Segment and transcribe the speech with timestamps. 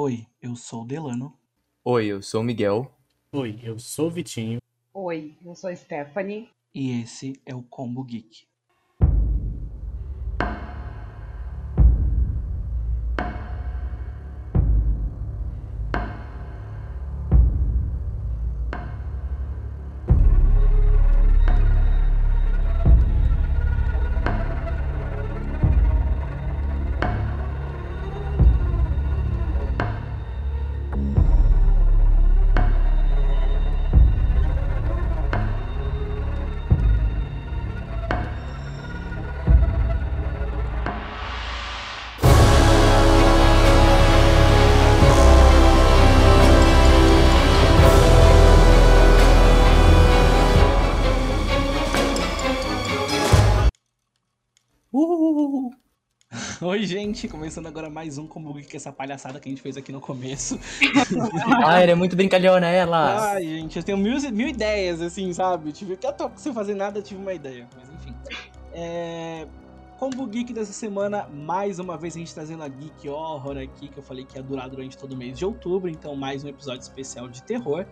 [0.00, 1.36] Oi, eu sou o Delano.
[1.84, 2.88] Oi, eu sou o Miguel.
[3.32, 4.60] Oi, eu sou o Vitinho.
[4.94, 6.48] Oi, eu sou a Stephanie.
[6.72, 8.47] E esse é o Combo Geek.
[56.78, 59.90] Oi, gente, começando agora mais um Combo Geek, essa palhaçada que a gente fez aqui
[59.90, 60.60] no começo.
[61.66, 63.32] Ai, ela é muito brincalhona, ela.
[63.32, 65.72] Ai, gente, eu tenho mil, mil ideias, assim, sabe?
[65.72, 68.14] Tive até tô sem fazer nada, tive uma ideia, mas enfim.
[68.72, 69.48] É...
[69.98, 73.98] Combo Geek dessa semana, mais uma vez a gente trazendo a Geek Horror aqui, que
[73.98, 76.82] eu falei que ia durar durante todo o mês de outubro, então mais um episódio
[76.82, 77.86] especial de terror.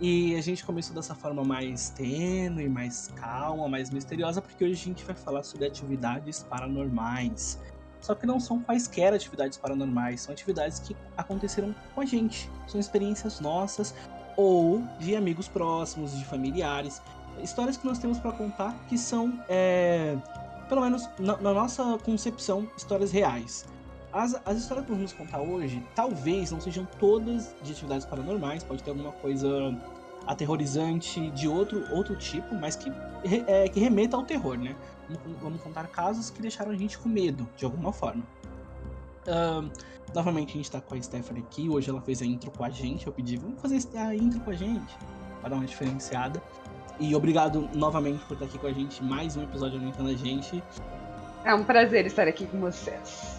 [0.00, 4.84] E a gente começou dessa forma mais tênue, mais calma, mais misteriosa, porque hoje a
[4.86, 7.60] gente vai falar sobre atividades paranormais.
[8.00, 12.50] Só que não são quaisquer atividades paranormais, são atividades que aconteceram com a gente.
[12.66, 13.94] São experiências nossas
[14.36, 17.02] ou de amigos próximos, de familiares.
[17.42, 20.16] Histórias que nós temos para contar que são, é,
[20.68, 23.66] pelo menos na, na nossa concepção, histórias reais.
[24.12, 28.82] As, as histórias que vamos contar hoje, talvez não sejam todas de atividades paranormais, pode
[28.82, 29.76] ter alguma coisa
[30.26, 32.92] aterrorizante de outro, outro tipo, mas que,
[33.46, 34.76] é, que remeta ao terror, né?
[35.40, 38.22] Vamos, contar casos que deixaram a gente com medo, de alguma forma.
[39.26, 39.70] Uh,
[40.14, 42.70] novamente a gente tá com a Stephanie aqui, hoje ela fez a intro com a
[42.70, 44.96] gente, eu pedi, vamos fazer a intro com a gente,
[45.40, 46.42] para dar uma diferenciada.
[47.00, 50.62] E obrigado novamente por estar aqui com a gente, mais um episódio aumentando a gente.
[51.44, 53.38] É um prazer estar aqui com vocês.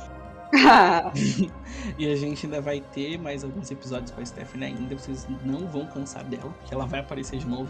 [1.97, 4.97] e a gente ainda vai ter mais alguns episódios com a Stephanie ainda.
[4.97, 7.69] Vocês não vão cansar dela, porque ela vai aparecer de novo.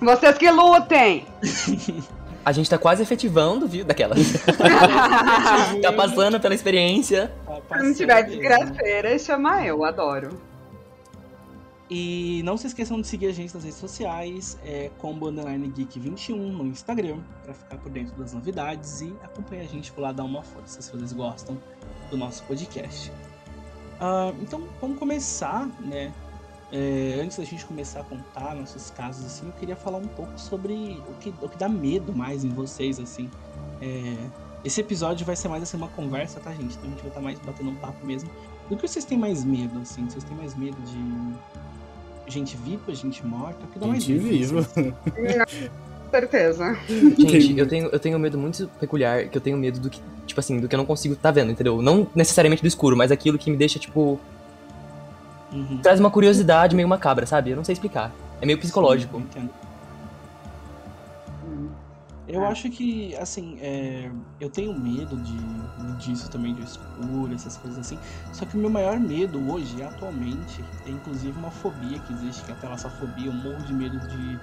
[0.00, 1.26] Vocês que lutem!
[2.46, 3.84] A gente tá quase efetivando, viu?
[3.84, 4.14] Daquela.
[5.82, 7.32] tá passando pela experiência.
[7.68, 10.38] Tá Se não tiver desgraceira, chama eu, adoro.
[11.90, 15.98] E não se esqueçam de seguir a gente nas redes sociais, é Combo Underline Geek
[15.98, 20.12] 21 no Instagram, para ficar por dentro das novidades e acompanhar a gente por lá,
[20.12, 21.58] dar uma força se vocês gostam
[22.12, 23.10] do nosso podcast.
[24.00, 26.12] Uh, então vamos começar, né?
[26.72, 30.32] É, antes da gente começar a contar nossos casos, assim, eu queria falar um pouco
[30.36, 33.30] sobre o que, o que dá medo mais em vocês, assim.
[33.80, 34.16] É,
[34.64, 36.76] esse episódio vai ser mais assim uma conversa, tá, gente?
[36.76, 38.28] Então a gente vai estar mais batendo um papo mesmo.
[38.68, 40.08] Do que vocês têm mais medo, assim?
[40.10, 43.64] Vocês têm mais medo de gente viva, gente morta?
[43.64, 44.28] O que dá gente mais medo?
[44.28, 44.68] viva.
[46.06, 46.78] Com certeza.
[47.16, 50.00] Gente, eu tenho, eu tenho um medo muito peculiar, que eu tenho medo do que,
[50.26, 51.80] tipo assim, do que eu não consigo tá vendo, entendeu?
[51.80, 54.18] Não necessariamente do escuro, mas aquilo que me deixa, tipo.
[55.52, 55.78] Uhum.
[55.78, 57.50] Traz uma curiosidade meio macabra, sabe?
[57.50, 58.10] Eu não sei explicar.
[58.40, 59.18] É meio psicológico.
[59.18, 59.50] Sim, eu entendo.
[62.28, 65.36] Eu acho que, assim, é, eu tenho medo de,
[65.96, 67.96] disso também, de escuro, essas coisas assim.
[68.32, 72.50] Só que o meu maior medo hoje, atualmente, é inclusive uma fobia que existe, que
[72.50, 73.26] é a talassofobia.
[73.26, 74.38] Eu morro de medo de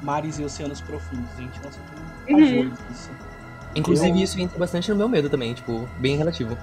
[0.00, 1.60] mares e oceanos profundos, gente.
[1.64, 3.10] Nossa, eu tenho pavor disso.
[3.74, 6.56] Inclusive, Eu- isso entra bastante no meu medo também, tipo, bem relativo.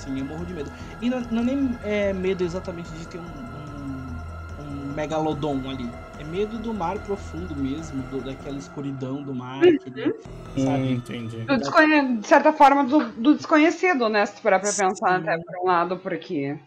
[0.00, 0.70] Sim, eu morro de medo.
[1.00, 5.90] E não, não é nem é, medo exatamente de ter um, um, um megalodon ali.
[6.18, 10.92] É medo do mar profundo mesmo, do- daquela escuridão do mar, aquele, Hum, sabe?
[10.92, 11.44] entendi.
[11.44, 14.24] Do desconhe- De certa forma, do, do desconhecido, né?
[14.24, 15.28] Se parar pra pensar Sim.
[15.28, 16.58] até por um lado, porque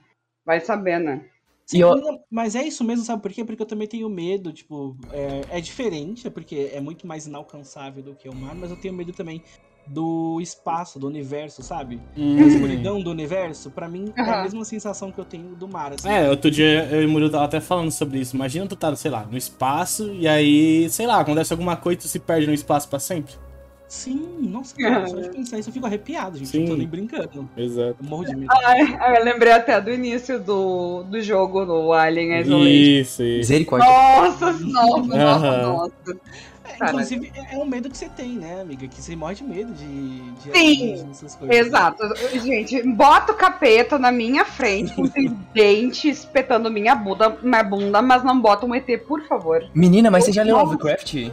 [0.46, 1.26] vai saber, né?
[1.66, 3.44] Sim, eu- não, Mas é isso mesmo, sabe por quê?
[3.44, 8.04] Porque eu também tenho medo, tipo, é, é diferente, é porque é muito mais inalcançável
[8.04, 9.42] do que o mar, mas eu tenho medo também
[9.86, 12.00] do espaço, do universo, sabe?
[12.16, 12.48] A Hum.
[12.48, 16.10] escuridão do universo, pra mim, é a mesma sensação que eu tenho do mar, assim.
[16.10, 18.36] É, outro dia eu e o Murilo tava até falando sobre isso.
[18.36, 22.02] Imagina tu tá, sei lá, no espaço e aí, sei lá, acontece alguma coisa e
[22.02, 23.34] tu se perde no espaço pra sempre.
[23.86, 26.48] Sim, nossa, cara, só de pensar isso eu fico arrepiado, gente.
[26.50, 26.62] Sim.
[26.62, 27.48] Não tô nem brincando.
[27.56, 27.98] Exato.
[28.02, 28.52] Eu morro de medo.
[28.66, 32.68] Ai, ai, eu lembrei até do início do, do jogo do Alien Isolation.
[32.68, 33.38] Isso, isso.
[33.38, 33.88] Misericórdia.
[33.88, 35.94] Nossa, nossa, nossa, nossa.
[36.66, 36.92] É, Cara.
[36.92, 38.88] inclusive, é, é um medo que você tem, né, amiga?
[38.88, 41.56] Que você morre de medo de, de Sim, essas coisas.
[41.56, 42.04] Exato.
[42.40, 48.02] Gente, bota o capeta na minha frente com seus dentes espetando minha bunda, minha bunda,
[48.02, 49.64] mas não bota um ET, por favor.
[49.74, 50.58] Menina, mas você já leu.
[50.58, 51.30] Lovecraft?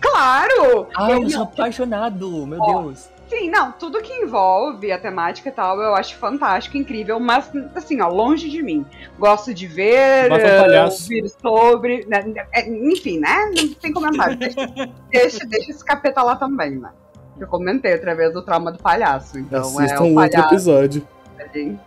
[0.00, 0.88] Claro!
[0.96, 3.08] Ai, Eu eu sou apaixonado, meu Ó, Deus.
[3.28, 8.00] Sim, não, tudo que envolve a temática e tal, eu acho fantástico, incrível, mas assim,
[8.00, 8.84] ó, longe de mim.
[9.18, 11.02] Gosto de ver, palhaço.
[11.04, 12.22] ouvir sobre, né,
[12.52, 13.50] é, enfim, né?
[13.56, 14.36] Não tem comentário.
[14.36, 14.66] Deixa,
[15.10, 16.90] deixa, deixa esse capeta lá também, né?
[17.38, 21.08] Eu comentei através do trauma do palhaço, então é Assistam o um outro episódio.
[21.38, 21.78] ali.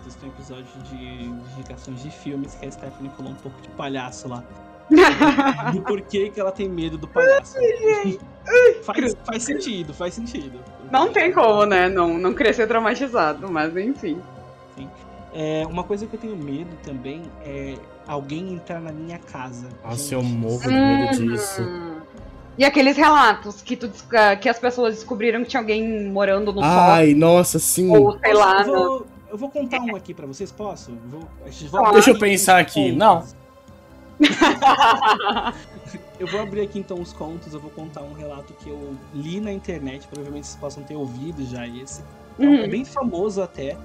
[0.00, 1.24] Existem um episódio de
[1.58, 4.42] indicações de filmes que a Stephanie falou um pouco de palhaço lá.
[5.72, 7.56] Do porquê que ela tem medo do palhaço.
[8.82, 10.58] Faz, faz sentido, faz sentido.
[10.90, 11.88] Não tem como, né?
[11.88, 14.20] Não, não crescer traumatizado, mas enfim.
[15.34, 19.66] É, uma coisa que eu tenho medo também é alguém entrar na minha casa.
[19.82, 21.62] Nossa, eu morro de medo disso.
[21.62, 22.00] Hum.
[22.58, 23.90] E aqueles relatos que, tu,
[24.40, 27.96] que as pessoas descobriram que tinha alguém morando no Ai, nossa, sim.
[27.96, 30.92] ou sei lá, eu, no- vou, eu vou contar um aqui pra vocês, posso?
[31.06, 31.26] Vou,
[31.80, 32.92] abrir Deixa eu pensar aqui.
[32.92, 33.24] Não.
[36.22, 39.40] Eu vou abrir aqui então os contos, eu vou contar um relato que eu li
[39.40, 42.04] na internet, provavelmente vocês possam ter ouvido já esse.
[42.38, 42.70] É um- É Uhum.
[42.70, 43.76] bem famoso até.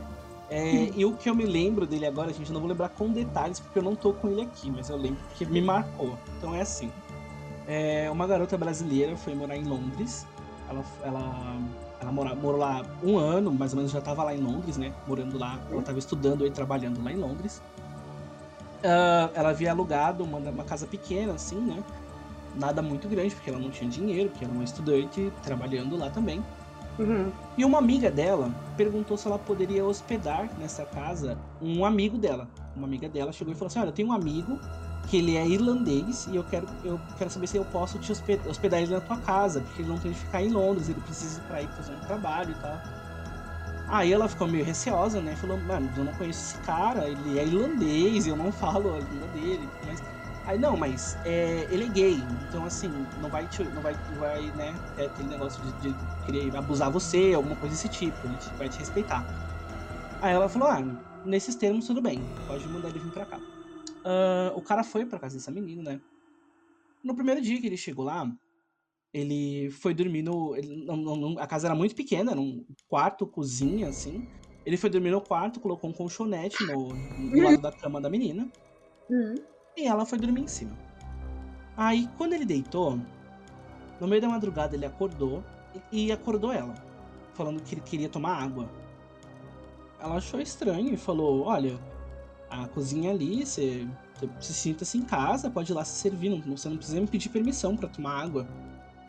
[0.48, 3.10] É, e o que eu me lembro dele agora, gente, eu não vou lembrar com
[3.10, 6.16] detalhes porque eu não tô com ele aqui, mas eu lembro porque me marcou.
[6.38, 6.92] Então é assim.
[7.68, 10.28] É, uma garota brasileira foi morar em Londres.
[10.70, 11.58] Ela, ela,
[12.00, 14.94] ela mora, morou lá um ano, mais ou menos já tava lá em Londres, né?
[15.08, 15.60] Morando lá.
[15.72, 17.64] Ela tava estudando e trabalhando lá em Londres.
[18.84, 21.84] Ah, ela havia alugado uma, uma casa pequena, assim, né?
[22.58, 26.44] Nada muito grande, porque ela não tinha dinheiro, porque era uma estudante trabalhando lá também.
[26.98, 27.32] Uhum.
[27.56, 32.48] E uma amiga dela perguntou se ela poderia hospedar nessa casa um amigo dela.
[32.76, 34.60] Uma amiga dela chegou e falou assim: Olha, eu tenho um amigo
[35.08, 38.42] que ele é irlandês e eu quero, eu quero saber se eu posso te hospe-
[38.46, 41.40] hospedar ele na tua casa, porque ele não tem de ficar em Londres, ele precisa
[41.40, 42.82] ir pra ir fazer um trabalho e tal.
[43.88, 45.34] Aí ela ficou meio receosa, né?
[45.38, 49.28] Falou, mano, eu não conheço esse cara, ele é irlandês, eu não falo a língua
[49.30, 50.02] dele, mas.
[50.48, 54.52] Aí não, mas é, ele é gay, então assim, não vai te, não vai, vai,
[54.54, 58.56] né, ter aquele negócio de, de querer abusar você, alguma coisa desse tipo, ele te-
[58.56, 59.30] vai te respeitar.
[60.22, 60.80] Aí ela falou, ah,
[61.24, 63.44] nesses termos tudo bem, pode mandar ele vir pra cá.
[64.06, 66.02] Ah, o cara foi pra casa dessa menina, né?
[67.04, 68.32] No primeiro dia que ele chegou lá,
[69.14, 70.56] ele foi dormir no.
[70.56, 70.86] ele
[71.40, 74.28] a casa era muito pequena, era um quarto, cozinha, assim.
[74.66, 78.52] Ele foi dormir no quarto, colocou um colchonete no, do lado da cama da menina.
[79.10, 79.36] Uhum.
[79.78, 80.76] E ela foi dormir em cima.
[81.78, 83.00] Aí, quando ele deitou,
[84.02, 85.44] no meio da madrugada ele acordou
[85.92, 86.74] e acordou ela,
[87.36, 88.68] falando que ele queria tomar água.
[90.00, 91.80] Ela achou estranho e falou: Olha,
[92.50, 93.88] a cozinha ali, você,
[94.40, 97.30] se sinta-se em casa, pode ir lá se servir, não, você não precisa me pedir
[97.30, 98.48] permissão pra tomar água.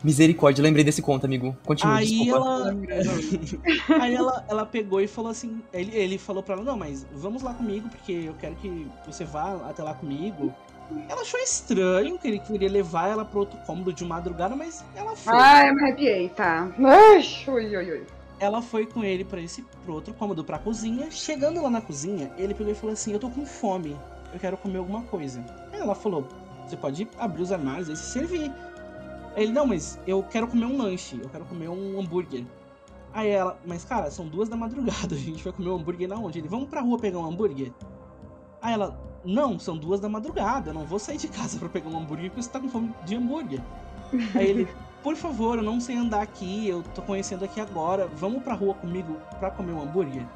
[0.02, 1.56] Misericórdia, lembrei desse conto, amigo.
[1.64, 2.36] Continua, Aí desculpa.
[2.36, 2.76] ela.
[4.02, 5.60] Aí ela, ela pegou e falou assim.
[5.72, 9.24] Ele, ele falou pra ela, não, mas vamos lá comigo, porque eu quero que você
[9.24, 10.54] vá até lá comigo.
[11.08, 15.14] Ela achou estranho que ele queria levar ela pro outro cômodo de madrugada, mas ela
[15.14, 15.34] foi.
[15.36, 16.70] Ai, eu me arrepiei, tá.
[17.48, 18.06] Ui, ui, ui.
[18.40, 21.10] Ela foi com ele pra esse pro outro cômodo, pra cozinha.
[21.10, 23.96] Chegando lá na cozinha, ele pegou e falou assim: Eu tô com fome,
[24.32, 25.44] eu quero comer alguma coisa.
[25.72, 26.26] Aí ela falou:
[26.66, 28.50] Você pode abrir os armários e se servir.
[29.38, 32.44] Ele: Não, mas eu quero comer um lanche, eu quero comer um hambúrguer.
[33.12, 36.16] Aí ela: Mas cara, são duas da madrugada, a gente vai comer um hambúrguer na
[36.16, 36.38] onde?
[36.38, 37.72] Ele: Vamos pra rua pegar um hambúrguer?
[38.60, 41.88] Aí ela: Não, são duas da madrugada, eu não vou sair de casa pra pegar
[41.88, 43.60] um hambúrguer porque você tá com fome de hambúrguer.
[44.34, 44.68] Aí ele:
[45.02, 48.74] por favor, eu não sei andar aqui, eu tô conhecendo aqui agora, vamos pra rua
[48.74, 50.26] comigo pra comer um hambúrguer?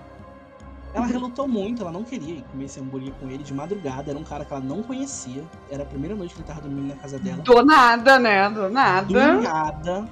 [0.95, 4.19] Ela relutou muito, ela não queria ir comer esse hambúrguer com ele de madrugada, era
[4.19, 6.97] um cara que ela não conhecia, era a primeira noite que ele tava dormindo na
[6.97, 7.43] casa dela.
[7.43, 8.49] Do nada, né?
[8.51, 9.41] Do Do nada.
[9.41, 10.09] nada.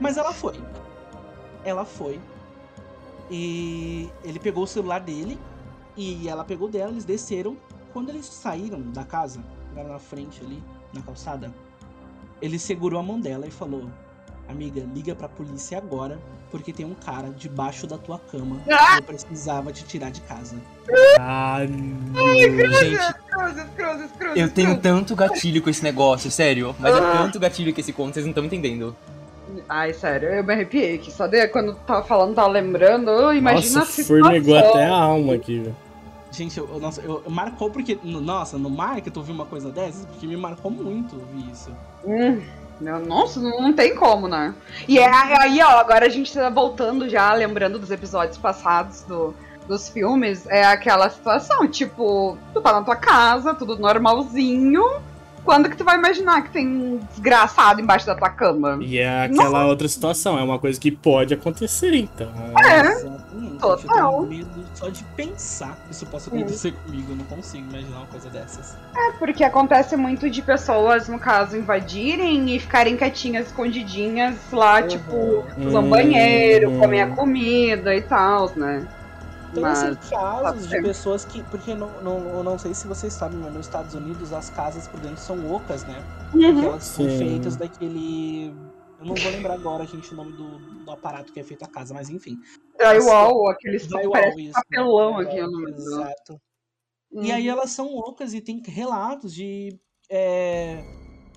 [0.00, 0.60] Mas ela foi.
[1.64, 2.20] Ela foi.
[3.30, 5.38] E ele pegou o celular dele
[5.96, 7.56] e ela pegou dela, eles desceram.
[7.92, 10.60] Quando eles saíram da casa, chegaram na frente ali,
[10.92, 11.54] na calçada,
[12.42, 13.88] ele segurou a mão dela e falou:
[14.48, 16.18] Amiga, liga pra polícia agora,
[16.50, 18.94] porque tem um cara debaixo da tua cama Ah!
[18.94, 20.56] e eu precisava te tirar de casa.
[21.16, 21.72] Caralho.
[21.74, 22.56] Gente,
[23.30, 24.36] Cruzes, cruzes, cruzes.
[24.36, 26.74] eu tenho tanto gatilho com esse negócio, sério.
[26.78, 27.18] Mas é Ah.
[27.22, 28.94] tanto gatilho que esse conto, vocês não estão entendendo.
[29.68, 31.10] Ai, sério, eu me arrepiei aqui.
[31.10, 33.08] Só de quando tava falando, tava lembrando.
[33.10, 34.58] oh, imagina Nossa, a situação.
[34.58, 35.76] até a alma aqui, velho.
[36.30, 37.96] Gente, eu, eu- nossa, eu, eu marcou porque.
[38.02, 40.04] no- Nossa, no marca tu ouviu uma coisa dessas?
[40.06, 41.70] Porque me marcou muito ouvir isso.
[42.04, 42.40] Hum,
[42.80, 44.54] nossa, não, tem como, né?
[44.88, 45.08] E é
[45.40, 49.34] aí, ó, agora a gente tá voltando já, lembrando dos episódios passados do,
[49.66, 54.82] dos filmes, é aquela situação, tipo, tu tá na tua casa, tudo normalzinho.
[55.44, 58.78] Quando que tu vai imaginar que tem um desgraçado embaixo da tua cama?
[58.80, 62.28] E é aquela outra situação, é uma coisa que pode acontecer, então.
[62.64, 62.80] É.
[62.80, 63.24] Exatamente.
[63.34, 64.12] Gente, eu Total.
[64.12, 67.12] tenho medo só de pensar que isso possa acontecer comigo.
[67.12, 68.76] Eu não consigo imaginar uma coisa dessas.
[68.96, 74.88] É, porque acontece muito de pessoas, no caso, invadirem e ficarem quietinhas, escondidinhas lá, Uhum.
[74.88, 75.84] tipo, usar Hum.
[75.86, 78.86] um banheiro, comer a comida e tal, né?
[79.54, 79.82] Tem Mas.
[79.82, 81.42] assim, casos de pessoas que.
[81.44, 84.86] Porque não, não, eu não sei se vocês sabem, mas nos Estados Unidos as casas
[84.88, 86.02] por dentro são ocas, né?
[86.30, 86.64] Porque Uhum.
[86.64, 88.48] elas são feitas daquele.
[88.98, 91.68] Eu não vou lembrar agora, gente, o nome do, do aparato que é feito a
[91.68, 92.36] casa, mas enfim.
[92.78, 93.54] Drywall,
[94.10, 94.52] parece isso.
[94.52, 95.40] papelão aqui.
[95.40, 96.40] No meio do- Exato.
[97.12, 97.22] Uhum.
[97.22, 99.78] E aí elas são ocas e tem relatos de
[100.10, 100.82] é,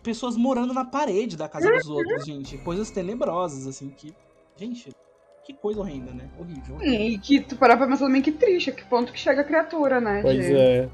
[0.02, 2.58] pessoas morando na parede da casa dos outros, gente.
[2.60, 4.14] Coisas tenebrosas, assim, que.
[4.56, 4.90] Gente,
[5.48, 6.26] que coisa horrenda, né?
[6.38, 6.76] Horrível.
[6.76, 7.02] horrível.
[7.08, 9.44] E que tu parar pra pensar também que triste, a que ponto que chega a
[9.44, 10.20] criatura, né?
[10.22, 10.90] Pois de- é.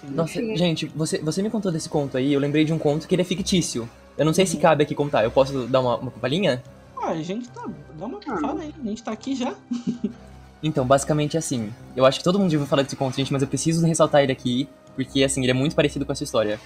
[0.00, 0.10] Sim.
[0.10, 0.56] Nossa, Enfim.
[0.56, 3.22] gente, você, você me contou desse conto aí, eu lembrei de um conto que ele
[3.22, 3.88] é fictício.
[4.18, 4.50] Eu não sei Uhum.
[4.50, 6.62] se cabe aqui contar, eu posso dar uma, uma palhinha?
[6.96, 7.66] Ah, a gente tá.
[7.98, 8.38] Dá uma Ah.
[8.40, 9.54] fala aí, a gente tá aqui já.
[10.66, 11.70] Então, basicamente é assim.
[11.94, 14.22] Eu acho que todo mundo já ouviu falar desse conto, gente, mas eu preciso ressaltar
[14.22, 14.66] ele aqui,
[14.96, 16.58] porque, assim, ele é muito parecido com essa história.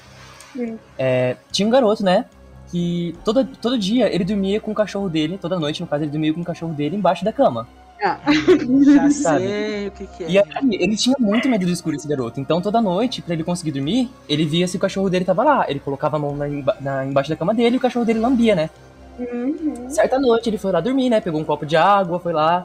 [0.52, 0.78] Sim.
[0.96, 2.26] É, tinha um garoto, né,
[2.70, 6.10] que todo, todo dia ele dormia com o cachorro dele, toda noite, no caso, ele
[6.10, 7.66] dormia com o cachorro dele embaixo da cama.
[8.00, 9.46] Já Sabe?
[9.48, 10.30] sei o que, que é.
[10.30, 12.38] E aí, ele tinha muito medo do escuro, esse garoto.
[12.40, 15.66] Então, toda noite, pra ele conseguir dormir, ele via se o cachorro dele tava lá.
[15.68, 16.46] Ele colocava a mão na,
[16.80, 18.70] na- embaixo da cama dele e o cachorro dele lambia, né?
[19.18, 19.90] Uhum.
[19.90, 21.20] Certa noite, ele foi lá dormir, né?
[21.20, 22.64] Pegou um copo de água, foi lá,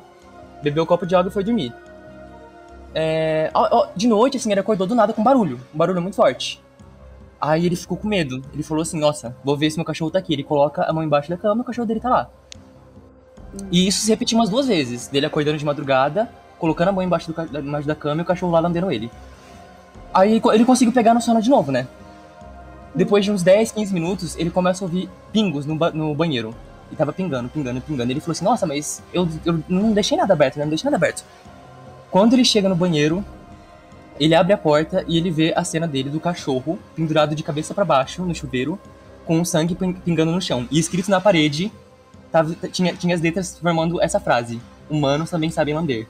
[0.61, 1.73] bebeu o copo de água e foi dormir.
[2.93, 5.59] É, ó, ó, de noite, assim, ele acordou do nada com barulho.
[5.73, 6.61] Um barulho muito forte.
[7.45, 8.41] Aí ele ficou com medo.
[8.53, 10.31] Ele falou assim, nossa, vou ver se meu cachorro tá aqui.
[10.31, 12.29] Ele coloca a mão embaixo da cama e o cachorro dele tá lá.
[13.69, 15.09] E isso se repetiu umas duas vezes.
[15.09, 18.53] Dele acordando de madrugada, colocando a mão embaixo, do, embaixo da cama e o cachorro
[18.53, 19.11] lá lambendo ele.
[20.13, 21.85] Aí ele conseguiu pegar no sono de novo, né?
[22.95, 26.55] Depois de uns 10, 15 minutos, ele começa a ouvir pingos no, ba- no banheiro.
[26.91, 28.09] E tava pingando, pingando, pingando.
[28.09, 30.63] Ele falou assim, nossa, mas eu, eu não deixei nada aberto, né?
[30.63, 31.25] Não deixei nada aberto.
[32.09, 33.25] Quando ele chega no banheiro,
[34.19, 37.73] ele abre a porta e ele vê a cena dele do cachorro pendurado de cabeça
[37.73, 38.79] pra baixo no chuveiro,
[39.25, 40.67] com o sangue pin- pingando no chão.
[40.71, 41.71] E escrito na parede,
[42.31, 46.07] tava, tinha, tinha as letras formando essa frase: Humanos também sabem lamber.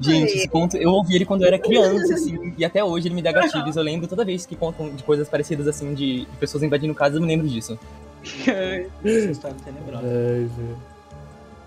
[0.00, 3.14] Gente, esse conto, eu ouvi ele quando eu era criança, assim, e até hoje ele
[3.14, 3.76] me dá gatilhos.
[3.76, 7.16] Eu lembro toda vez que contam de coisas parecidas, assim, de, de pessoas invadindo casas,
[7.16, 7.78] eu me lembro disso.
[9.04, 10.06] Essa história tenebrosa.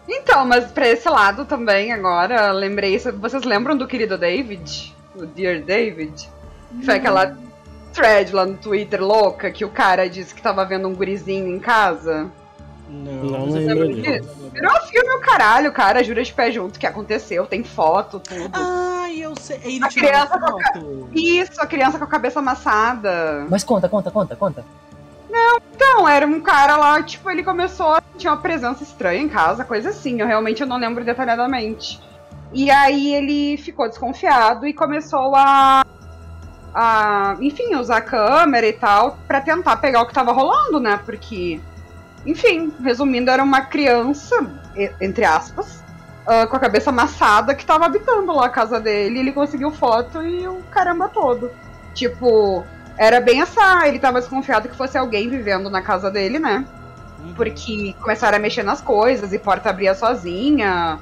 [0.09, 0.15] Ai.
[0.15, 2.95] Então, mas pra esse lado também, agora, lembrei.
[2.95, 4.95] isso- Vocês lembram do querido David?
[5.15, 6.29] O Dear David?
[6.83, 7.35] Foi aquela
[7.93, 11.59] thread lá no Twitter louca que o cara disse que tava vendo um gurizinho em
[11.59, 12.29] casa.
[12.89, 14.29] Não, Não lembro disso.
[14.53, 18.49] Virou filme o caralho, cara jura de pé junto que aconteceu, tem foto, tudo.
[18.53, 19.59] Ah, eu sei.
[19.63, 21.09] Ele A criança foto.
[21.13, 23.45] Isso, a criança com a cabeça amassada.
[23.49, 24.63] Mas conta, conta, conta, conta.
[25.29, 29.89] Não, era um cara lá, tipo, ele começou, tinha uma presença estranha em casa, coisa
[29.89, 31.99] assim, eu realmente eu não lembro detalhadamente.
[32.53, 35.85] E aí ele ficou desconfiado e começou a,
[36.73, 40.99] a enfim, usar a câmera e tal pra tentar pegar o que tava rolando, né?
[41.05, 41.59] Porque,
[42.25, 44.35] enfim, resumindo, era uma criança,
[45.01, 45.83] entre aspas,
[46.27, 50.21] ah, com a cabeça amassada que tava habitando lá a casa dele, ele conseguiu foto
[50.21, 51.49] e o caramba todo.
[51.93, 52.65] Tipo,
[52.97, 53.87] era bem essa.
[53.87, 56.65] Ele tava desconfiado que fosse alguém vivendo na casa dele, né?
[57.19, 57.33] Uhum.
[57.35, 60.99] Porque começaram a mexer nas coisas e porta abria sozinha.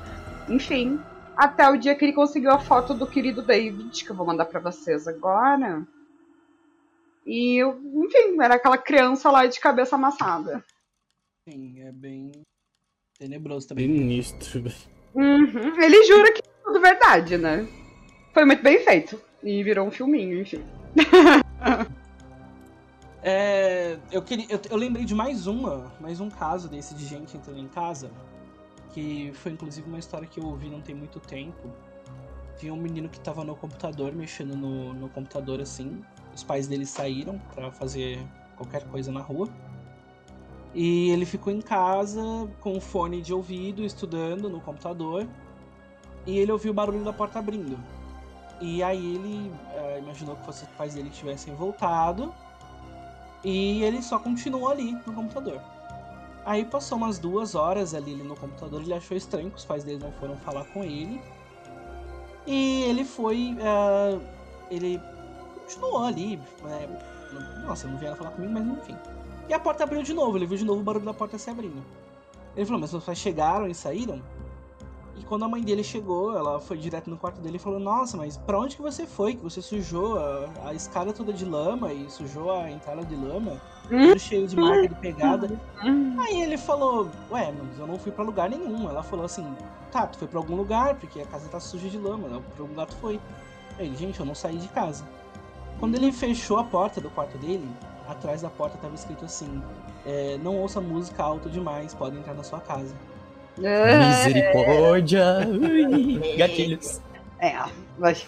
[0.50, 1.00] Enfim.
[1.36, 4.46] Até o dia que ele conseguiu a foto do querido David, que eu vou mandar
[4.46, 5.86] pra vocês agora.
[7.26, 10.64] E, enfim, era aquela criança lá de cabeça amassada.
[11.48, 12.32] Sim, é bem
[13.20, 13.88] tenebroso também.
[13.88, 14.64] Sinistro.
[15.14, 15.82] Uhum.
[15.82, 17.68] Ele jura que é tudo verdade, né?
[18.34, 19.20] Foi muito bem feito.
[19.44, 20.64] E virou um filminho, enfim.
[23.28, 27.36] É, eu, queria, eu, eu lembrei de mais uma, mais um caso desse de gente
[27.36, 28.12] entrando em casa,
[28.92, 31.72] que foi inclusive uma história que eu ouvi não tem muito tempo.
[32.56, 36.04] Tinha um menino que tava no computador, mexendo no, no computador assim.
[36.36, 38.24] Os pais dele saíram pra fazer
[38.56, 39.50] qualquer coisa na rua.
[40.76, 42.22] E ele ficou em casa
[42.62, 45.28] com o fone de ouvido, estudando no computador.
[46.28, 47.76] E ele ouviu o barulho da porta abrindo.
[48.62, 52.34] E aí ele eh, imaginou que fosse os pais dele tivessem voltado.
[53.44, 55.62] E ele só continuou ali no computador.
[56.46, 60.00] Aí passou umas duas horas ali no computador, ele achou estranho que os pais dele
[60.00, 61.22] não foram falar com ele.
[62.46, 63.56] E ele foi.
[63.60, 64.20] eh,
[64.72, 65.02] ele
[65.64, 66.38] continuou ali.
[66.64, 66.88] né,
[67.66, 68.96] nossa, não vieram falar comigo, mas enfim.
[69.50, 71.50] E a porta abriu de novo, ele viu de novo o barulho da porta se
[71.50, 71.84] abrindo.
[72.56, 74.22] Ele falou, mas meus pais chegaram e saíram?
[75.18, 78.18] E quando a mãe dele chegou, ela foi direto no quarto dele e falou: Nossa,
[78.18, 79.36] mas pra onde que você foi?
[79.36, 83.60] Que você sujou a, a escada toda de lama e sujou a entrada de lama?
[83.88, 85.62] tudo cheio de marca de pegada.
[85.84, 86.16] Hum.
[86.20, 88.90] Aí ele falou, ué, mas eu não fui pra lugar nenhum.
[88.90, 89.46] Ela falou assim,
[89.92, 92.42] tá, tu foi pra algum lugar, porque a casa tá suja de lama, né?
[92.56, 93.20] Pra algum lugar tu foi.
[93.78, 95.06] Aí ele, gente, eu não saí de casa.
[95.80, 97.70] Quando ele fechou a porta do quarto dele,
[98.08, 99.62] atrás da porta tava escrito assim,
[100.06, 102.96] é, não ouça música alto demais, pode entrar na sua casa.
[103.64, 103.98] É,
[104.28, 105.48] Misericórdia.
[105.48, 107.00] Ui, Gatilhos.
[107.40, 107.56] é,
[107.98, 108.26] mas-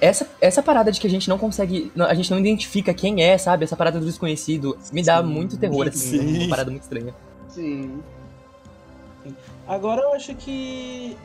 [0.00, 1.92] Essa, essa parada de que a gente não consegue.
[2.08, 3.64] A gente não identifica quem é, sabe?
[3.64, 6.18] Essa parada do desconhecido me dá Sim, muito terror, assim.
[6.18, 6.38] sim.
[6.40, 7.14] Uma parada muito estranha.
[7.48, 8.02] sim.
[9.66, 11.16] Agora eu acho que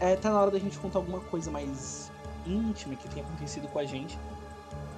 [0.00, 2.10] é, tá na hora da gente contar alguma coisa mais
[2.46, 4.16] íntima que tenha acontecido com a gente.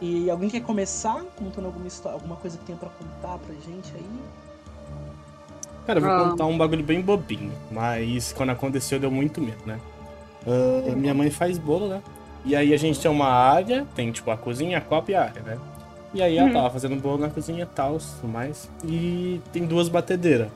[0.00, 3.90] E alguém quer começar contando alguma história, alguma coisa que tenha pra contar pra gente
[3.94, 4.04] aí?
[5.86, 6.30] Cara, eu vou Ah.
[6.30, 9.78] contar um bagulho bem bobinho, mas quando aconteceu deu muito medo, né?
[10.46, 12.02] Ah, minha mãe faz bolo, né?
[12.44, 15.22] E aí a gente tem uma área, tem tipo a cozinha, a copa e a
[15.22, 15.58] área, né?
[16.14, 16.52] E aí ela Uhum.
[16.52, 18.68] tava fazendo bolo na cozinha e tal, tudo mais.
[18.84, 20.48] E tem duas batedeiras.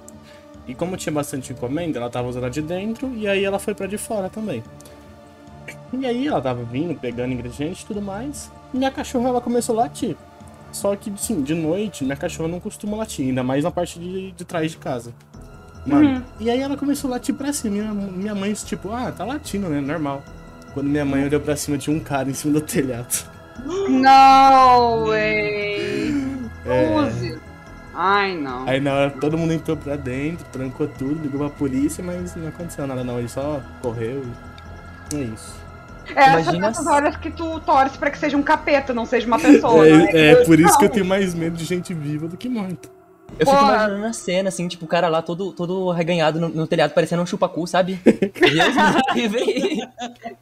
[0.67, 3.73] E como tinha bastante encomenda, ela tava usando a de dentro e aí ela foi
[3.75, 4.63] pra de fora também.
[5.93, 8.51] E aí ela tava vindo, pegando ingredientes e tudo mais.
[8.75, 10.17] E minha cachorra ela começou a latir.
[10.77, 14.31] Só que, sim, de noite, minha cachorra não costuma latir, ainda mais na parte de,
[14.33, 15.11] de trás de casa.
[15.87, 16.23] Mano, Uhum.
[16.39, 17.73] e aí ela começou a latir pra cima.
[17.77, 19.81] Minha, minha mãe, tipo, ah, tá latindo, né?
[19.81, 20.23] Normal.
[20.75, 23.25] Quando minha mãe olhou pra cima, tinha um cara em cima do telhado.
[23.89, 26.15] No way.
[26.67, 27.39] É.
[27.95, 28.69] Ai, não.
[28.69, 32.49] Aí na hora todo mundo entrou pra dentro, trancou tudo, ligou pra polícia, mas não
[32.49, 33.21] aconteceu nada não.
[33.21, 34.23] Ele só correu
[35.13, 35.17] e.
[35.17, 35.55] É isso.
[36.15, 39.39] É, Imagina essas horas que tu torce pra que seja um capeta, não seja uma
[39.39, 39.85] pessoa.
[39.85, 40.11] né?
[40.13, 42.89] É, é por isso que eu tenho mais medo de gente viva do que morta.
[43.39, 43.75] Eu fico Porra.
[43.75, 47.23] imaginando a cena, assim, tipo, o cara lá todo, todo arreganhado no, no telhado, parecendo
[47.23, 48.01] um chupacu, sabe?
[48.05, 48.75] Deus
[49.15, 49.81] me livre.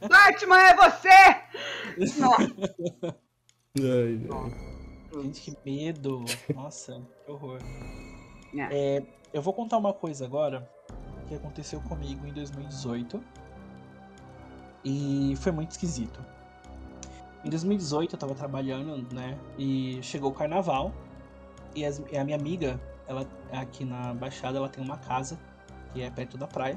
[0.07, 2.21] Batman é você!
[2.21, 2.43] Nossa.
[3.79, 5.23] Ai, ai.
[5.23, 6.25] Gente, que medo!
[6.55, 7.59] Nossa, que horror.
[8.55, 8.97] É.
[8.99, 9.03] É,
[9.33, 10.69] eu vou contar uma coisa agora
[11.27, 13.21] que aconteceu comigo em 2018
[14.85, 16.21] e foi muito esquisito.
[17.45, 19.39] Em 2018 eu tava trabalhando, né?
[19.59, 20.93] E chegou o carnaval
[21.75, 25.39] e, as- e a minha amiga, ela aqui na Baixada, ela tem uma casa
[25.93, 26.77] que é perto da praia.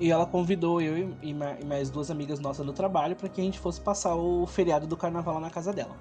[0.00, 3.40] E ela convidou eu e- e ma- mais duas amigas nossas do trabalho para que
[3.40, 5.96] a gente fosse passar o feriado do carnaval lá na casa dela.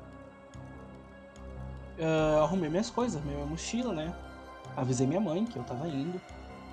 [1.98, 4.14] Eu arrumei minhas coisas, arrumei minha mochila, né?
[4.76, 6.20] Avisei minha mãe que eu tava indo,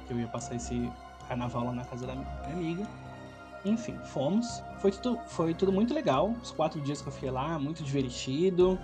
[0.07, 0.91] que eu ia passar esse
[1.29, 2.89] carnaval lá na casa da minha amiga.
[3.65, 4.63] Enfim, fomos.
[4.79, 6.35] Foi tudo, foi tudo muito legal.
[6.43, 8.79] Os quatro dias que eu fiquei lá, muito divertido.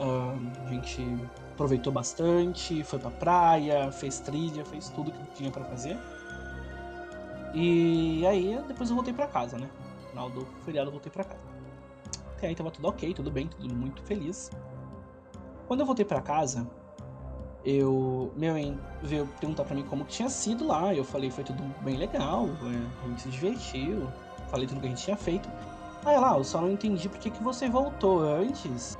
[0.00, 0.34] Ah,
[0.66, 1.04] a gente
[1.52, 5.98] aproveitou bastante, foi pra praia, fez trilha, fez tudo que tinha pra fazer.
[7.52, 9.68] E aí depois eu voltei pra casa, né?
[10.02, 11.50] No final do feriado eu voltei pra casa.
[12.36, 14.50] Até aí tava tudo ok, tudo bem, tudo muito feliz.
[15.66, 16.66] Quando eu voltei pra casa,
[17.64, 18.32] eu.
[18.36, 18.54] Meu
[19.02, 20.94] veio perguntar pra mim como que tinha sido lá.
[20.94, 22.48] Eu falei, foi tudo bem legal,
[23.04, 24.06] a gente se divertiu,
[24.48, 25.48] falei tudo que a gente tinha feito.
[26.04, 28.98] Aí ela, ah, eu só não entendi por que, que você voltou antes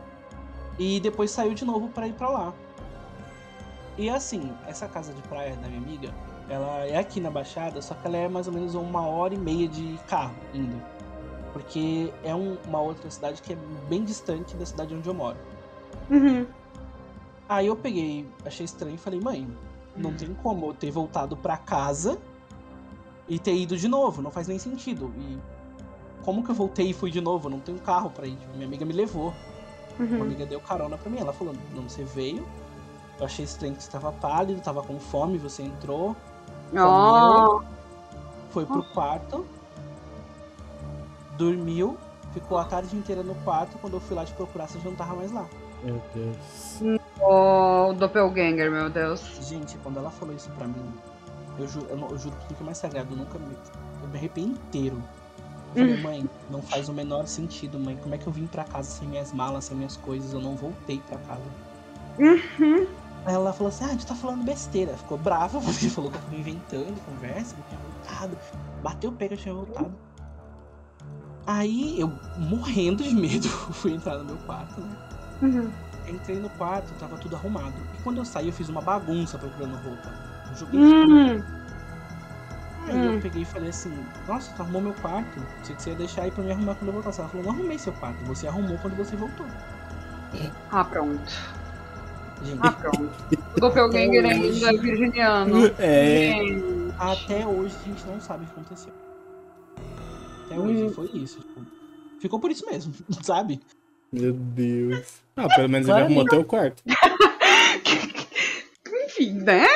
[0.79, 2.53] e depois saiu de novo pra ir pra lá.
[3.97, 6.11] E assim, essa casa de praia da minha amiga,
[6.49, 9.39] ela é aqui na Baixada, só que ela é mais ou menos uma hora e
[9.39, 10.81] meia de carro indo.
[11.53, 13.57] Porque é um- uma outra cidade que é
[13.89, 15.37] bem distante da cidade onde eu moro.
[16.11, 16.47] Uhum.
[17.51, 19.45] Aí eu peguei, achei estranho e falei, mãe,
[19.97, 22.17] não tem como eu ter voltado pra casa
[23.29, 25.13] e ter ido de novo, não faz nem sentido.
[25.19, 25.37] E
[26.25, 27.49] como que eu voltei e fui de novo?
[27.49, 28.37] Eu não tenho carro pra ir.
[28.37, 29.35] Tipo, minha amiga me levou.
[29.99, 30.23] Uma Uhum.
[30.23, 31.19] amiga deu carona pra mim.
[31.19, 32.47] Ela falou, não, você veio.
[33.19, 36.15] Eu achei estranho que você tava pálido, tava com fome, você entrou,
[36.73, 37.61] Oh.
[38.51, 39.45] foi pro quarto,
[41.37, 41.99] dormiu,
[42.33, 43.77] ficou a tarde inteira no quarto.
[43.79, 45.47] Quando eu fui lá te procurar, você já não tava mais lá.
[45.83, 47.01] Meu Deus.
[47.21, 49.23] Oh, doppelganger, meu Deus.
[49.43, 50.93] Gente, quando ela falou isso pra mim,
[51.59, 53.55] eu, ju eu, eu juro que o que é mais sagrado, eu nunca me.
[54.03, 55.03] Eu me arrepiei inteiro.
[55.75, 57.97] Eu falei, mãe, não faz o menor sentido, mãe.
[58.03, 60.33] Como é que eu vim pra casa sem minhas malas, sem minhas coisas?
[60.33, 61.43] Eu não voltei pra casa.
[62.19, 62.87] Uhum.
[63.25, 64.97] Aí ela falou assim: ah, a gente tá falando besteira.
[64.97, 68.39] Ficou brava porque falou que eu tava inventando conversa, que eu tinha voltado.
[68.83, 69.93] Bateu o pé que eu tinha voltado.
[71.47, 75.10] Aí eu, morrendo de medo, fui entrar no meu quarto, né?
[75.43, 75.71] Uhum.
[76.09, 77.75] Entrei no quarto, tava tudo arrumado.
[77.99, 80.13] E quando eu saí, eu fiz uma bagunça procurando roupa.
[80.51, 81.15] Eu joguei tudo.
[81.15, 81.43] Hum.
[82.87, 83.15] Aí Hum.
[83.15, 83.93] eu peguei e falei assim,
[84.27, 85.39] nossa, tu arrumou meu quarto.
[85.63, 87.21] Sei que você ia deixar aí pra me arrumar quando eu voltasse.
[87.21, 89.47] Ela falou, não arrumei seu quarto, você arrumou quando você voltou.
[90.71, 91.21] Ah, pronto.
[92.43, 93.11] Gente, Ah, pronto.
[93.57, 95.57] O doppelganger ainda é virginiano.
[95.79, 96.33] É.
[96.33, 96.95] Gente.
[96.99, 98.93] até hoje a gente não sabe o que aconteceu.
[100.47, 100.63] Até Hum.
[100.65, 101.39] hoje foi isso.
[101.41, 101.61] tipo,
[102.19, 103.61] ficou por isso mesmo, sabe?
[104.13, 105.07] Meu Deus.
[105.37, 106.83] Ah, pelo menos ele arrumou teu quarto.
[109.07, 109.67] Enfim, né?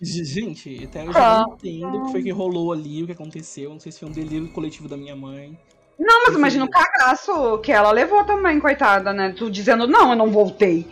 [0.00, 1.12] Gente, até eu Ah.
[1.12, 3.70] já não entendo o que foi que rolou ali, o que aconteceu.
[3.70, 5.58] Não sei se foi um delírio coletivo da minha mãe.
[5.98, 9.34] Não, mas imagina o cagaço que ela levou também, coitada, né?
[9.36, 10.86] Tu dizendo, não, eu não voltei.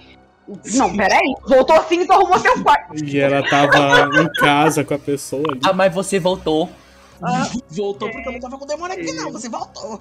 [0.75, 1.35] Não, peraí.
[1.47, 3.05] Voltou sim e tu arrumou teu quarto.
[3.05, 5.61] E ela tava em casa com a pessoa ali.
[5.65, 6.71] Ah, mas você voltou.
[7.71, 9.33] Voltou porque eu não tava com o demônio aqui, não.
[9.33, 10.01] Você voltou.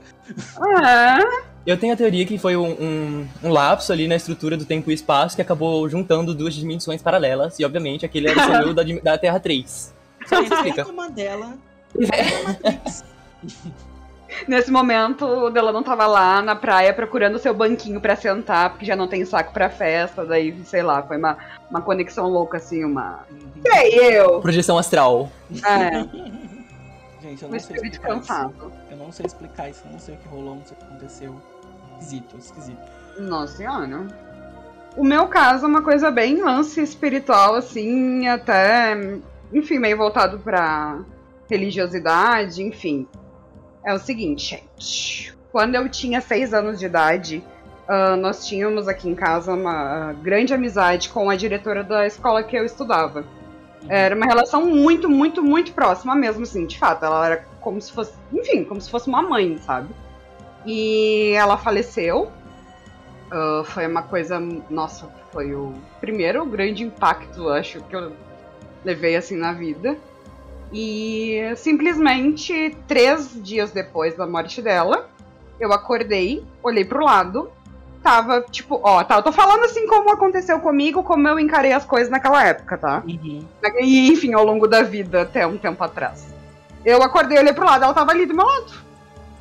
[0.59, 1.19] Ah,
[1.65, 4.91] Eu tenho a teoria que foi um, um, um lapso ali na estrutura do tempo
[4.91, 7.59] e espaço que acabou juntando duas dimensões paralelas.
[7.59, 9.93] E, obviamente, aquele era o seu eu da, da Terra 3.
[10.27, 10.89] Só isso Essa é explica.
[10.89, 11.53] a Mandela.
[14.47, 18.95] nesse momento, o Delano tava lá na praia procurando seu banquinho pra sentar, porque já
[18.95, 20.25] não tem saco pra festa.
[20.25, 21.37] Daí, sei lá, foi uma,
[21.69, 23.19] uma conexão louca, assim, uma.
[23.65, 24.39] Sei eu!
[24.41, 25.29] Projeção astral.
[25.65, 26.05] É,
[27.23, 28.19] Gente, eu não sei explicar isso.
[28.19, 28.71] cansado.
[28.91, 29.81] Eu não sei explicar isso.
[29.85, 31.41] Eu não sei o que rolou, não sei o que aconteceu.
[31.93, 32.81] Esquisito, esquisito.
[33.17, 34.07] Nossa senhora.
[34.97, 38.93] O meu caso é uma coisa bem lance espiritual, assim, até,
[39.53, 40.99] enfim, meio voltado pra
[41.49, 43.07] religiosidade, enfim.
[43.85, 45.33] É o seguinte, gente.
[45.51, 47.43] Quando eu tinha seis anos de idade,
[47.87, 52.55] ah, nós tínhamos aqui em casa uma grande amizade com a diretora da escola que
[52.55, 53.25] eu estudava.
[53.89, 57.05] Era uma relação muito, muito, muito próxima mesmo, assim, de fato.
[57.05, 59.89] Ela era como se fosse, enfim, como se fosse uma mãe, sabe?
[60.65, 62.31] E ela faleceu.
[63.31, 64.39] Ah, foi uma coisa.
[64.69, 68.13] Nossa, foi o primeiro grande impacto, acho, que eu
[68.85, 69.97] levei assim na vida.
[70.71, 75.09] E simplesmente três dias depois da morte dela,
[75.59, 77.51] eu acordei, olhei pro lado,
[78.03, 81.85] tava tipo, ó, tá, eu tô falando assim como aconteceu comigo, como eu encarei as
[81.85, 83.01] coisas naquela época, tá?
[83.07, 83.45] Uhum.
[83.79, 86.27] E, enfim, ao longo da vida, até um tempo atrás.
[86.85, 88.73] Eu acordei, olhei pro lado, ela tava ali do meu lado.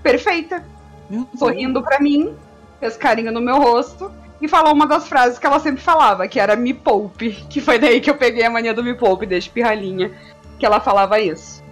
[0.02, 0.64] Perfeita.
[1.10, 1.26] Meu.
[1.36, 2.34] Sorrindo pra mim,
[2.78, 6.38] fez carinho no meu rosto e falou uma das frases que ela sempre falava, que
[6.38, 7.32] era me poupe.
[7.50, 10.12] Que foi daí que eu peguei a mania do me poupe, desde pirralhinha,
[10.58, 11.62] que ela falava isso.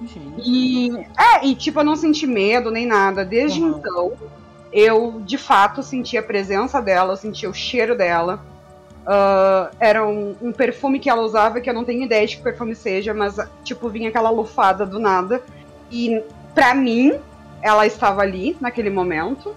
[0.00, 0.40] Gente.
[0.42, 3.24] E, é, e tipo, eu não senti medo nem nada.
[3.24, 3.78] Desde Uhum.
[3.78, 4.12] então,
[4.72, 8.40] eu de fato senti a presença dela, eu senti o cheiro dela.
[9.06, 12.42] Ah, era um, um perfume que ela usava que eu não tenho ideia de que
[12.42, 15.42] perfume seja, mas tipo, vinha aquela lufada do nada.
[15.90, 16.22] E
[16.54, 17.18] pra mim,
[17.62, 19.54] ela estava ali naquele momento.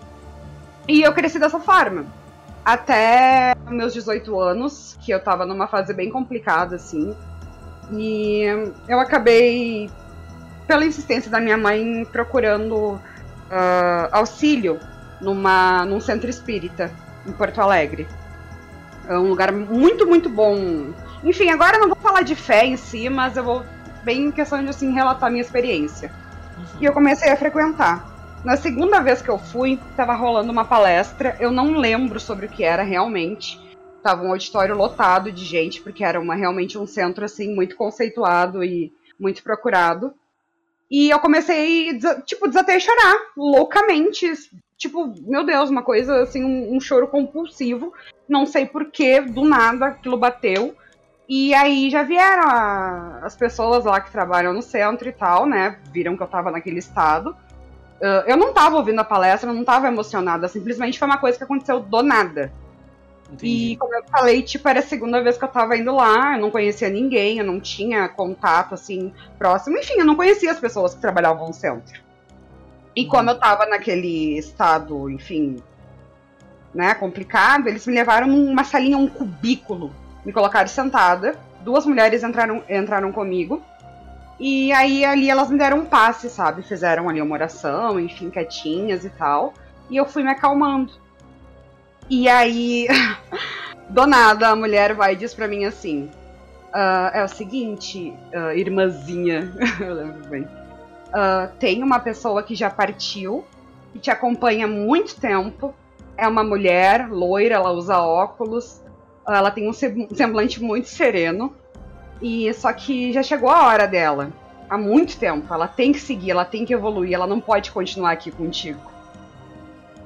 [0.87, 2.05] E eu cresci dessa forma.
[2.65, 7.15] Até meus 18 anos, que eu tava numa fase bem complicada, assim.
[7.91, 8.45] E
[8.87, 9.89] eu acabei
[10.65, 12.99] pela insistência da minha mãe procurando
[13.51, 14.79] ah, auxílio
[15.23, 16.91] numa, num centro espírita
[17.25, 18.07] em Porto Alegre.
[19.07, 20.93] É um lugar muito, muito bom.
[21.23, 23.63] Enfim, agora eu não vou falar de fé em si, mas eu vou
[24.03, 26.11] bem em questão de assim, relatar a minha experiência.
[26.79, 28.11] E eu comecei a frequentar.
[28.43, 32.49] Na segunda vez que eu fui, tava rolando uma palestra, eu não lembro sobre o
[32.49, 33.59] que era realmente.
[34.01, 38.61] Tava um auditório lotado de gente, porque era uma, realmente um centro assim muito conceituado
[38.63, 40.13] e muito procurado.
[40.91, 44.31] E eu comecei, tipo, desatei a chorar, loucamente.
[44.83, 47.93] Tipo, meu Deus, uma coisa assim, um, um choro compulsivo.
[48.27, 50.75] Não sei porquê, do nada aquilo bateu.
[51.27, 55.79] E aí já vieram a- as pessoas lá que trabalham no centro e tal, né?
[55.93, 57.33] Viram que eu tava naquele estado.
[58.01, 61.37] Ah, eu não tava ouvindo a palestra, eu não tava emocionada, simplesmente foi uma coisa
[61.37, 62.51] que aconteceu do nada.
[63.31, 63.31] E
[63.71, 63.77] Entendi.
[63.77, 66.51] como eu falei, tipo, era a segunda vez que eu tava indo lá, eu não
[66.51, 69.77] conhecia ninguém, eu não tinha contato, assim, próximo.
[69.77, 72.02] Enfim, eu não conhecia as pessoas que trabalhavam no centro.
[72.95, 75.61] E como eu tava naquele estado, enfim,
[76.73, 79.91] né, complicado, eles me levaram numa salinha, um cubículo.
[80.25, 83.61] Me colocaram sentada, duas mulheres entraram, entraram comigo.
[84.39, 86.63] E aí ali elas me deram um passe, sabe?
[86.63, 89.53] Fizeram ali uma oração, enfim, quietinhas e tal.
[89.89, 90.93] E eu fui me acalmando.
[92.09, 92.87] E aí,
[93.89, 96.09] do nada, a mulher vai e diz pra mim assim:
[96.73, 100.47] "Ah, é o seguinte, ah, irmãzinha, eu lembro bem.
[101.13, 103.43] Ah, tem uma pessoa que já partiu,
[103.91, 105.73] que te acompanha há muito tempo.
[106.17, 108.81] É uma mulher loira, ela usa óculos,
[109.25, 111.53] ah, ela tem um sem- semblante muito sereno.
[112.21, 114.31] E só que já chegou a hora dela.
[114.69, 115.53] Há muito tempo.
[115.53, 118.79] Ela tem que seguir, ela tem que evoluir, ela não pode continuar aqui contigo.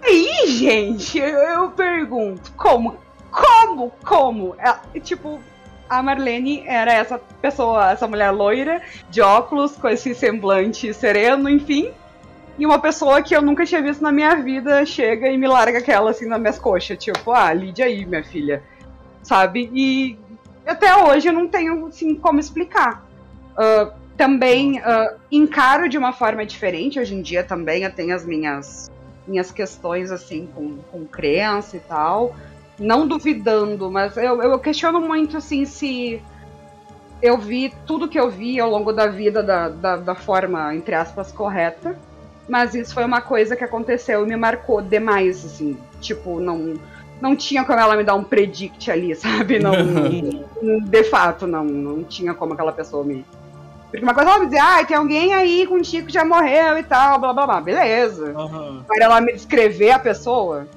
[0.01, 2.95] Aí, gente, eu, eu pergunto, como?
[3.31, 3.91] Como?
[4.05, 4.55] Como?
[4.57, 5.39] Ela- tipo,
[5.89, 11.91] a Marlene era essa pessoa, essa mulher loira, de óculos, com esse semblante sereno, enfim.
[12.57, 15.77] E uma pessoa que eu nunca tinha visto na minha vida chega e me larga
[15.77, 16.97] aquela assim nas minhas coxas.
[16.97, 18.63] Tipo, ah, lide aí, minha filha.
[19.21, 19.69] Sabe?
[19.73, 20.17] E
[20.65, 23.05] até hoje eu não tenho assim, como explicar.
[23.55, 26.99] Ah, também ah, encaro de uma forma diferente.
[26.99, 28.91] Hoje em dia também eu tenho as minhas
[29.27, 32.35] minhas questões assim com, com crença e tal.
[32.79, 36.21] Não duvidando, mas eu, eu questiono muito assim se
[37.21, 40.93] eu vi tudo que eu vi ao longo da vida da, da, da forma, entre
[40.93, 41.97] aspas, correta.
[42.47, 45.77] Mas isso foi uma coisa que aconteceu e me marcou demais, assim.
[45.99, 46.75] Tipo, não,
[47.19, 49.59] não tinha como ela me dar um predict ali, sabe?
[49.59, 49.73] Não,
[50.85, 53.25] de fato, não, não tinha como aquela pessoa me.
[53.89, 56.83] Porque uma coisa ela me dizer, ah, tem alguém aí contigo que já morreu e
[56.83, 57.61] tal, blá blá blá.
[57.61, 58.33] Beleza.
[58.37, 58.83] Aham.
[58.85, 60.67] Para ela me descrever a pessoa.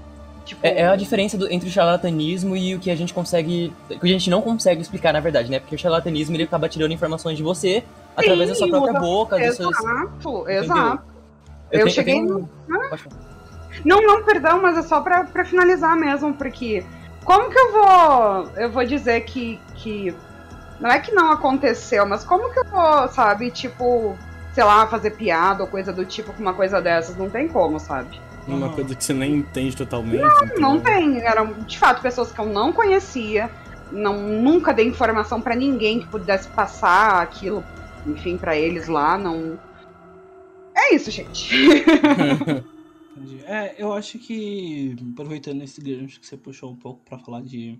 [0.51, 3.73] Tipo, É, é a diferença do- entre o charlatanismo e o que a gente consegue.
[3.89, 5.61] O que a gente não consegue explicar, na verdade, né?
[5.61, 7.85] Porque o charlatanismo ele acaba tirando informações de você
[8.17, 9.79] através da sua Sim, própria usa- boca, dos seus.
[9.79, 11.03] Exato, exato.
[11.71, 12.49] Eu, Eu tenho- cheguei tenho-.
[13.85, 16.85] Não, não, perdão, mas é só pra, pra finalizar mesmo, porque
[17.25, 18.51] como que eu vou.
[18.57, 20.13] Eu vou dizer que, que.
[20.81, 24.17] Não é que não aconteceu, mas como que eu vou, sabe, tipo,
[24.53, 27.17] sei lá, fazer piada ou coisa do tipo com uma coisa dessas?
[27.17, 28.21] Não tem como, sabe?
[28.57, 30.21] Uma coisa que você nem entende totalmente.
[30.59, 31.21] Não então- tem.
[31.21, 33.51] Eram, de fato, pessoas que eu não conhecia.
[33.93, 37.65] Não, nunca dei informação pra ninguém que pudesse passar aquilo,
[38.07, 39.19] enfim, pra eles lá.
[39.19, 39.59] Não.
[40.77, 41.55] É isso, gente.
[43.17, 43.43] Entendi.
[43.45, 47.79] É, eu acho que, aproveitando esse gancho que você puxou um pouco pra falar de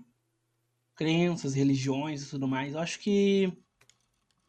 [0.95, 3.51] crenças, religiões e tudo mais, eu acho que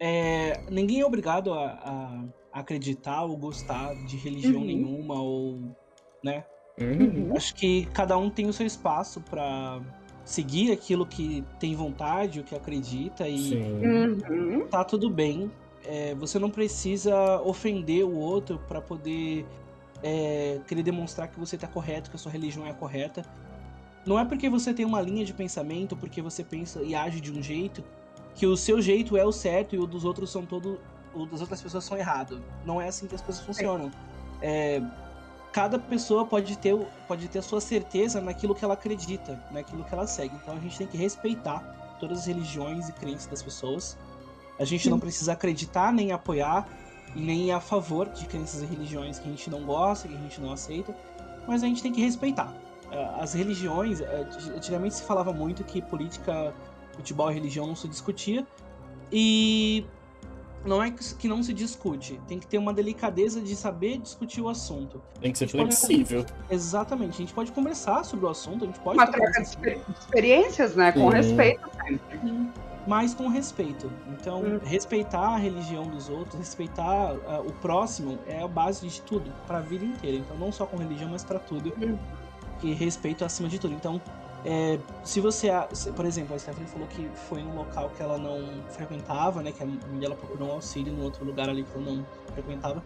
[0.01, 4.67] é, ninguém é obrigado a, a acreditar ou gostar de religião Uhum.
[4.67, 5.75] nenhuma ou,
[6.23, 6.45] né?
[6.81, 7.37] Uhum.
[7.37, 9.81] Acho que cada um tem o seu espaço pra
[10.25, 13.55] seguir aquilo que tem vontade, o que acredita e.
[13.55, 14.67] Uhum.
[14.69, 15.51] tá tudo bem.
[15.85, 19.45] É, você não precisa ofender o outro pra poder
[20.03, 23.25] é, querer demonstrar que você tá correto, que a sua religião é correta.
[24.07, 27.33] Não é porque você tem uma linha de pensamento, porque você pensa e age de
[27.33, 27.85] um jeito,
[28.35, 30.81] que o seu jeito é o certo e o dos outros são todo,
[31.15, 32.43] o das outras pessoas são errado.
[32.65, 33.91] Não é assim que as coisas funcionam.
[34.41, 34.83] É,
[35.53, 36.75] cada pessoa pode ter,
[37.07, 40.35] pode ter a sua certeza naquilo que ela acredita, naquilo que ela segue.
[40.43, 41.61] Então a gente tem que respeitar
[42.01, 43.97] todas as religiões e crenças das pessoas.
[44.59, 46.67] A gente não precisa acreditar nem apoiar
[47.15, 50.19] nem ir a favor de crenças e religiões que a gente não gosta, que a
[50.19, 50.95] gente não aceita,
[51.47, 52.53] mas a gente tem que respeitar.
[53.19, 54.01] As religiões,
[54.55, 56.55] antigamente se falava muito que política,
[56.93, 58.47] futebol e religião não se discutia,
[59.11, 59.87] e
[60.64, 64.48] não é que não se discute, tem que ter uma delicadeza de saber discutir o
[64.48, 65.03] assunto.
[65.20, 66.27] Tem que ser gente pode- flexível.
[66.51, 69.48] Exatamente, a gente pode conversar sobre o assunto, a gente pode Uma troca de
[69.98, 70.92] experiências, né?
[70.92, 72.48] Com respeito sempre.
[72.87, 73.90] mas com respeito.
[74.09, 74.61] Então, Hum.
[74.64, 79.59] respeitar a religião dos outros, respeitar ah, o próximo é a base de tudo, para
[79.59, 80.16] a vida inteira.
[80.18, 81.72] Então, não só com religião, mas para tudo.
[81.81, 81.96] Hum.
[82.62, 83.75] E respeito acima de tudo.
[83.75, 84.01] Então,
[84.45, 85.49] é, se você,
[85.95, 89.53] por exemplo, a Stephanie falou que foi num local que ela não frequentava, né?
[89.53, 92.83] Que a mãe dela procurou um auxílio no outro lugar ali que ela não frequentava.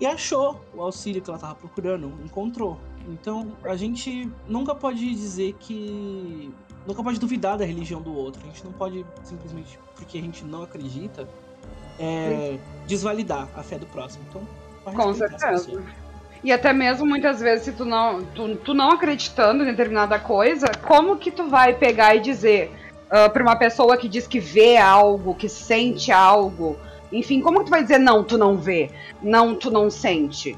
[0.00, 2.78] E achou o auxílio que ela tava procurando, encontrou.
[3.08, 6.52] Então, a gente nunca pode dizer que.
[6.86, 8.42] Nunca pode duvidar da religião do outro.
[8.42, 11.28] A gente não pode simplesmente, porque a gente não acredita,
[11.98, 14.24] é, desvalidar a fé do próximo.
[14.28, 14.42] Então,
[14.84, 15.80] Com certeza.
[16.42, 20.66] E até mesmo muitas vezes, se tu não, tu, tu não acreditando em determinada coisa,
[20.82, 22.72] como que tu vai pegar e dizer
[23.10, 26.78] ah, pra uma pessoa que diz que vê algo, que sente algo,
[27.12, 28.90] enfim, como que tu vai dizer não, tu não vê,
[29.22, 30.56] não, tu não sente?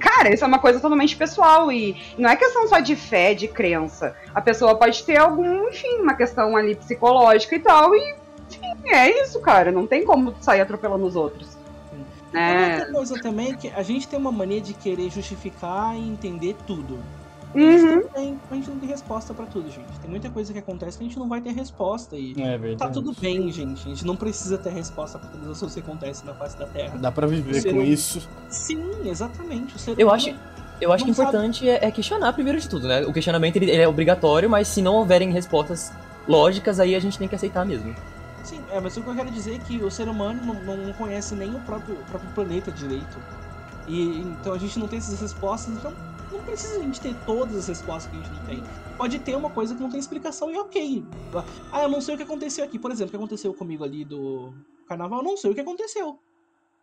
[0.00, 3.46] Cara, isso é uma coisa totalmente pessoal e não é questão só de fé, de
[3.46, 4.16] crença.
[4.34, 8.14] A pessoa pode ter algum, enfim, uma questão ali psicológica e tal, e
[8.48, 9.70] enfim, é isso, cara.
[9.70, 11.61] Não tem como sair atropelando os outros.
[12.32, 12.76] E Né?
[12.78, 16.56] Outra coisa também é que a gente tem uma mania de querer justificar e entender
[16.66, 16.98] tudo.
[17.54, 17.96] A gente, Uhum.
[17.96, 19.86] não tem, a gente não tem resposta pra tudo, gente.
[20.00, 22.88] Tem muita coisa que acontece que a gente não vai ter resposta e É tá
[22.88, 23.82] tudo bem, gente.
[23.86, 26.66] A gente não precisa ter resposta pra todas as coisas que acontecem na face da
[26.66, 26.96] Terra.
[26.96, 28.26] Dá pra viver com não- isso.
[28.48, 29.74] Sim, exatamente.
[29.98, 30.34] Eu acho,
[30.80, 33.02] eu acho que importante é, é questionar primeiro de tudo, né?
[33.04, 35.92] O questionamento ele, ele é obrigatório, mas se não houverem respostas
[36.26, 37.94] lógicas, aí a gente tem que aceitar mesmo.
[38.44, 40.92] Sim, é, mas o que eu quero dizer é que o ser humano não, não
[40.94, 43.22] conhece nem o próprio, o próprio planeta direito.
[43.86, 45.92] E então a gente não tem essas respostas, então
[46.30, 48.62] não precisa a gente ter todas as respostas que a gente não tem.
[48.96, 51.04] Pode ter uma coisa que não tem explicação e ok.
[51.70, 52.78] Ah, eu não sei o que aconteceu aqui.
[52.78, 54.52] Por exemplo, o que aconteceu comigo ali do
[54.88, 56.18] carnaval, não sei o que aconteceu.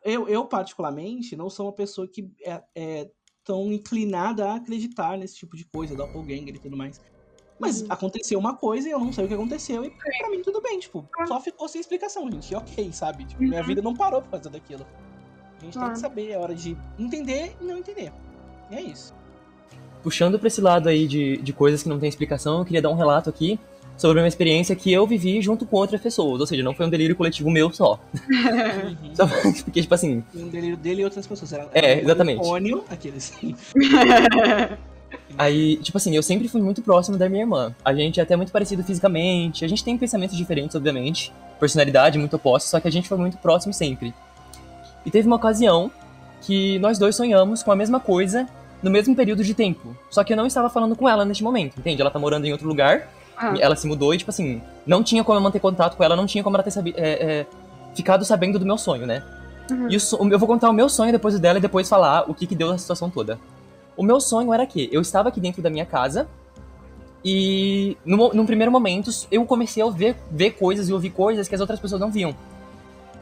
[0.04, 3.12] Eu, eu particularmente, não sou uma pessoa que é, é
[3.43, 7.00] tão inclinada a acreditar nesse tipo de coisa, doppelganger e tudo mais.
[7.60, 10.62] Mas aconteceu uma coisa e eu não sei o que aconteceu e pra mim tudo
[10.62, 12.52] bem, tipo, só ficou sem explicação, gente.
[12.52, 13.26] E ok, sabe?
[13.26, 14.86] Tipo, minha vida não parou por causa daquilo.
[15.60, 18.13] A gente tem que saber, é hora de entender e não entender.
[18.72, 19.13] E é isso.
[20.02, 22.89] Puxando pra esse lado aí de, de coisas que não tem explicação, eu queria dar
[22.89, 23.60] um relato aqui
[23.98, 26.39] sobre uma experiência que eu vivi junto com outras pessoas.
[26.39, 28.00] Ou seja, não foi um delírio coletivo meu só.
[28.13, 29.12] Uhum.
[29.13, 29.28] Só
[29.65, 31.52] porque, tipo assim, Um delírio dele e outras pessoas.
[31.52, 32.48] Era, É, era um exatamente.
[32.48, 33.34] Ônio, aqueles.
[35.37, 37.73] Aí, tipo assim, eu sempre fui muito próximo da minha irmã.
[37.83, 42.35] A gente é até muito parecido fisicamente, a gente tem pensamentos diferentes, obviamente, personalidade muito
[42.35, 44.13] oposta, só que a gente foi muito próximo sempre.
[45.05, 45.91] E teve uma ocasião
[46.41, 48.47] que nós dois sonhamos com a mesma coisa
[48.81, 49.95] no mesmo período de tempo.
[50.09, 52.01] Só que eu não estava falando com ela neste momento, entende?
[52.01, 53.53] Ela tá morando em outro lugar, Ah.
[53.59, 56.25] ela se mudou e, tipo assim, não tinha como eu manter contato com ela, não
[56.25, 57.45] tinha como ela ter sabi é, é,
[57.95, 59.23] ficado sabendo do meu sonho, né?
[59.71, 59.87] Uhum.
[59.89, 62.33] E o eu vou contar o meu sonho depois do dela e depois falar o
[62.33, 63.39] que, que deu na situação toda.
[63.99, 66.25] O meu sonho era que eu estava aqui dentro da minha casa
[67.23, 71.53] e num, num primeiro momento eu comecei a ver, ver coisas e ouvir coisas que
[71.55, 72.33] as outras pessoas não viam.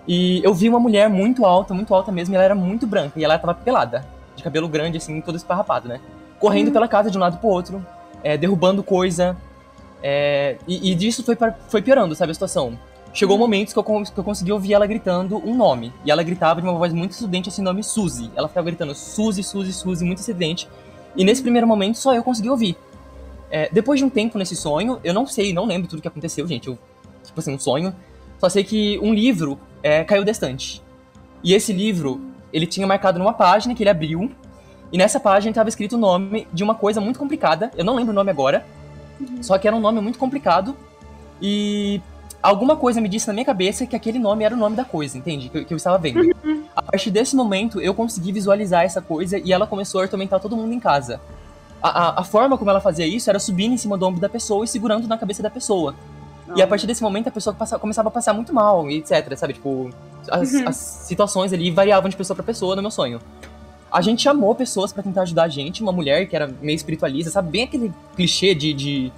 [0.08, 3.20] E eu vi uma mulher muito alta, muito alta mesmo, e ela era muito branca,
[3.20, 6.00] e ela tava pelada, de cabelo grande, assim, todo esparrapado, né?
[6.40, 7.84] Correndo pela casa de um lado pro outro,
[8.24, 9.36] é, derrubando coisa.
[10.04, 12.78] é, e, e disso foi, pra- foi piorando, sabe, a situação.
[13.18, 15.92] Chegou momentos que eu, que eu consegui ouvir ela gritando um nome.
[16.06, 18.30] E ela gritava de uma voz muito estridente esse nome Suzy.
[18.36, 20.70] Ela ficava gritando Suzy, Suzy, Suzy, muito estridente.
[21.16, 22.78] E nesse primeiro momento só eu consegui ouvir.
[23.50, 26.48] É, depois de um tempo nesse sonho, eu não sei, não lembro tudo que aconteceu,
[26.48, 26.68] gente.
[26.68, 26.78] Eu,
[27.24, 27.92] tipo assim, um sonho.
[28.38, 30.80] Só sei que um livro é, caiu da estante.
[31.44, 32.22] E esse livro,
[32.54, 34.30] ele tinha marcado numa página que ele abriu.
[34.92, 37.72] E nessa página estava escrito o nome de uma coisa muito complicada.
[37.76, 38.64] Eu não lembro o nome agora.
[39.42, 40.78] Só que era um nome muito complicado.
[41.42, 42.00] E
[42.42, 45.18] alguma coisa me disse na minha cabeça que aquele nome era o nome da coisa,
[45.18, 45.50] entende?
[45.50, 46.36] Que, eu- que eu estava vendo.
[46.76, 50.56] A partir desse momento, eu consegui visualizar essa coisa e ela começou a atormentar todo
[50.56, 51.20] mundo em casa.
[51.82, 54.30] A, a, a forma como ela fazia isso era subindo em cima do ombro da
[54.30, 55.94] pessoa e segurando na cabeça da pessoa.
[56.56, 59.54] E a partir desse momento a pessoa passa- começava a passar muito mal, etc, sabe?
[59.54, 59.90] Tipo,
[60.32, 60.68] as, Uhum.
[60.70, 63.20] as situações ali variavam de pessoa pra pessoa no meu sonho.
[63.92, 67.32] A gente chamou pessoas pra tentar ajudar a gente, uma mulher que era meio espiritualista,
[67.32, 67.50] sabe?
[67.52, 69.12] Bem aquele clichê de, de,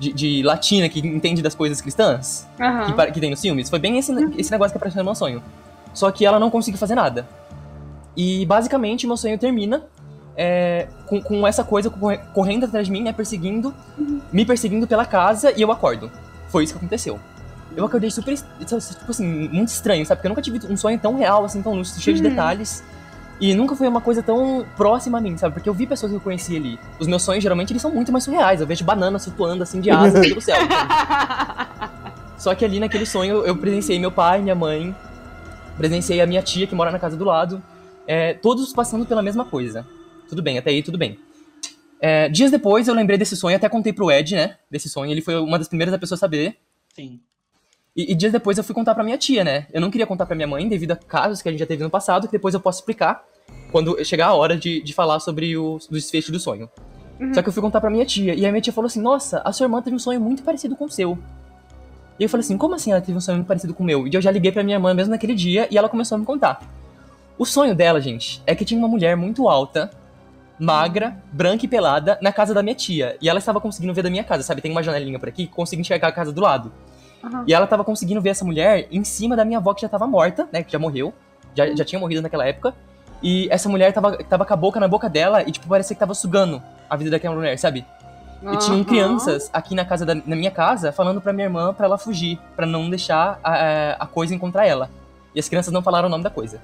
[0.00, 2.92] de, de latina que entende das coisas cristãs que, Aham.
[2.94, 3.68] pa- que tem nos filmes.
[3.70, 5.40] Foi bem esse, esse negócio que apareceu no meu sonho.
[5.94, 7.28] Só que ela não conseguiu fazer nada.
[8.16, 9.84] E basicamente meu sonho termina
[10.36, 13.12] é, com, com essa coisa corre- correndo atrás de mim, né?
[13.12, 13.74] Perseguindo,
[14.32, 16.10] me perseguindo pela casa e eu acordo.
[16.48, 17.20] Foi isso que aconteceu.
[17.76, 20.18] Eu acordei super, tipo assim, muito estranho, sabe?
[20.18, 22.30] Porque eu nunca tive um sonho tão real, assim, tão lúcido, cheio de Uhum.
[22.30, 22.82] detalhes.
[23.40, 25.54] E nunca foi uma coisa tão próxima a mim, sabe?
[25.54, 26.78] Porque eu vi pessoas que eu conheci ali.
[26.98, 28.60] Os meus sonhos, geralmente, eles são muito mais surreais.
[28.60, 30.58] Eu vejo bananas flutuando, assim, de asas pelo céu.
[32.36, 34.94] Só que ali naquele sonho eu presenciei meu pai, minha mãe,
[35.76, 37.62] presenciei a minha tia que mora na casa do lado,
[38.06, 39.86] é, todos passando pela mesma coisa.
[40.28, 41.18] Tudo bem, até aí tudo bem.
[41.98, 44.56] É, dias depois eu lembrei desse sonho, até contei pro Ed, né?
[44.70, 46.56] Desse sonho, ele foi uma das primeiras pessoas a saber.
[46.94, 47.20] Sim.
[47.96, 49.66] E, e dias depois eu fui contar pra minha tia, né?
[49.72, 51.82] Eu não queria contar pra minha mãe devido a casos que a gente já teve
[51.82, 53.22] no passado, que depois eu posso explicar
[53.70, 56.68] quando chegar a hora de, de falar sobre o, desfecho do sonho.
[57.18, 57.34] Uhum.
[57.34, 59.42] Só que eu fui contar pra minha tia, e a minha tia falou assim: Nossa,
[59.44, 61.18] a sua irmã teve um sonho muito parecido com o seu.
[62.18, 64.06] E eu falei assim: Como assim ela teve um sonho muito parecido com o meu?
[64.06, 66.24] E eu já liguei pra minha irmã mesmo naquele dia e ela começou a me
[66.24, 66.60] contar.
[67.38, 69.90] O sonho dela, gente, é que tinha uma mulher muito alta,
[70.58, 73.16] magra, branca e pelada na casa da minha tia.
[73.20, 74.60] E ela estava conseguindo ver da minha casa, sabe?
[74.60, 76.70] Tem uma janelinha por aqui, consegui enxergar a casa do lado.
[77.24, 77.44] Aham.
[77.46, 80.06] E ela tava conseguindo ver essa mulher em cima da minha avó que já tava
[80.06, 80.62] morta, né?
[80.62, 81.14] Que já morreu.
[81.54, 82.74] Já, já tinha morrido naquela época.
[83.22, 86.00] E essa mulher tava, tava com a boca na boca dela e, tipo, parecia que
[86.00, 87.84] tava sugando a vida daquela mulher, sabe?
[88.42, 91.84] E tinham crianças aqui na casa da, na minha casa falando pra minha irmã pra
[91.84, 94.88] ela fugir, pra não deixar a, a coisa encontrar ela.
[95.34, 96.58] E as crianças não falaram o nome da coisa.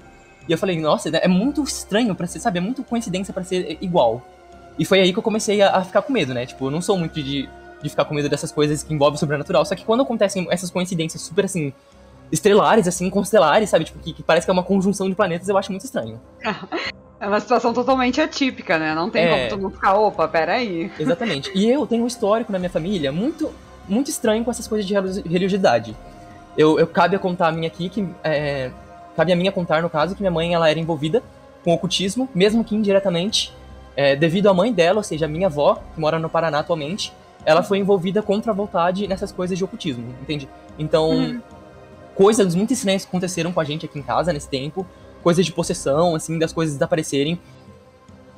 [0.47, 2.57] E eu falei, nossa, é muito estranho pra ser, sabe?
[2.57, 4.21] É muito coincidência pra ser igual.
[4.79, 6.45] E foi aí que eu comecei a, a ficar com medo, né?
[6.45, 7.47] Tipo, eu não sou muito de,
[7.81, 9.63] de ficar com medo dessas coisas que envolvem o sobrenatural.
[9.65, 11.73] Só que quando acontecem essas coincidências super assim,
[12.31, 13.85] estrelares, assim, constelares, sabe?
[13.85, 16.19] Tipo, que, que parece que é uma conjunção de planetas, eu acho muito estranho.
[17.19, 18.93] É uma situação totalmente atípica, né?
[18.93, 19.29] Não tem É.
[19.31, 20.91] como tu não ficar, opa, peraí.
[20.99, 21.49] Exatamente.
[21.55, 23.49] E eu tenho um histórico na minha família muito,
[23.89, 25.97] muito estranho com essas coisas de relig- religiosidade.
[26.55, 28.69] Eu, eu cabe a contar a minha aqui que é,
[29.15, 31.23] cabe a mim a contar no caso que minha mãe ela era envolvida
[31.63, 33.51] com ocultismo, mesmo que indiretamente,
[33.95, 37.11] é, devido à mãe dela, ou seja, a minha avó que mora no Paraná atualmente,
[37.43, 40.47] ela foi envolvida contra a vontade nessas coisas de ocultismo, entende?
[40.77, 41.41] Então Uhum.
[42.17, 44.85] Coisas muito estranhas aconteceram com a gente aqui em casa nesse tempo,
[45.23, 47.39] coisas de possessão, assim, das coisas desaparecerem.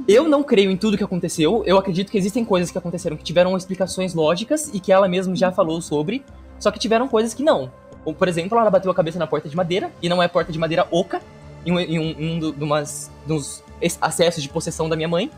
[0.08, 3.24] Eu não creio em tudo que aconteceu, eu acredito que existem coisas que aconteceram que
[3.24, 6.24] tiveram explicações lógicas e que ela mesma já falou sobre,
[6.60, 7.72] só que tiveram coisas que não.
[8.18, 10.60] Por exemplo, ela bateu a cabeça na porta de madeira, e não é porta de
[10.60, 11.22] madeira oca,
[11.66, 15.30] em um, em um, um do- umas, dos es- acessos de possessão da minha mãe,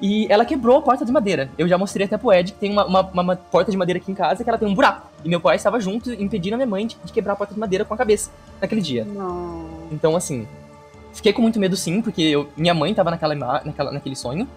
[0.00, 1.50] e ela quebrou a porta de madeira.
[1.58, 4.10] Eu já mostrei até pro Ed que tem uma, uma- uma- porta de madeira aqui
[4.10, 5.08] em casa que ela tem um buraco.
[5.24, 7.60] E meu pai estava junto, impedindo a minha mãe de, de quebrar a porta de
[7.60, 8.30] madeira com a cabeça
[8.60, 9.04] naquele dia.
[9.04, 9.66] Não.
[9.92, 10.46] Então, assim,
[11.12, 13.34] fiquei com muito medo sim, porque eu- minha mãe tava naquela,
[13.64, 14.48] naquela, naquele sonho.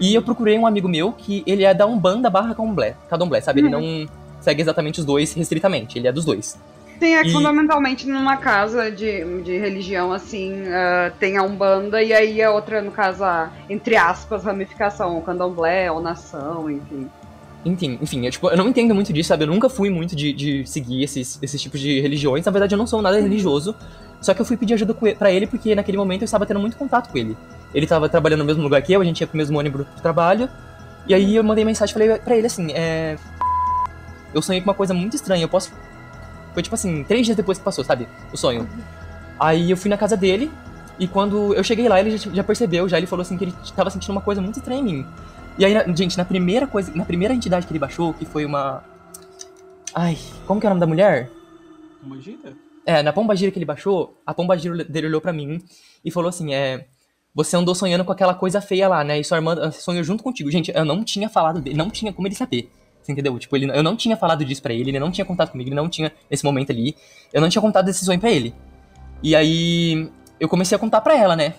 [0.00, 3.60] E eu procurei um amigo meu que ele é da Umbanda barra Candomblé, Candomblé sabe?
[3.60, 4.08] Ele não,
[4.40, 6.58] segue exatamente os dois restritamente, ele é dos dois.
[7.02, 12.00] Sim, é que E- fundamentalmente numa casa de, de religião, assim, ah, tem a Umbanda
[12.00, 17.08] e aí a outra, no caso, a, entre aspas, ramificação, o candomblé, ou nação, enfim.
[17.64, 19.42] Enfim, enfim, eu, tipo, eu não entendo muito disso, sabe?
[19.42, 22.44] Eu nunca fui muito de, de seguir esses, esses tipos de religiões.
[22.46, 23.74] Na verdade, eu não sou nada religioso.
[24.20, 26.46] Só que eu fui pedir ajuda com ele- pra ele porque naquele momento eu estava
[26.46, 27.36] tendo muito contato com ele.
[27.74, 30.00] Ele tava trabalhando no mesmo lugar que eu, a gente ia pro mesmo ônibus pro
[30.02, 30.48] trabalho.
[31.08, 33.16] E aí eu mandei mensagem e falei pra ele assim, é.
[34.32, 35.72] Eu sonhei com uma coisa muito estranha, eu posso.
[36.54, 38.06] Foi tipo assim, três dias depois que passou, sabe?
[38.32, 38.68] O sonho.
[39.40, 40.50] Aí eu fui na casa dele,
[40.98, 43.54] e quando eu cheguei lá, ele já, já percebeu, já ele falou assim que ele
[43.74, 45.06] tava sentindo uma coisa muito estranha em mim.
[45.58, 48.44] E aí, na- gente, na primeira coisa, na primeira entidade que ele baixou, que foi
[48.44, 48.82] uma.
[49.94, 51.30] Ai, como que é o nome da mulher?
[52.02, 52.54] Uma gira?
[52.84, 55.62] É, na pomba gira que ele baixou, a pomba gira dele olhou pra mim
[56.04, 56.86] e falou assim: é.
[57.34, 59.18] Você andou sonhando com aquela coisa feia lá, né?
[59.18, 60.50] E sua irmã eh, sonhou junto contigo.
[60.50, 62.70] Gente, eu não tinha falado dele, não tinha como ele saber.
[63.02, 63.36] Você entendeu?
[63.38, 65.74] Tipo, ele, eu não tinha falado disso pra ele, ele não tinha contado comigo, ele
[65.76, 66.94] não tinha, nesse momento ali,
[67.32, 68.54] eu não tinha contado desse sonho pra ele.
[69.22, 71.54] E aí, eu comecei a contar pra ela, né?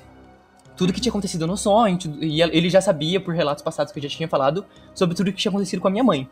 [0.78, 4.00] Tudo que tinha acontecido no sonho, tudo- e ele já sabia, por relatos passados que
[4.00, 4.66] eu já tinha falado,
[4.96, 6.28] sobre tudo que tinha acontecido com a minha mãe.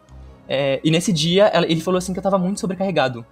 [0.48, 3.26] É, e nesse dia, ela- ele falou assim que eu tava muito sobrecarregado.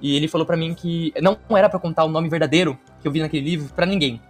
[0.00, 3.12] E ele falou pra mim que não era pra contar o nome verdadeiro que eu
[3.12, 4.20] vi naquele livro pra ninguém.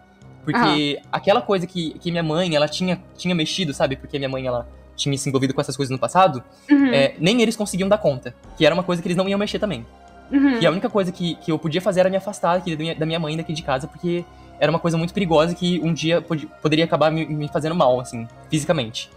[0.45, 3.97] Porque aquela coisa que, que minha mãe, ela tinha, tinha mexido, sabe?
[3.97, 6.43] Porque minha mãe, ela tinha se envolvido com essas coisas no passado.
[6.71, 8.35] Uhum, é, nem eles conseguiam dar conta.
[8.57, 9.85] Que era uma coisa que eles não iam mexer também.
[10.31, 10.59] uhum.
[10.61, 12.95] E a única coisa que, que eu podia fazer era me afastar aqui da minha,
[12.95, 14.25] da minha mãe daqui de casa, porque
[14.61, 17.99] era uma coisa muito perigosa que um dia pod- poderia acabar me, me fazendo mal,
[18.01, 19.11] assim, fisicamente.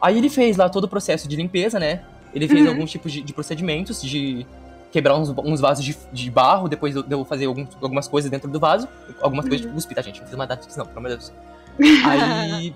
[0.00, 2.02] Aí ele fez lá todo o processo de limpeza, né?
[2.34, 2.68] Ele fez Uhum.
[2.72, 4.44] alguns tipos de, de procedimentos, de
[4.92, 8.50] quebrar uns, uns vasos de, de barro, depois de eu fazer alguns- algumas coisas dentro
[8.50, 8.86] do vaso.
[9.22, 10.20] Algumas coisas, tipo, cuspir, tá, gente?
[10.20, 11.32] Não fiz uma data não, pelo amor de Deus.
[12.06, 12.74] Aí.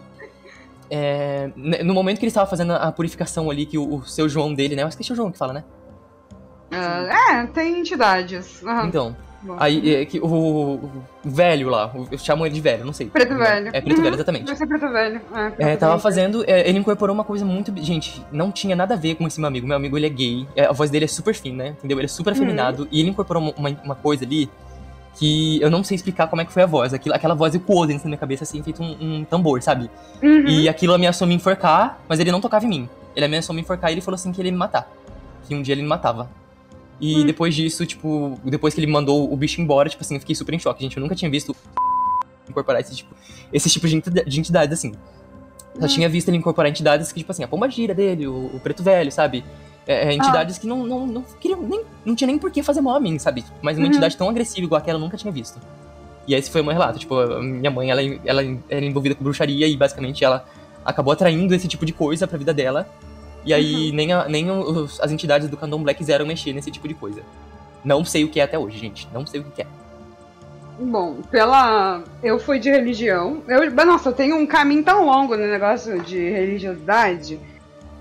[0.91, 4.53] É, no momento que ele estava fazendo a purificação ali, que o, o seu João
[4.55, 4.83] dele, né?
[4.83, 5.65] Eu esqueci o João que fala, né?
[6.71, 8.63] Ah, é, tem entidades.
[8.65, 8.87] Aham.
[8.87, 9.55] Então, Bom.
[9.61, 10.91] Aí, é, que o, o
[11.25, 13.07] velho lá, eu chamo ele de velho, não sei.
[13.09, 13.69] Preto velho.
[13.73, 14.03] É, preto Uhum.
[14.03, 14.47] velho, exatamente.
[14.47, 15.21] Vai ser preto velho.
[15.33, 16.03] É, preto É, tava velho.
[16.03, 17.73] fazendo, é, ele incorporou uma coisa muito.
[17.81, 19.65] Gente, não tinha nada a ver com esse meu amigo.
[19.65, 21.71] Meu amigo, ele é gay, é, a voz dele é super fina, né?
[21.79, 21.97] Entendeu?
[21.99, 22.37] Ele é super Uhum.
[22.37, 22.89] afeminado.
[22.91, 24.51] E ele incorporou uma- uma coisa ali
[25.19, 26.95] que eu não sei explicar como é que foi a voz.
[26.95, 29.91] Aquilo, aquela voz ecoou dentro da minha cabeça, assim, feito um, um tambor, sabe?
[30.23, 30.47] Uhum.
[30.47, 32.89] E aquilo ameaçou me enforcar, mas ele não tocava em mim.
[33.17, 34.89] Ele ameaçou me enforcar e ele falou assim que ele ia me matar.
[35.47, 36.31] Que um dia ele me matava.
[37.01, 37.27] E Hum.
[37.27, 40.55] depois disso, tipo, depois que ele mandou o bicho embora, tipo assim, eu fiquei super
[40.55, 40.83] em choque.
[40.83, 41.55] Gente, eu nunca tinha visto
[42.49, 43.15] incorporar esse tipo,
[43.53, 44.93] esse tipo de entida- de entidades, assim.
[45.79, 45.89] Só Hum.
[45.89, 48.83] tinha visto ele incorporar entidades que, tipo assim, a pomba gira dele, o, o preto
[48.83, 49.45] velho, sabe?
[49.89, 52.83] É, é, entidades que não, não, não queriam, nem, não tinha nem por que fazer
[52.83, 53.43] mal a mim, sabe?
[53.63, 53.89] Mas uma Uhum.
[53.91, 55.59] entidade tão agressiva igual aquela eu nunca tinha visto.
[56.27, 56.99] E esse foi o meu relato.
[56.99, 60.45] Tipo, minha mãe, ela, ela era envolvida com bruxaria e basicamente ela
[60.85, 62.87] acabou atraindo esse tipo de coisa pra vida dela.
[63.47, 66.93] E aí nem, a- nem os- as entidades do candomblé quiseram mexer nesse tipo de
[66.93, 67.23] coisa.
[67.83, 69.09] Não sei o que é até hoje, gente.
[69.11, 69.67] Não sei o que é.
[70.79, 72.05] Bom, pela.
[72.23, 73.43] Eu fui de religião.
[73.49, 73.71] Eu...
[73.87, 77.41] Nossa, eu tenho um caminho tão longo no negócio de religiosidade.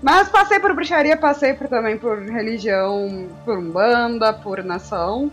[0.02, 5.30] Mas passei por bruxaria, passei por, também por religião, por umbanda, por nação.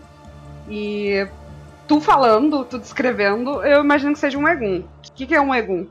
[0.68, 1.26] E
[1.86, 4.80] tu falando, tu descrevendo, eu imagino que seja um egum.
[4.80, 5.86] O que, que é um egum?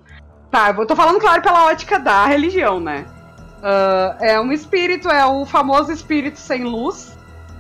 [0.52, 3.06] Tá, eu tô falando, claro, pela ótica da religião, né?
[3.68, 7.18] Ah, é um espírito, é o famoso espírito sem luz,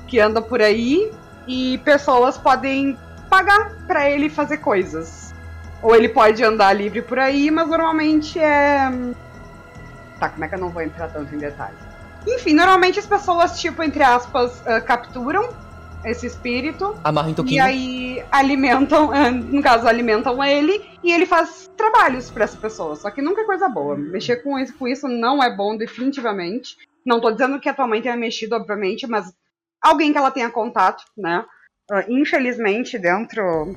[0.07, 1.11] que anda por aí,
[1.47, 2.95] e pessoas podem
[3.28, 5.34] pagar pra ele fazer coisas.
[5.82, 8.91] Ou ele pode andar livre por aí, mas normalmente é.
[10.20, 11.78] Tá, como é que eu não vou entrar tanto em detalhes?
[12.28, 15.47] Enfim, normalmente as pessoas, tipo, entre aspas, ah, capturam
[16.03, 17.63] esse espírito Amarra em e toquinho.
[17.63, 22.95] aí alimentam, ah, no caso, alimentam ele e ele faz trabalhos pra essa pessoa.
[22.95, 23.95] Só que nunca é coisa boa.
[23.95, 26.78] Mexer com isso, com isso não é bom, definitivamente.
[27.05, 29.32] Não tô dizendo que a tua mãe tenha mexido, obviamente, mas
[29.82, 31.45] alguém que ela tenha contato, né?
[31.91, 33.76] Ah, infelizmente, dentro,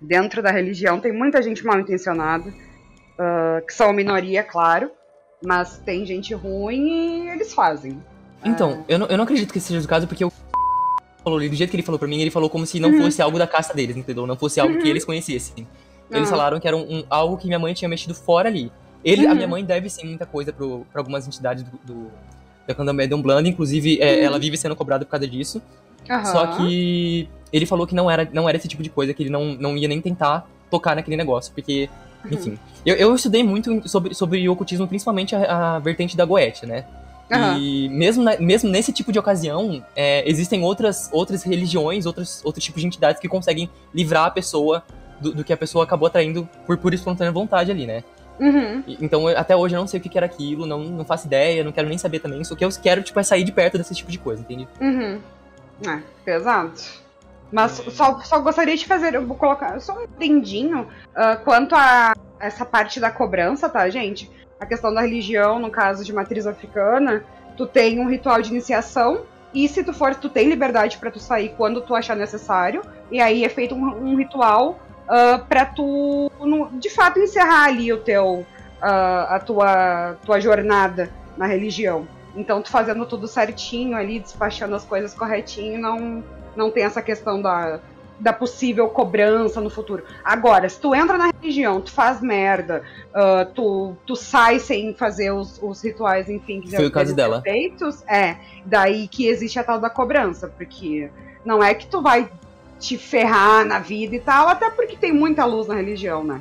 [0.00, 2.52] dentro da religião, tem muita gente mal intencionada,
[3.66, 4.92] que são a minoria, claro,
[5.42, 8.02] mas tem gente ruim e eles fazem.
[8.44, 10.32] Então, eu não, eu não acredito que seja o caso, porque o
[11.22, 13.02] falou do jeito que ele falou pra mim, ele falou como se não Uhum.
[13.02, 14.26] fosse algo da caça deles, entendeu?
[14.26, 14.80] Não fosse algo Uhum.
[14.80, 15.66] que eles conhecessem.
[16.10, 16.30] Eles Ah.
[16.30, 18.72] falaram que era um, um- algo que minha mãe tinha mexido fora ali.
[19.04, 19.36] Ele, a Uhum.
[19.36, 22.10] minha mãe deve sim muita coisa pro, pra algumas entidades do, do,
[22.66, 24.24] da Candomblé de Umbanda, inclusive é, Uhum.
[24.24, 25.60] ela vive sendo cobrada por causa disso.
[26.24, 29.30] Só que ele falou que não era, não era esse tipo de coisa, que ele
[29.30, 32.07] não, não ia nem tentar tocar naquele negócio, porque, Uhum.
[32.30, 32.58] Enfim.
[32.84, 36.84] Eu, eu estudei muito sobre, sobre ocultismo, principalmente a, a vertente da Goethe, né?
[37.30, 37.58] Aham.
[37.58, 42.64] E mesmo, na- mesmo nesse tipo de ocasião, é, existem outras, outras religiões, outros, outros
[42.64, 44.82] tipos de entidades que conseguem livrar a pessoa
[45.20, 48.02] do, do que a pessoa acabou atraindo por pura e espontânea vontade ali, né?
[48.40, 48.82] Uhum.
[48.86, 51.04] E- Então, eu- até hoje eu não sei o que que era aquilo, não, não
[51.04, 52.42] faço ideia, não quero nem saber também.
[52.44, 54.66] Só que eu quero, tipo, é sair de perto desse tipo de coisa, entende?
[54.80, 55.18] Uhum.
[55.86, 56.72] É, pesado.
[57.50, 60.86] Mas só, só gostaria de fazer, eu vou colocar só um tendinho
[61.44, 64.30] quanto a essa parte da cobrança, tá, gente?
[64.60, 67.24] A questão da religião, no caso de matriz africana,
[67.56, 69.22] tu tem um ritual de iniciação
[69.54, 73.20] e se tu for, tu tem liberdade pra tu sair quando tu achar necessário e
[73.20, 74.78] aí é feito um, um ritual
[75.08, 78.44] uh, para tu, no- de fato, encerrar ali o teu,
[78.80, 82.06] ah, a tua, tua jornada na religião.
[82.38, 86.22] Então, tu fazendo tudo certinho ali, despachando as coisas corretinho, não,
[86.54, 87.80] não tem essa questão da,
[88.20, 90.04] da possível cobrança no futuro.
[90.24, 95.32] Agora, se tu entra na religião, tu faz merda, ah, tu, tu sai sem fazer
[95.32, 97.42] os, os rituais, enfim, que Foi ser dela.
[97.42, 101.10] feitos, é daí que existe a tal da cobrança, porque
[101.44, 102.30] não é que tu vai
[102.78, 106.40] te ferrar na vida e tal, até porque tem muita luz na religião, né?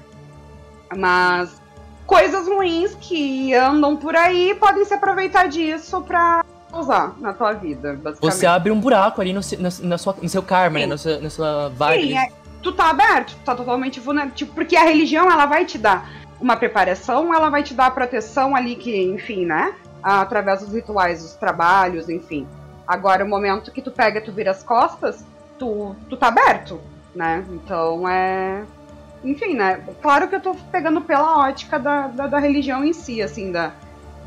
[0.96, 1.60] Mas
[2.08, 6.44] coisas ruins que andam por aí podem se aproveitar disso pra
[6.74, 8.34] usar na tua vida, basicamente.
[8.36, 10.86] Você abre um buraco ali no, se- na, sua, no seu karma, né?
[10.86, 12.08] Na sua, na sua vibe.
[12.08, 12.30] Sim, é,
[12.64, 14.34] tu tá aberto, tu tá totalmente vulnerável.
[14.34, 17.92] Tipo, porque a religião, ela vai te dar uma preparação, ela vai te dar a
[17.92, 19.74] proteção ali que, enfim, né?
[20.02, 22.48] Através dos rituais, dos trabalhos, enfim.
[22.88, 25.26] Agora, o momento que tu pega, tu vira as costas,
[25.60, 26.80] tu, tu tá aberto,
[27.14, 27.44] né?
[27.52, 28.64] Então, é...
[29.28, 29.82] Enfim, né?
[30.02, 33.74] Claro que eu tô pegando pela ótica da, da, da religião em si, assim, da,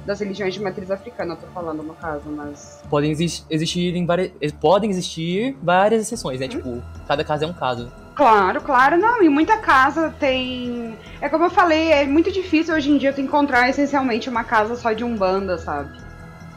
[0.05, 2.82] das religiões de matriz africana, eu tô falando no caso, mas...
[2.90, 4.30] Podem exis- existir em várias.
[4.61, 6.46] Podem existir várias exceções, né?
[6.46, 6.51] Uhum.
[6.51, 7.90] Tipo, cada caso é um caso.
[8.14, 9.22] Claro, claro, não.
[9.22, 10.94] E muita casa tem.
[11.20, 14.76] É como eu falei, é muito difícil hoje em dia tu encontrar essencialmente uma casa
[14.76, 15.98] só de umbanda, sabe?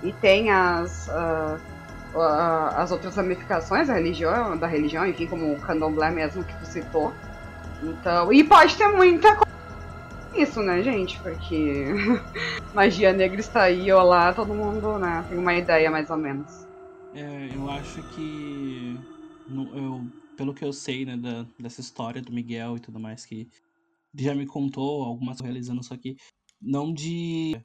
[0.01, 1.07] E tem as.
[1.09, 1.57] ah,
[2.77, 7.13] as outras ramificações da religião, da religião, enfim, como o candomblé mesmo que tu citou.
[7.83, 8.31] Então.
[8.31, 9.43] E pode ter muita coisa
[10.35, 11.21] isso, né, gente?
[11.21, 11.85] Porque
[12.73, 15.23] magia negra está aí, olá, todo mundo, né?
[15.29, 16.65] Tem uma ideia mais ou menos.
[17.13, 18.99] É, eu acho que.
[19.47, 23.25] no- eu, pelo que eu sei, né, da, dessa história do Miguel e tudo mais,
[23.25, 23.47] que
[24.15, 26.15] já me contou algumas realizando, só que
[26.61, 27.55] não de.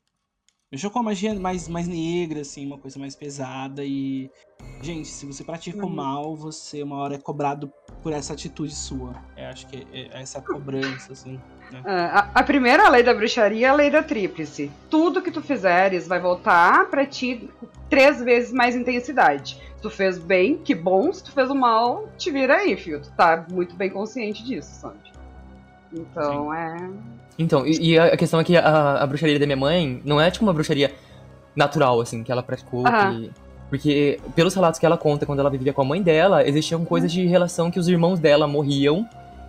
[0.71, 4.31] Mexeu com a magia mais, mais negra, assim, uma coisa mais pesada e.
[4.81, 5.95] Gente, se você pratica o Uhum.
[5.95, 9.13] mal, você uma hora é cobrado por essa atitude sua.
[9.37, 11.41] Eu acho que é, é essa cobrança, assim.
[11.85, 14.71] Ah, A, a primeira lei da bruxaria é a lei da tríplice.
[14.89, 17.51] Tudo que tu fizeres vai voltar pra ti
[17.91, 19.61] três vezes mais intensidade.
[19.77, 21.13] Se tu fez bem, que bom.
[21.13, 23.03] Se tu fez o mal, te vira aí, filho.
[23.03, 24.97] Tu tá muito bem consciente disso, sabe?
[25.93, 26.91] Então é.
[27.39, 30.31] Então, e, e a questão é que a, a bruxaria da minha mãe não é
[30.31, 30.95] tipo uma bruxaria
[31.57, 32.87] natural, assim, que ela praticou.
[32.87, 33.23] Aham.
[33.23, 36.85] que- porque, pelos relatos que ela conta, quando ela vivia com a mãe dela, existiam
[36.85, 39.07] coisas de relação que os irmãos dela morriam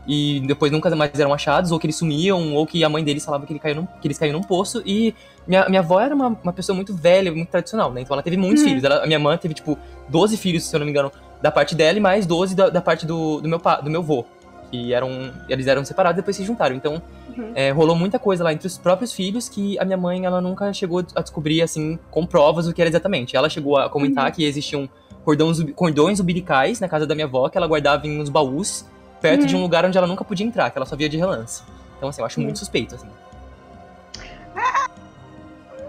[0.08, 3.24] e depois nunca mais eram achados, ou que eles sumiam, ou que a mãe deles
[3.24, 4.82] falava que, ele caiu num, que eles caíram num poço.
[4.86, 5.14] E
[5.48, 8.02] minha, minha avó era uma, uma pessoa muito velha, muito tradicional, né?
[8.02, 8.70] Então ela teve muitos Uhum.
[8.70, 8.84] filhos.
[8.84, 11.12] Ela- a minha mãe teve, tipo, 12 filhos, se eu não me engano,
[11.42, 14.02] da parte dela e mais 12 da, da parte do, do, meu, pa- do meu
[14.02, 14.26] vô.
[14.72, 15.32] Que eram.
[15.48, 16.76] Eles eram separados e depois se juntaram.
[16.76, 17.02] Então,
[17.38, 17.52] Uhum.
[17.56, 20.72] é, rolou muita coisa lá entre os próprios filhos que a minha mãe ela nunca
[20.74, 23.36] chegou a descobrir assim com provas o que era exatamente.
[23.36, 24.32] Ela chegou a comentar Uhum.
[24.32, 24.90] que existiam
[25.24, 28.86] cordões, cordões umbilicais na casa da minha avó que ela guardava em uns baús
[29.22, 29.48] perto Uhum.
[29.48, 31.62] de um lugar onde ela nunca podia entrar, que ela só via de relance.
[31.98, 32.46] Então assim, eu acho Uhum.
[32.46, 33.08] muito suspeito assim.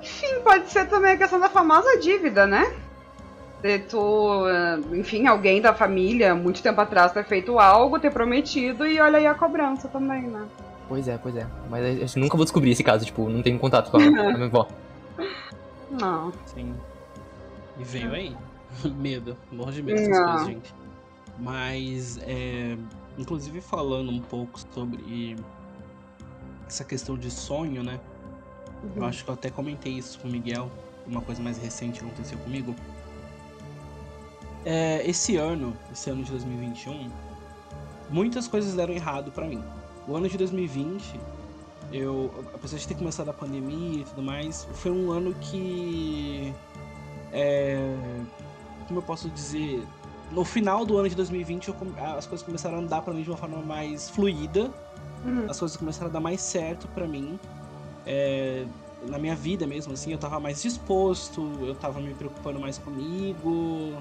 [0.02, 2.72] Enfim, pode ser também a questão da famosa dívida, né?
[3.62, 8.86] De tu, eh, enfim, alguém da família, muito tempo atrás, ter feito algo, ter prometido
[8.86, 10.42] e olha aí a cobrança também, né?
[10.90, 11.46] Pois é, pois é.
[11.70, 14.00] Mas eu acho que nunca vou descobrir esse caso, tipo, não tenho contato com a,
[14.10, 14.66] com a minha avó.
[15.88, 16.32] Não.
[16.46, 16.74] Sim.
[17.78, 18.36] E veio aí.
[18.98, 19.36] medo.
[19.52, 20.26] Morro de medo dessas Não.
[20.26, 20.74] coisas, gente.
[21.38, 22.76] Mas, é,
[23.16, 25.36] inclusive falando um pouco sobre
[26.66, 28.00] essa questão de sonho, né?
[28.96, 30.68] Eu acho que eu até comentei isso com o Miguel,
[31.06, 32.74] uma coisa mais recente aconteceu comigo.
[34.64, 37.08] É, esse ano, esse ano de 2021,
[38.10, 39.62] muitas coisas deram errado pra mim.
[40.10, 41.20] O ano de 2020,
[41.92, 46.52] eu, apesar de ter começado a pandemia e tudo mais, foi um ano que.
[47.32, 47.94] É,
[48.88, 49.86] como eu posso dizer?
[50.32, 51.76] No final do ano de 2020, eu
[52.18, 54.70] as coisas começaram a andar pra mim de uma forma mais fluida
[55.24, 55.44] Uhum.
[55.50, 57.38] as coisas começaram a dar mais certo pra mim.
[58.06, 58.64] É,
[59.06, 63.94] na minha vida mesmo, assim, eu tava mais disposto, eu tava me preocupando mais comigo.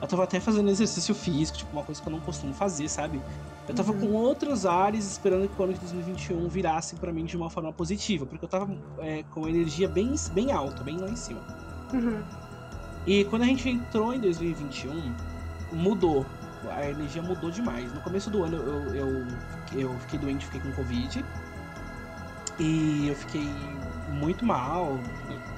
[0.00, 3.20] Eu tava até fazendo exercício físico, tipo, uma coisa que eu não costumo fazer, sabe?
[3.68, 4.00] Eu tava Uhum.
[4.00, 7.72] com outros ares esperando que o ano de 2021 virasse pra mim de uma forma
[7.72, 11.40] positiva, porque eu tava é, com energia bem, bem alta, bem lá em cima.
[11.92, 12.22] Uhum.
[13.06, 15.14] E quando a gente entrou em 2021,
[15.72, 16.24] mudou.
[16.70, 17.92] A energia mudou demais.
[17.92, 19.26] No começo do ano eu, eu,
[19.72, 21.24] eu fiquei doente, fiquei com Covid.
[22.58, 23.48] E eu fiquei
[24.10, 24.98] muito mal.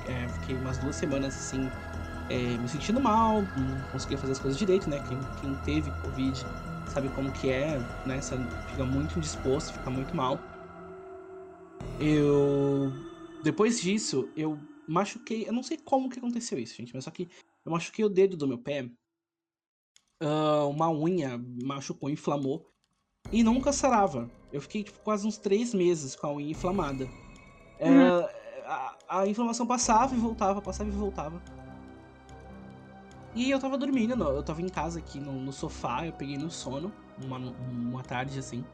[0.06, 1.70] É, fiquei umas duas semanas assim,
[2.30, 5.02] é, me sentindo mal, não conseguia fazer as coisas direito, né?
[5.06, 6.46] Quem, quem teve Covid
[6.88, 8.20] sabe como que é, né?
[8.20, 8.36] Você
[8.70, 10.38] fica muito indisposto, fica muito mal.
[12.00, 12.92] Eu.
[13.42, 15.46] Depois disso, eu machuquei.
[15.46, 17.28] Eu não sei como que aconteceu isso, gente, mas só que
[17.64, 18.90] eu machuquei o dedo do meu pé.
[20.20, 22.68] Uh, uma unha machucou, inflamou.
[23.30, 24.30] E nunca sarava.
[24.52, 27.04] Eu fiquei tipo, quase uns três meses com a unha inflamada.
[27.80, 28.20] Uhum.
[28.20, 28.28] Uh,
[28.64, 31.42] a, a, inflamação passava e voltava, passava e voltava.
[33.38, 36.50] E eu tava dormindo, eu tava em casa aqui no, no sofá, eu peguei no
[36.50, 37.38] sono, uma,
[37.70, 38.64] uma tarde assim.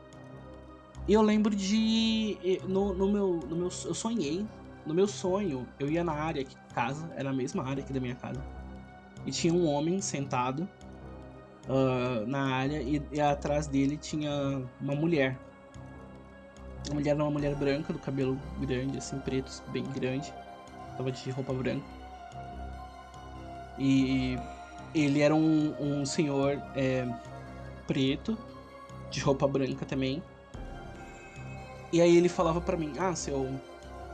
[1.06, 2.38] E eu lembro de.
[2.66, 3.64] No, no, meu, no meu.
[3.84, 4.46] Eu sonhei.
[4.86, 7.92] No meu sonho, eu ia na área aqui de casa, era a mesma área aqui
[7.92, 8.42] da minha casa.
[9.26, 10.66] E tinha um homem sentado
[11.68, 15.38] uh, na área e, e, atrás dele tinha uma mulher.
[16.90, 20.32] A mulher era uma mulher branca, do cabelo grande, assim, preto, bem grande.
[20.96, 21.84] Tava de roupa branca.
[23.78, 24.38] E
[24.94, 27.06] ele era um, um senhor é,
[27.86, 28.36] preto,
[29.10, 30.22] de roupa branca também.
[31.92, 33.48] E aí ele falava para mim, ah, seu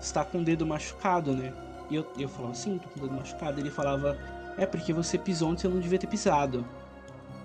[0.00, 1.52] está com o dedo machucado, né?
[1.90, 3.60] E eu, eu falava, sim, tô com o dedo machucado.
[3.60, 4.18] Ele falava,
[4.56, 6.64] é porque você pisou onde você não devia ter pisado.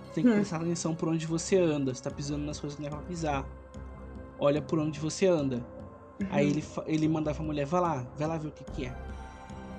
[0.06, 0.36] Você tem que hum.
[0.36, 1.94] prestar atenção por onde você anda.
[1.94, 3.46] Você tá pisando nas coisas que não é pra pisar.
[4.40, 5.58] Olha por onde você anda.
[6.22, 6.28] Uhum.
[6.32, 8.96] Aí ele, ele mandava a mulher, vai lá, vai lá ver o que que é.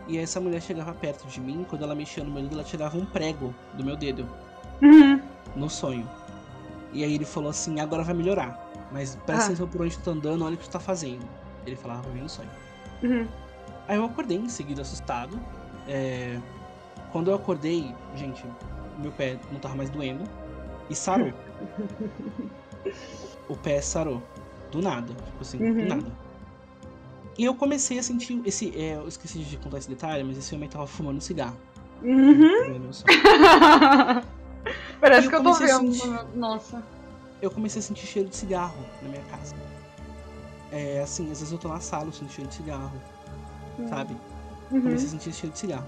[0.08, 2.64] E aí essa mulher chegava perto de mim, quando ela mexia no meu dedo, ela
[2.64, 4.26] tirava um prego do meu dedo.
[4.80, 5.20] Uhum.
[5.54, 6.08] No sonho.
[6.92, 8.70] E aí ele falou assim, agora vai melhorar.
[8.92, 9.46] Mas presta ah.
[9.46, 11.26] atenção por onde tu tá andando, olha o que tu tá fazendo.
[11.66, 12.48] Ele falava pra mim no sonho.
[13.02, 13.26] Uhum.
[13.88, 15.38] Aí eu acordei em seguida assustado.
[15.88, 16.38] É...
[17.10, 18.44] Quando eu acordei, gente,
[18.98, 20.24] meu pé não tava mais doendo.
[20.88, 21.32] E sarou.
[23.48, 24.22] o pé sarou.
[24.70, 25.12] Do nada.
[25.12, 25.74] Tipo assim, uhum.
[25.74, 26.25] do nada.
[27.38, 28.74] E eu comecei a sentir esse.
[28.76, 31.56] É, eu esqueci de contar esse detalhe, mas esse homem tava fumando cigarro.
[32.02, 32.90] Uhum.
[35.00, 35.92] Parece que eu tô vendo.
[35.92, 36.26] Sentir...
[36.34, 36.82] Nossa
[37.40, 39.54] eu comecei a sentir cheiro de cigarro na minha casa.
[40.72, 43.00] É, assim, às vezes eu tô na sala, eu sinto cheiro de cigarro,
[43.78, 43.88] uhum.
[43.88, 44.16] sabe?
[44.68, 45.86] Comecei a sentir cheiro de cigarro.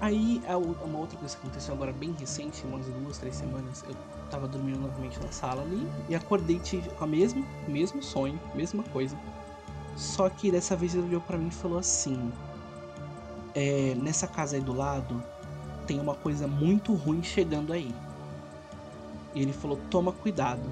[0.00, 0.42] Aí,
[0.84, 3.94] uma outra coisa que aconteceu agora bem recente, umas duas, três semanas, eu
[4.30, 8.82] tava dormindo novamente na sala ali e acordei tive, com o mesmo, mesmo sonho, mesma
[8.84, 9.16] coisa.
[9.96, 12.32] Só que dessa vez ele olhou para mim e falou assim:
[13.54, 15.22] é, Nessa casa aí do lado
[15.86, 17.94] tem uma coisa muito ruim chegando aí.
[19.34, 20.62] E ele falou: toma cuidado.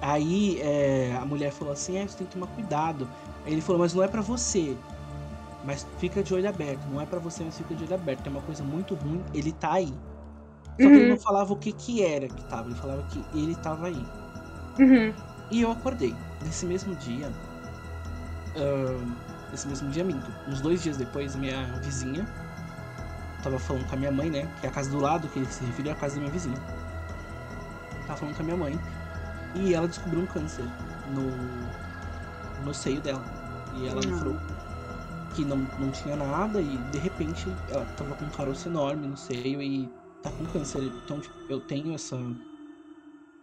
[0.00, 3.08] Aí é, a mulher falou assim: é, você tem que tomar cuidado.
[3.44, 4.76] Aí ele falou: mas não é para você.
[5.64, 6.86] Mas fica de olho aberto.
[6.90, 8.22] Não é para você, mas fica de olho aberto.
[8.22, 9.86] Tem uma coisa muito ruim, ele tá aí.
[9.86, 10.76] Só uhum.
[10.76, 11.08] que ele uhum.
[11.10, 14.06] não falava o que que era que tava, ele falava que ele tava aí.
[14.78, 15.12] Uhum.
[15.50, 16.14] E eu acordei.
[16.42, 17.32] Nesse mesmo dia.
[18.58, 19.06] Uh,
[19.50, 20.30] nesse mesmo dia, minto.
[20.46, 22.26] Uns dois dias depois, minha vizinha.
[23.42, 24.48] Tava falando com a minha mãe, né?
[24.60, 26.58] Que é a casa do lado, que ele se referiu à casa da minha vizinha
[28.08, 28.80] tava falando com a minha mãe.
[29.54, 30.64] E ela descobriu um câncer
[31.14, 33.22] no, no seio dela.
[33.76, 34.36] E ela me falou
[35.34, 39.16] que não, não tinha nada e de repente ela tava com um caroço enorme no
[39.16, 39.88] seio e
[40.22, 40.82] tá com câncer.
[40.82, 42.16] Então, tipo, eu tenho essa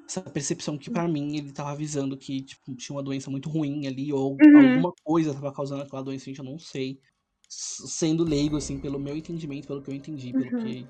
[0.08, 3.88] essa percepção que para mim ele tava avisando que tipo, tinha uma doença muito ruim
[3.88, 4.70] ali ou uhum.
[4.70, 7.00] alguma coisa tava causando aquela doença, gente, eu não sei.
[7.48, 10.64] Sendo leigo assim, pelo meu entendimento, pelo que eu entendi, pelo uhum.
[10.64, 10.88] que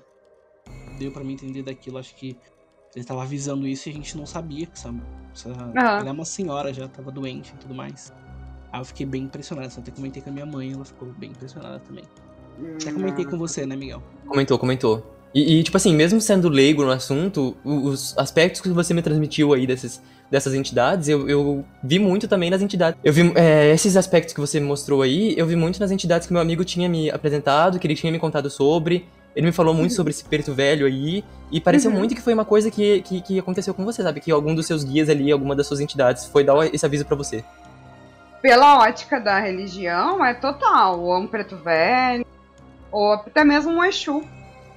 [0.98, 2.36] deu para mim entender daquilo, acho que
[2.94, 4.94] ele tava avisando isso e a gente não sabia que essa,
[5.32, 5.72] essa uhum.
[5.76, 8.12] ela é uma senhora, já tava doente e tudo mais.
[8.72, 9.72] Aí eu fiquei bem impressionado.
[9.78, 12.04] Até comentei com a minha mãe, ela ficou bem impressionada também.
[12.80, 14.02] Até comentei com você, né, Miguel?
[14.26, 15.15] Comentou, comentou.
[15.36, 19.52] E, e, tipo assim, mesmo sendo leigo no assunto, os aspectos que você me transmitiu
[19.52, 22.98] aí desses, dessas entidades, eu, eu vi muito também nas entidades.
[23.04, 26.32] Eu vi é, esses aspectos que você mostrou aí, eu vi muito nas entidades que
[26.32, 29.06] meu amigo tinha me apresentado, que ele tinha me contado sobre.
[29.34, 31.22] Ele me falou muito sobre esse perito velho aí,
[31.52, 31.98] e pareceu uhum.
[31.98, 34.22] muito que foi uma coisa que, que, que, aconteceu com você, sabe?
[34.22, 37.14] Que algum dos seus guias ali, alguma das suas entidades, foi dar esse aviso para
[37.14, 37.44] você.
[38.40, 40.98] Pela ótica da religião, é total.
[40.98, 42.24] Ou um preto velho,
[42.90, 44.24] ou até mesmo um Exu.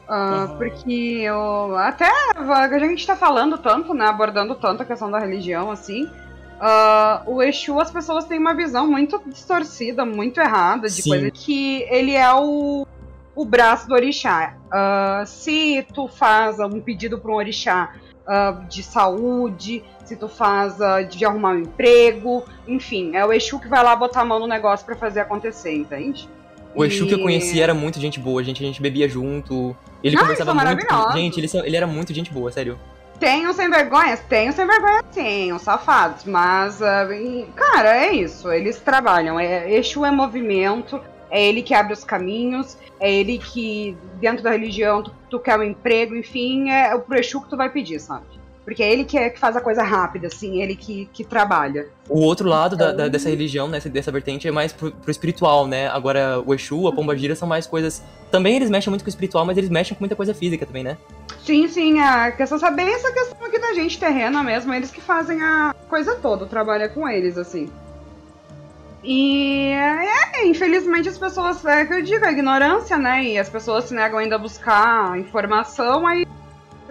[0.10, 0.58] Uh, uhum.
[0.58, 4.08] Porque eu, até a gente tá falando tanto, né?
[4.08, 6.06] Abordando tanto a questão da religião, assim.
[6.06, 11.10] Uh, o Exu, as pessoas têm uma visão muito distorcida, muito errada de Sim.
[11.12, 12.88] coisa que ele é o
[13.36, 14.58] o braço do orixá.
[14.66, 17.94] Uh, se tu faz um pedido para um orixá
[18.68, 20.78] de saúde, se tu faz
[21.10, 24.46] de arrumar um emprego, enfim, é o Exu que vai lá botar a mão no
[24.46, 26.30] negócio para fazer acontecer, entende?
[26.80, 27.08] O Exu e...
[27.10, 29.76] que eu conheci era muito gente boa, a gente, a gente bebia junto.
[30.02, 31.12] Ele ah, conversava muito.
[31.14, 32.80] Gente, ele, ele era muito gente boa, sério.
[33.20, 34.22] Tem os sem vergonhas?
[34.30, 36.24] Tem os sem vergonha sim, os safados.
[36.24, 38.50] Mas, e, cara, é isso.
[38.50, 39.38] Eles trabalham.
[39.38, 44.52] É, Exu é movimento, é ele que abre os caminhos, é ele que, dentro da
[44.52, 48.00] religião, tu, tu quer um emprego, enfim, é o pro Exu que tu vai pedir,
[48.00, 48.39] sabe?
[48.70, 51.88] Porque é ele que, é, que faz a coisa rápida, assim, ele que, que trabalha.
[52.08, 55.66] O outro lado da, da, dessa religião, né, dessa vertente, é mais pro, pro espiritual,
[55.66, 55.88] né?
[55.88, 58.04] Agora, o Exu, a Pombagira são mais coisas.
[58.30, 60.84] Também eles mexem muito com o espiritual, mas eles mexem com muita coisa física também,
[60.84, 61.00] né?
[61.44, 65.02] Sim, sim, a questão é bem essa questão aqui da gente terrena mesmo, eles que
[65.02, 67.72] fazem a coisa toda, trabalha com eles, assim.
[69.04, 73.24] E é, infelizmente as pessoas, é que eu digo, a ignorância, né?
[73.24, 76.28] E as pessoas se negam ainda a buscar informação, aí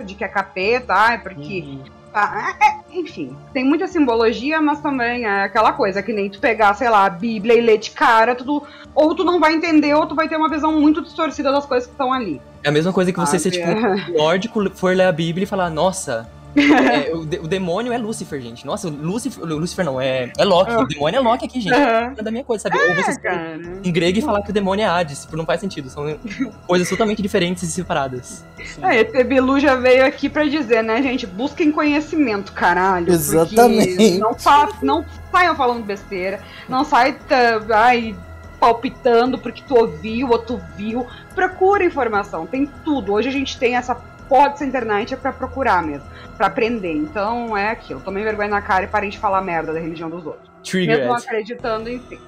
[0.09, 1.65] de que é capeta, ai, porque.
[1.67, 1.83] Uhum.
[2.13, 6.73] Ah, é, enfim, tem muita simbologia, mas também é aquela coisa que nem tu pegar,
[6.75, 10.07] sei lá, a Bíblia e ler de cara, tu, ou tu não vai entender, ou
[10.07, 12.41] tu vai ter uma visão muito distorcida das coisas que estão ali.
[12.65, 13.55] É a mesma coisa que você Sabe?
[13.55, 13.77] ser, tipo,
[14.19, 16.27] nórdico, for ler a Bíblia e falar, nossa,
[16.57, 18.67] é, o, de- o demônio é Lúcifer, gente.
[18.67, 20.73] Nossa, o Lúcifer, Lúcifer não, é, é Loki.
[20.73, 21.75] O demônio é Loki aqui, gente.
[21.75, 22.15] Aham.
[22.17, 22.79] É da minha coisa, sabe?
[22.79, 23.59] Ou você É, ser cara.
[23.85, 25.89] um grego e falar que o demônio é Hades, tipo, não faz sentido.
[25.91, 26.19] São
[26.67, 28.45] coisas totalmente diferentes e separadas.
[28.65, 28.85] Sim.
[28.85, 31.27] É, ET Bilu já veio aqui pra dizer, né, gente?
[31.27, 33.13] Busquem conhecimento, caralho.
[33.13, 34.19] Exatamente.
[34.19, 36.41] Não, fa não saiam falando besteira.
[36.69, 38.17] Não sai tá, ai,
[38.59, 41.07] palpitando porque tu ouviu ou tu viu.
[41.35, 43.13] Procura informação, tem tudo.
[43.13, 43.95] Hoje a gente tem essa
[44.29, 46.93] porra dessa internet é pra procurar mesmo, pra aprender.
[46.93, 48.01] Então é aquilo.
[48.01, 50.49] Tomem vergonha na cara e parem de falar merda da religião dos outros.
[50.49, 51.11] Mesmo Triggered.
[51.25, 52.19] acreditando, enfim.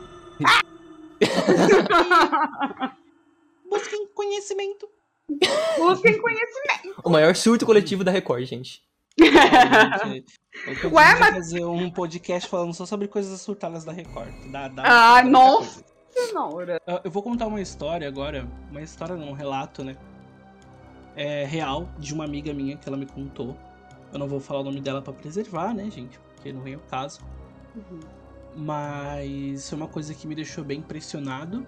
[3.68, 4.88] Busquem conhecimento.
[5.78, 7.01] Busquem conhecimento.
[7.05, 8.82] O maior surto coletivo da Record, gente.
[9.18, 10.24] Gente,
[10.82, 14.32] eu Ué, mas- fazer um podcast falando só sobre coisas surtadas da Record.
[14.51, 14.82] Dá, dá,
[15.18, 15.82] Ah, nossa.
[15.82, 15.90] coisa.
[16.28, 16.80] Cenoura.
[16.86, 19.96] Eu- Eu vou contar uma história agora, uma história não, um relato, né?
[21.17, 23.57] É real de uma amiga minha que ela me contou.
[24.13, 26.19] Eu não vou falar o nome dela pra preservar, né, gente?
[26.35, 27.21] Porque não vem o caso.
[28.57, 31.67] Mas foi uma coisa que me deixou bem impressionado.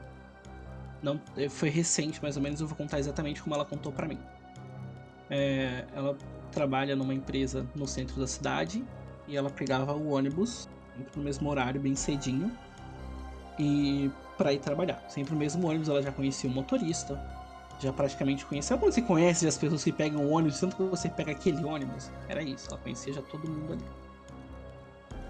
[1.02, 2.60] Não, eh, foi recente, mais ou menos.
[2.60, 4.18] Eu vou contar exatamente como ela contou pra mim.
[5.30, 6.16] É, ela
[6.50, 8.84] trabalha numa empresa no centro da cidade
[9.26, 10.68] e ela pegava o ônibus
[11.16, 12.52] no mesmo horário, bem cedinho,
[13.58, 15.02] e para ir trabalhar.
[15.08, 15.88] Sempre no mesmo ônibus.
[15.88, 17.20] Ela já conhecia o motorista,
[17.82, 18.68] já praticamente conhecia.
[18.68, 21.64] Sabe quando você conhece as pessoas que pegam o ônibus, tanto que você pega aquele
[21.64, 22.10] ônibus?
[22.28, 22.68] Era isso.
[22.70, 23.84] Ela conhecia já todo mundo ali.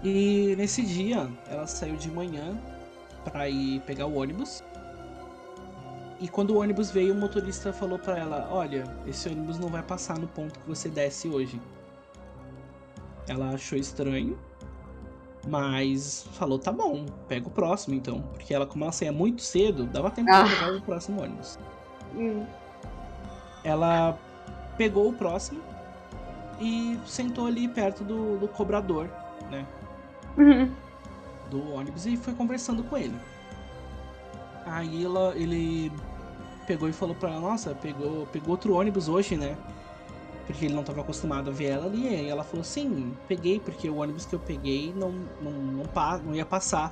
[0.03, 2.57] E nesse dia, ela saiu de manhã
[3.23, 4.63] pra ir pegar o ônibus.
[6.19, 9.81] E quando o ônibus veio, o motorista falou pra ela: Olha, esse ônibus não vai
[9.81, 11.59] passar no ponto que você desce hoje.
[13.27, 14.37] Ela achou estranho,
[15.47, 18.21] mas falou: Tá bom, pega o próximo então.
[18.33, 20.43] Porque ela, como ela saía muito cedo, dava tempo Ah.
[20.43, 21.57] de pegar o próximo ônibus.
[22.15, 22.45] Hum.
[23.63, 24.17] Ela
[24.77, 25.61] pegou o próximo
[26.59, 29.09] e sentou ali perto do, do cobrador,
[29.49, 29.65] né?
[30.37, 30.71] Uhum.
[31.49, 33.15] do ônibus e foi conversando com ele.
[34.65, 35.91] Aí ela, ele
[36.65, 39.55] pegou e falou pra ela, nossa, pegou, pegou outro ônibus hoje, né?
[40.47, 42.07] Porque ele não estava acostumado a ver ela ali.
[42.07, 45.11] E ela falou, sim, peguei, porque o ônibus que eu peguei não,
[45.41, 46.91] não, não, pa- não ia passar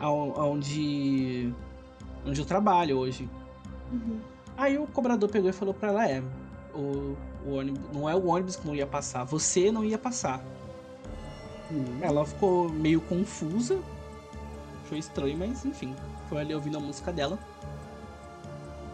[0.00, 1.52] ao- aonde,
[2.26, 3.28] onde eu trabalho hoje.
[4.56, 6.22] Aí o cobrador pegou e falou pra ela, é,
[6.74, 7.16] o,
[7.46, 10.42] o ônibus, não é o ônibus que não ia passar, você não ia passar.
[12.00, 13.78] Ela ficou meio confusa.
[14.84, 15.94] Achou estranho, mas enfim.
[16.28, 17.38] Foi ali ouvindo a música dela.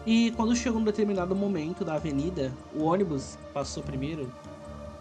[0.05, 4.31] E quando chegou num determinado momento da avenida, o ônibus que passou primeiro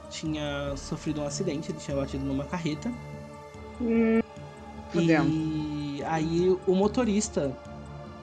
[0.08, 2.90] tinha sofrido um acidente, ele tinha batido numa carreta.
[4.90, 5.28] Fudendo.
[5.28, 7.54] E aí o motorista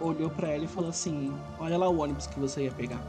[0.02, 3.02] olhou pra ela e falou assim: Olha lá o ônibus que você ia pegar.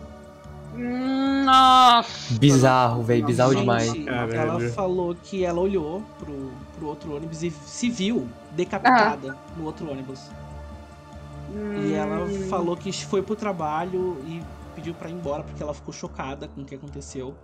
[0.75, 2.35] Hum, Nossa.
[2.39, 3.93] Bizarro, velho, bizarro Gente, demais.
[4.05, 4.35] Caralho.
[4.35, 9.91] Ela falou que ela olhou pro, pro outro ônibus e se viu decapitada no outro
[9.91, 10.21] ônibus.
[11.77, 12.49] E ela Hum.
[12.49, 14.43] falou que foi pro trabalho e
[14.75, 17.35] pediu pra ir embora porque ela ficou chocada com o que aconteceu.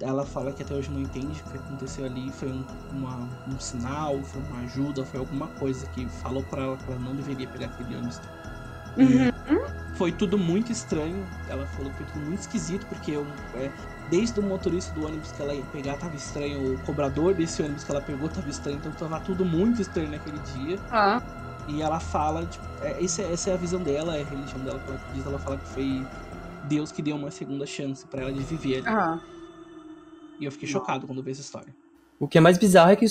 [0.00, 2.30] Ela fala que até hoje não entende o que aconteceu ali.
[2.32, 6.76] Foi um, uma- um sinal, foi uma ajuda, foi alguma coisa que falou pra ela
[6.76, 8.20] que ela não deveria pegar aquele ônibus.
[8.96, 9.30] Uhum.
[9.94, 11.26] foi tudo muito estranho.
[11.48, 13.70] Ela falou que foi tudo muito esquisito, porque eu, é,
[14.10, 17.84] desde o motorista do ônibus que ela ia pegar tava estranho, o cobrador desse ônibus
[17.84, 20.78] que ela pegou tava estranho, então tava tudo muito estranho naquele dia.
[20.90, 21.22] Ah,
[21.68, 24.60] E ela fala, tipo, é, esse é- essa é a visão dela, é a religião
[24.64, 26.04] dela, que ela diz, ela fala que foi
[26.64, 28.86] Deus que deu uma segunda chance pra ela de viver ali.
[28.88, 29.20] ah.
[30.40, 31.72] E eu fiquei chocado quando vi essa história.
[32.18, 33.06] O que é mais bizarro é que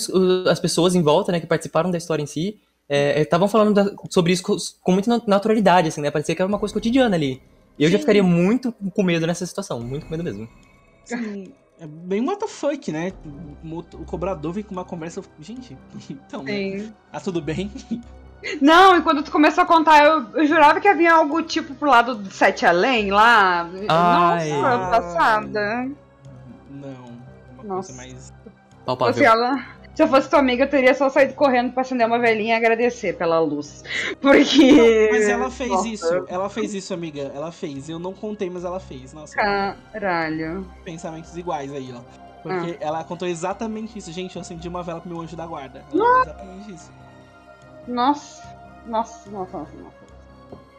[0.50, 2.60] as pessoas em volta, né, que participaram da história em si,
[2.94, 6.10] estavam falando da- sobre isso com, com muita na- naturalidade, assim, né?
[6.10, 7.40] Parecia que era uma coisa cotidiana ali.
[7.78, 8.02] E eu já Sim.
[8.02, 10.48] ficaria muito com medo nessa situação, muito com medo mesmo.
[11.04, 13.12] Sim, é bem what the fuck, né?
[13.64, 15.22] O, o cobrador vem com uma conversa.
[15.40, 15.76] Gente,
[16.10, 16.92] então, né?
[17.12, 17.70] Ah, tudo bem?
[18.60, 21.88] Não, e quando tu começou a contar, eu, eu jurava que havia algo tipo pro
[21.88, 23.70] lado do Sete Além lá.
[23.88, 24.48] Ai.
[24.50, 24.90] Nossa, Ai.
[24.90, 25.90] passada.
[26.68, 27.12] Não.
[27.54, 27.92] Uma Nossa.
[27.92, 28.32] coisa mais.
[28.84, 29.14] Palpável.
[29.14, 29.64] Assim, ela,
[29.94, 32.56] se eu fosse tua amiga, eu teria só saído correndo pra acender uma velhinha e
[32.56, 33.84] agradecer pela luz.
[34.20, 35.08] Porque.
[35.10, 36.24] Mas ela fez Nossa, isso.
[36.28, 37.30] Ela fez isso, amiga.
[37.34, 37.88] Ela fez.
[37.88, 39.12] Eu não contei, mas ela fez.
[39.12, 40.66] Nossa, Caralho.
[40.84, 41.98] pensamentos iguais aí, ó.
[41.98, 42.22] Ah.
[42.42, 44.10] Porque ela contou exatamente isso.
[44.10, 45.84] Gente, eu acendi uma vela pro meu anjo da guarda.
[45.92, 46.90] Ela falou exatamente isso.
[47.86, 48.42] Nossa.
[48.86, 50.02] Nossa, nossa, nossa, nossa.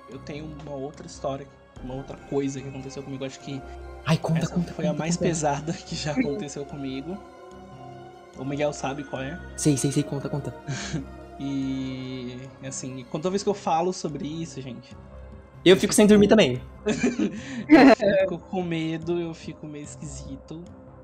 [0.10, 1.48] Eu tenho uma outra história,
[1.84, 3.24] uma outra coisa que aconteceu comigo.
[3.26, 3.62] Acho que
[4.06, 4.74] Ai, conta, essa conta.
[4.74, 5.28] foi a conta, mais conta.
[5.30, 7.18] pesada que já aconteceu comigo.
[8.38, 9.40] O Miguel sabe qual é.
[9.56, 10.54] Sei, sei, sei, conta, conta.
[11.40, 14.96] E assim, toda vez que eu falo sobre isso, gente,
[15.66, 16.62] Eu fico sem dormir também.
[16.86, 20.64] eu fico com medo, eu fico meio esquisito.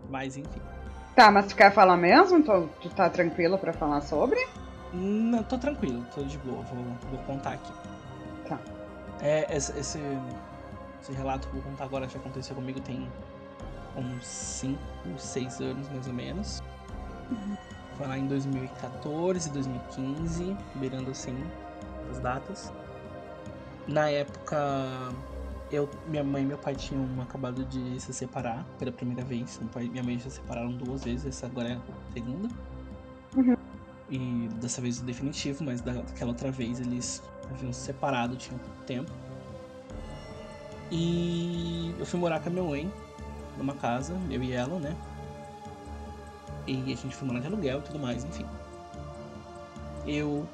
[0.10, 0.62] Mas enfim.
[1.16, 2.44] Tá, mas tu quer falar mesmo?
[2.44, 4.40] Tu, tu tá tranquilo pra falar sobre?
[4.94, 7.72] Não, tô tranquilo, tô de boa, vou, vou contar aqui.
[8.48, 8.60] Tá.
[9.22, 10.00] É, esse, esse,
[11.02, 13.08] esse relato que eu vou contar agora já aconteceu comigo tem
[13.96, 14.80] uns 5,
[15.18, 16.64] 6 anos mais ou menos.
[17.98, 21.36] Foi lá em 2014, 2015, beirando assim
[22.10, 22.72] as datas.
[23.88, 24.58] Na época,
[25.72, 29.60] eu, minha mãe e meu pai tinham acabado de se separar pela primeira vez.
[29.60, 32.48] Meu pai e minha mãe já se separaram duas vezes, essa agora é a segunda.
[34.10, 38.58] E dessa vez o definitivo, mas da- daquela outra vez eles haviam se separado, tinham
[38.60, 39.12] pouco tempo.
[40.92, 42.94] E eu fui morar com a minha mãe
[43.58, 44.96] numa casa, eu e ela, né?
[46.70, 48.46] E a gente foi morar de aluguel e tudo mais, enfim.
[50.06, 50.48] Eu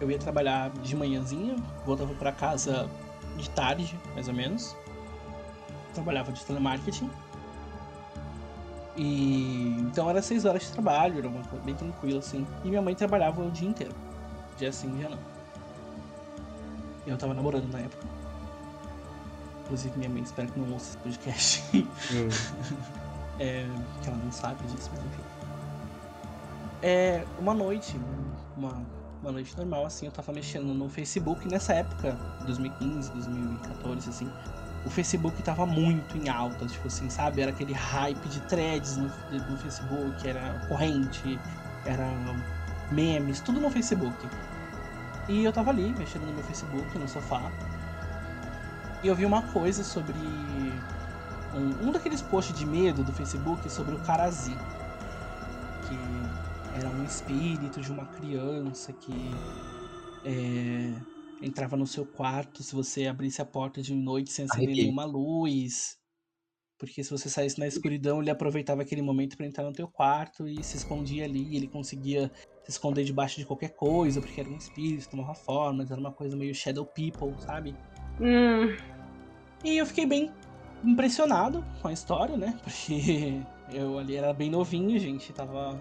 [0.00, 1.54] eu ia trabalhar de manhãzinha,
[1.86, 2.90] voltava pra casa
[3.36, 4.74] de tarde, mais ou menos.
[5.94, 7.08] Trabalhava de telemarketing.
[8.96, 12.44] E então era seis horas de trabalho, era uma coisa bem tranquilo assim.
[12.64, 13.94] E minha mãe trabalhava o dia inteiro.
[14.58, 15.18] Dia sim, dia não.
[17.06, 18.04] Eu tava namorando na época.
[19.62, 21.62] Inclusive minha mãe espera que não ouça esse podcast.
[23.42, 23.66] É,
[24.00, 25.22] que ela não sabe disso, mas enfim.
[26.80, 28.00] É, uma noite,
[28.56, 28.86] uma,
[29.20, 31.48] uma noite normal, assim, eu tava mexendo no Facebook.
[31.48, 32.16] Nessa época,
[32.46, 34.30] 2015, 2014, assim,
[34.86, 37.42] o Facebook tava muito em alta, tipo assim, sabe?
[37.42, 39.10] Era aquele hype de threads no,
[39.50, 41.36] no Facebook, era corrente,
[41.84, 42.08] era
[42.92, 44.28] memes, tudo no Facebook.
[45.28, 47.50] E eu tava ali, mexendo no meu Facebook, no sofá.
[49.02, 50.14] E eu vi uma coisa sobre
[51.54, 54.54] um, um daqueles posts de medo do Facebook sobre o Karazi.
[55.88, 59.12] Que era um espírito de uma criança que
[60.24, 60.94] é,
[61.40, 65.96] entrava no seu quarto se você abrisse a porta de noite sem acender nenhuma luz.
[66.78, 70.48] Porque se você saísse na escuridão, ele aproveitava aquele momento para entrar no teu quarto
[70.48, 71.54] e se escondia ali.
[71.56, 72.30] Ele conseguia
[72.64, 76.36] se esconder debaixo de qualquer coisa, porque era um espírito, tomava formas, era uma coisa
[76.36, 77.76] meio Shadow People, sabe?
[78.20, 78.76] Hum,
[79.64, 80.32] E eu fiquei bem
[80.84, 82.58] impressionado com a história, né?
[82.62, 83.40] Porque
[83.72, 85.78] eu ali era bem novinho, gente, tava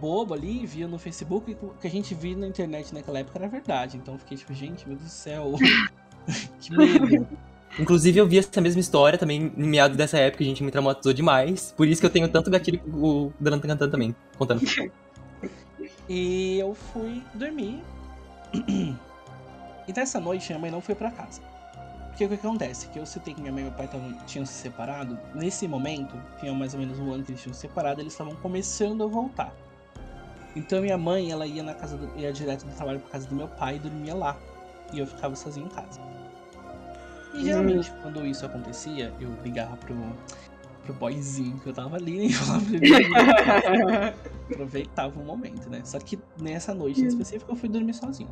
[0.00, 3.48] bobo ali, via no Facebook, o que a gente via na internet naquela época era
[3.48, 3.96] verdade.
[3.96, 5.54] Então eu fiquei tipo, gente, meu Deus do céu,
[6.60, 7.26] que medo.
[7.78, 11.12] Inclusive, eu vi essa mesma história também em meados dessa época, a gente me traumatizou
[11.12, 11.72] demais.
[11.76, 14.14] Por isso que eu tenho tanto gatilho que o Dran tá cantando também.
[14.36, 14.62] Contando.
[16.10, 17.82] E eu fui dormir.
[19.86, 21.40] E nessa noite minha mãe não foi pra casa.
[22.18, 22.88] Porque o que acontece?
[22.88, 25.16] Que eu citei que minha mãe e meu pai tavam, tinham se separado.
[25.36, 28.34] Nesse momento, tinha mais ou menos um ano que eles tinham se separado, eles estavam
[28.34, 29.54] começando a voltar.
[30.56, 33.36] Então minha mãe, ela ia na casa do, ia direto do trabalho pra casa do
[33.36, 34.36] meu pai e dormia lá.
[34.92, 36.00] E eu ficava sozinho em casa.
[37.34, 39.94] E geralmente, quando isso acontecia, eu ligava pro,
[40.82, 45.82] pro boyzinho que eu tava ali e falava pra ele aproveitava o momento, né?
[45.84, 48.30] Só que nessa noite em específico eu fui dormir sozinho.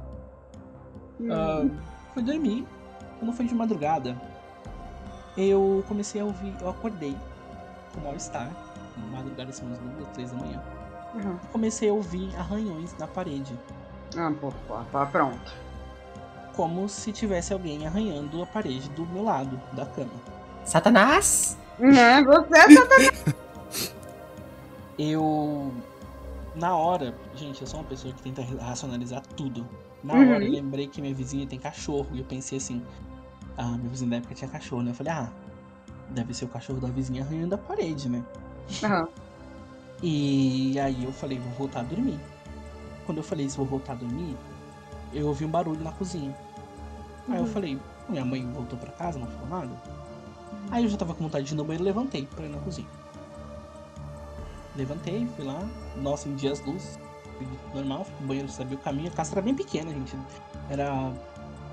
[1.30, 1.64] Ah,
[2.12, 2.66] fui dormir.
[3.18, 4.16] Quando foi de madrugada,
[5.36, 7.16] eu comecei a ouvir, eu acordei
[7.94, 8.50] com mal-estar,
[9.10, 10.62] madrugada assim, umas duas, três da manhã.
[11.14, 11.38] Uhum.
[11.52, 13.58] Comecei a ouvir arranhões na parede,
[14.16, 14.52] Ah, pô,
[14.92, 15.52] tá pronto.
[16.54, 20.10] como se tivesse alguém arranhando a parede do meu lado da cama.
[20.64, 21.56] Satanás!
[21.78, 23.36] Né, você
[24.98, 25.72] Eu.
[26.54, 29.66] Na hora, gente, eu sou uma pessoa que tenta racionalizar tudo.
[30.06, 30.22] Na Uhum.
[30.22, 32.08] hora eu lembrei que minha vizinha tem cachorro.
[32.12, 32.80] E eu pensei assim,
[33.56, 34.90] ah, minha vizinha da época tinha cachorro, né?
[34.92, 35.32] Eu falei, ah,
[36.10, 38.24] deve ser o cachorro da vizinha arranhando a parede, né?
[38.82, 39.08] Aham.
[40.02, 42.20] E aí eu falei, vou voltar a dormir.
[43.04, 44.36] Quando eu falei isso, vou voltar a dormir,
[45.12, 46.36] eu ouvi um barulho na cozinha.
[47.30, 47.52] Aí eu Uhum.
[47.52, 49.82] falei, minha mãe voltou pra casa, não falou nada.
[50.70, 52.88] Aí eu já tava com vontade de ir no banheiro, levantei pra ir na cozinha.
[54.76, 55.66] levantei, fui lá.
[55.96, 56.98] Nossa, em dias luz,
[57.74, 59.08] normal, pro banheiro, sabia o caminho.
[59.08, 60.14] A casa era bem pequena, gente.
[60.70, 61.10] Era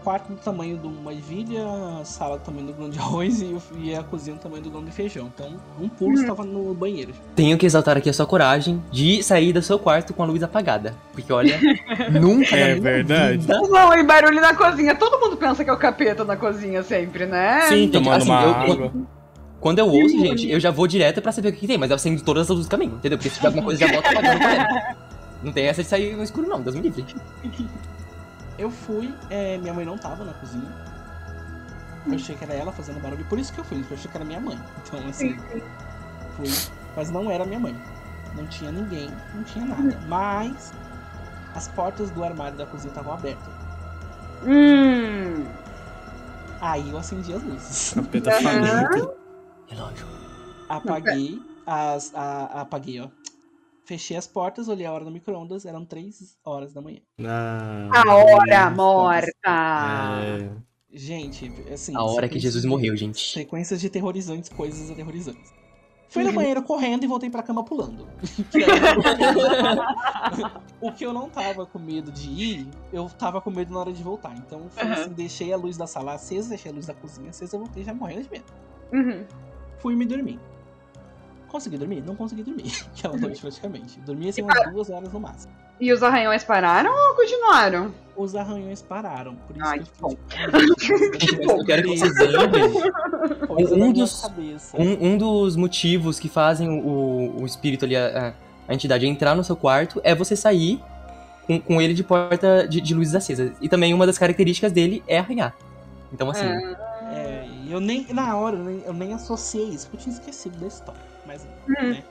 [0.03, 1.63] quarto do tamanho de uma ervilha,
[2.03, 4.83] sala do tamanho do grão de arroz e, e a cozinha do tamanho do grão
[4.83, 5.31] de feijão.
[5.33, 7.13] Então, um pulo estava no banheiro.
[7.35, 10.43] Tenho que exaltar aqui a sua coragem de sair do seu quarto com a luz
[10.43, 10.93] apagada.
[11.13, 11.57] Porque olha,
[12.11, 12.53] nunca.
[12.53, 13.37] É verdade.
[13.37, 14.93] vida- Não, e barulho na cozinha.
[14.93, 17.61] Todo mundo pensa que é o capeta na cozinha sempre, né?
[17.69, 18.93] Sim, tomando assim, uma eu- água.
[19.61, 21.89] Quando eu ouço, gente, eu já vou direto pra saber o que, que tem, mas
[21.89, 23.17] eu acendo todas as luzes do caminho, entendeu?
[23.17, 24.95] Porque se tiver alguma coisa, já volto apagando com ela.
[25.43, 27.05] Não tem essa de sair no escuro, não, Deus me livre.
[28.57, 30.71] Eu fui, é, minha mãe não tava na cozinha.
[32.05, 34.11] Eu achei que era ela fazendo barulho, por isso que eu fui, porque eu achei
[34.11, 34.59] que era minha mãe.
[34.85, 35.37] Então, assim,
[36.35, 36.51] fui,
[36.95, 37.75] mas não era minha mãe.
[38.35, 39.99] Não tinha ninguém, não tinha nada.
[40.07, 40.73] Mas
[41.55, 43.53] as portas do armário da cozinha estavam abertas.
[44.45, 45.45] Hum.
[46.59, 47.95] Aí eu acendi as luzes.
[49.67, 50.07] Relógio.
[50.69, 52.13] Apaguei as.
[52.13, 53.07] A, apaguei, ó.
[53.85, 56.99] Fechei as portas, olhei a hora no micro-ondas, eram 3 horas da manhã.
[57.21, 59.29] Ah, A hora morta.
[59.45, 60.49] é.
[60.95, 61.95] Gente, assim.
[61.95, 63.33] A hora que Jesus morreu, gente.
[63.33, 65.51] Sequências de terrorizantes, coisas aterrorizantes.
[66.07, 68.07] Fui no banheiro correndo e voltei pra cama pulando.
[70.79, 73.93] O que eu não tava com medo de ir, eu tava com medo na hora
[73.93, 74.35] de voltar.
[74.37, 74.93] Então, foi Aham.
[74.93, 77.83] assim, deixei a luz da sala acesa, deixei a luz da cozinha acesa, eu voltei
[77.83, 78.45] já morrendo de medo.
[78.91, 79.25] Uhum.
[79.79, 80.39] Fui me dormir.
[81.53, 82.03] Consegui dormir?
[82.03, 82.83] Não consegui dormir.
[82.97, 83.99] Aquela noite, praticamente.
[83.99, 85.53] Dormi assim umas duas horas no máximo.
[85.79, 87.93] E os arranhões pararam ou continuaram?
[88.17, 89.35] Os arranhões pararam.
[89.35, 89.91] Por isso Ai, que
[90.79, 92.63] que eu fiquei Eu quero que vocês lembrem.
[93.71, 94.23] Um dos-.
[94.73, 98.33] Um, um dos motivos que fazem o, o espírito ali, a,
[98.67, 100.81] a entidade, entrar no seu quarto é você sair
[101.45, 103.51] com, com ele de porta de, de luzes acesas.
[103.61, 105.55] E também uma das características dele é arranhar.
[106.11, 106.47] Então, assim,
[107.11, 110.15] É, e eu nem, na hora, eu nem, eu nem associei isso, porque eu tinha
[110.15, 111.12] esquecido da história.
[111.33, 111.89] Mas, Uhum.
[111.91, 112.03] né?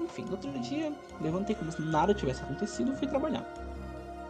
[0.00, 3.44] Enfim, no outro dia, levantei como se nada tivesse acontecido e fui trabalhar.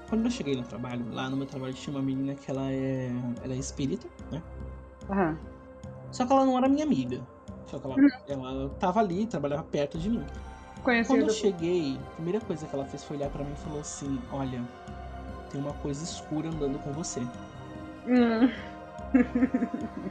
[0.08, 3.10] Quando eu cheguei no trabalho, lá no meu trabalho tinha uma menina que ela é,
[3.42, 4.42] ela é espírita, né?
[5.08, 5.38] Aham.
[6.10, 7.20] Só que ela não era minha amiga.
[7.66, 8.08] Só que ela, Uhum.
[8.28, 10.24] ela tava ali, trabalhava perto de mim.
[10.74, 11.20] Quando Conhecido.
[11.26, 14.20] eu cheguei, a primeira coisa que ela fez foi olhar pra mim e falou assim:
[14.32, 14.60] Olha,
[15.50, 17.20] tem uma coisa escura andando com você.
[18.08, 18.50] Hum.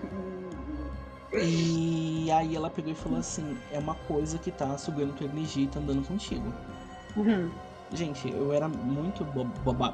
[1.33, 5.63] E aí ela pegou e falou assim: É uma coisa que tá sugando tua energia
[5.63, 6.51] e tá andando contigo.
[7.15, 7.51] Uhum.
[7.91, 9.23] Gente, eu era muito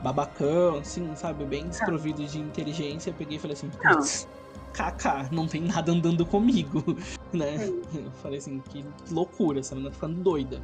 [0.03, 1.45] babacão, assim, sabe?
[1.45, 3.09] Bem desprovido de inteligência.
[3.09, 3.95] Eu peguei e falei assim: Não.
[3.95, 4.27] Putz,
[4.73, 6.83] kaká, não tem nada andando comigo,
[7.33, 7.67] né?
[7.93, 10.61] Eu falei assim: Que loucura, essa menina tá ficando doida.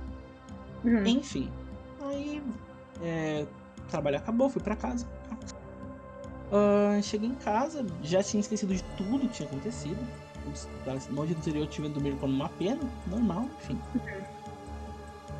[0.83, 1.05] Uhum.
[1.05, 1.49] Enfim,
[2.01, 2.41] aí
[3.01, 3.45] é,
[3.77, 5.05] o trabalho acabou, fui pra casa.
[6.51, 9.99] Ah, cheguei em casa, já tinha esquecido de tudo que tinha acontecido.
[10.45, 13.79] No noite anterior eu tive dormido como uma pena, normal, enfim.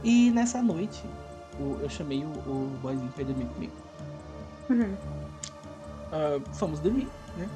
[0.04, 1.04] E nessa noite
[1.60, 3.74] o- eu chamei o, o boyzinho pra ir dormir comigo.
[4.70, 4.96] Uhum.
[6.12, 7.50] Ah, fomos dormir, né?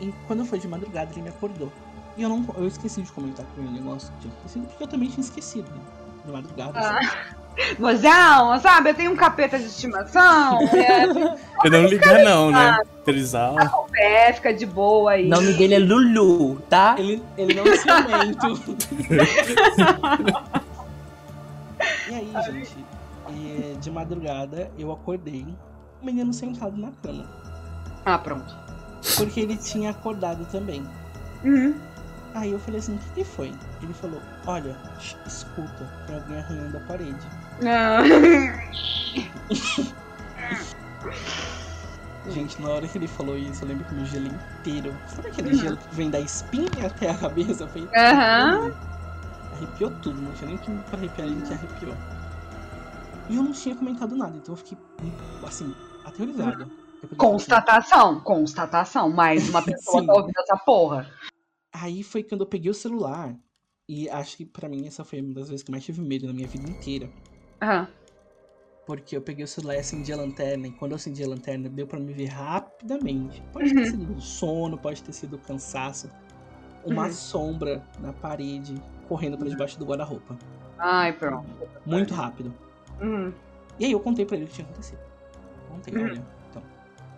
[0.00, 1.72] E quando foi de madrugada ele me acordou.
[2.16, 4.82] E eu não eu esqueci de comentar com ele o negócio que tinha esquecido, porque
[4.84, 5.70] eu também tinha esquecido.
[5.70, 5.80] né?
[6.24, 6.78] De madrugada.
[6.78, 6.98] Ah.
[6.98, 7.39] assim.
[7.78, 8.90] Mozão, sabe?
[8.90, 10.58] Eu tenho um capeta de estimação.
[10.68, 11.06] É,
[11.60, 12.80] Você não liga não, né?
[13.04, 13.56] Trisal.
[13.96, 15.26] é, fica de boa aí.
[15.26, 16.96] o nome dele é Lulu, tá?
[16.98, 18.76] Ele, ele não é ciumento.
[22.08, 22.76] e aí, gente,
[23.28, 25.46] é, de madrugada eu acordei,
[26.00, 27.28] o menino sentado na cama.
[28.04, 28.56] Ah, pronto.
[29.16, 30.86] Porque ele tinha acordado também.
[31.44, 31.74] Uhum.
[32.34, 33.52] Aí eu falei assim, o que, que foi?
[33.82, 34.76] Ele falou, olha,
[35.26, 37.26] escuta, tem alguém arranhando a parede.
[42.30, 44.94] Gente, na hora que ele falou isso, eu lembro que meu gelo inteiro.
[45.08, 47.66] Sabe aquele gelo que vem da espinha até a cabeça?
[47.66, 47.88] Foi.
[47.96, 48.72] Aham.
[49.52, 51.94] Arrepiou tudo, não tinha nem que arrepiar, a gente arrepiou.
[53.28, 54.76] E eu não tinha comentado nada, então eu fiquei,
[55.46, 55.74] assim,
[56.04, 56.70] aterrorizado.
[57.02, 59.10] Eu Constatação, constatação.
[59.10, 61.10] Mais uma pessoa tá ouvindo essa porra.
[61.72, 63.34] Aí foi quando eu peguei o celular,
[63.88, 66.32] e acho que pra mim essa foi uma das vezes que mais tive medo na
[66.32, 67.10] minha vida inteira.
[67.60, 67.88] Aham.
[68.86, 71.68] Porque eu peguei o celular e acendi a lanterna, e quando eu acendi a lanterna,
[71.68, 73.42] deu pra me ver rapidamente.
[73.52, 73.86] Pode ter Uhum.
[73.86, 76.10] sido do sono, pode ter sido cansaço.
[76.84, 77.12] Uma Uhum.
[77.12, 78.74] sombra na parede,
[79.06, 80.36] correndo pra debaixo do guarda-roupa.
[80.78, 81.46] Ai, pronto.
[81.84, 82.54] Muito rápido.
[83.00, 83.32] Uhum.
[83.78, 85.00] E aí eu contei pra ele o que tinha acontecido.
[85.68, 86.04] Contei, Uhum.
[86.04, 86.62] olha, então,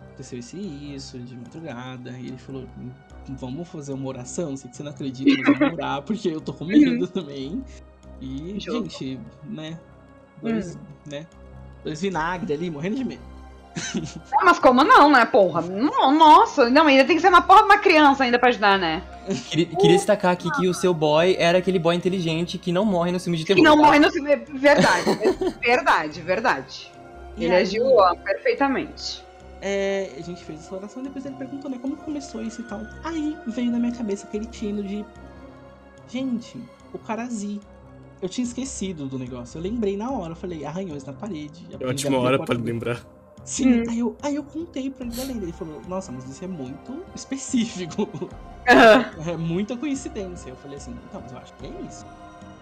[0.01, 2.11] aconteceu isso e isso, de madrugada.
[2.19, 2.91] E ele falou, "Hum,
[3.37, 4.55] vamos fazer uma oração?
[4.57, 7.63] Sei que você não acredita, mas vamos orar, porque eu tô com medo também.
[8.21, 8.71] E, Justo.
[8.89, 9.79] gente, né?
[10.41, 11.25] Dois, né?
[11.83, 13.21] Dois vinagres ali, morrendo de medo.
[14.33, 15.61] Ah, mas como não, né, porra?
[15.61, 18.77] No- Nossa, não, ainda tem que ser uma porra de uma criança ainda pra ajudar,
[18.77, 19.01] né?
[19.49, 23.11] Queria, queria destacar aqui que o seu boy era aquele boy inteligente que não morre
[23.11, 23.63] no filme de Que terror.
[23.67, 23.87] não tá?
[23.87, 24.35] morre no filme.
[24.35, 25.03] Verdade,
[25.61, 26.91] verdade, verdade.
[27.35, 29.23] E Ele aí, agiu ó, perfeitamente.
[29.59, 32.81] é, a gente fez essa oração, depois ele perguntou, né, como começou isso e tal.
[33.03, 35.03] Aí veio na minha cabeça aquele tino de.
[36.07, 36.61] Gente,
[36.93, 37.59] o Carazi.
[38.23, 39.57] Eu tinha esquecido do negócio.
[39.57, 41.67] Eu lembrei na hora, eu falei, arranhões na parede.
[41.77, 43.05] É ótima hora pra lembrar.
[43.43, 43.83] Sim, Hum.
[43.89, 45.43] aí, eu, aí eu contei pra ele da lenda.
[45.43, 48.07] Ele falou, nossa, mas isso é muito específico.
[48.69, 50.51] Aham, É muita coincidência.
[50.51, 52.05] Eu falei assim, então, mas eu acho que é isso.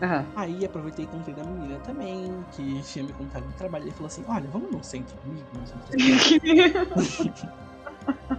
[0.01, 0.25] aham.
[0.35, 3.83] Aí aproveitei e contei da menina também, que tinha me contado do trabalho.
[3.83, 5.45] Ele falou assim, olha, vamos num centro comigo?
[5.59, 7.33] Nós vamos fazer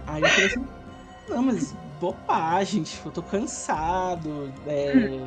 [0.07, 0.65] Aí eu falei assim,
[1.29, 5.25] não, mas bobagem, tipo, eu tô cansado, é,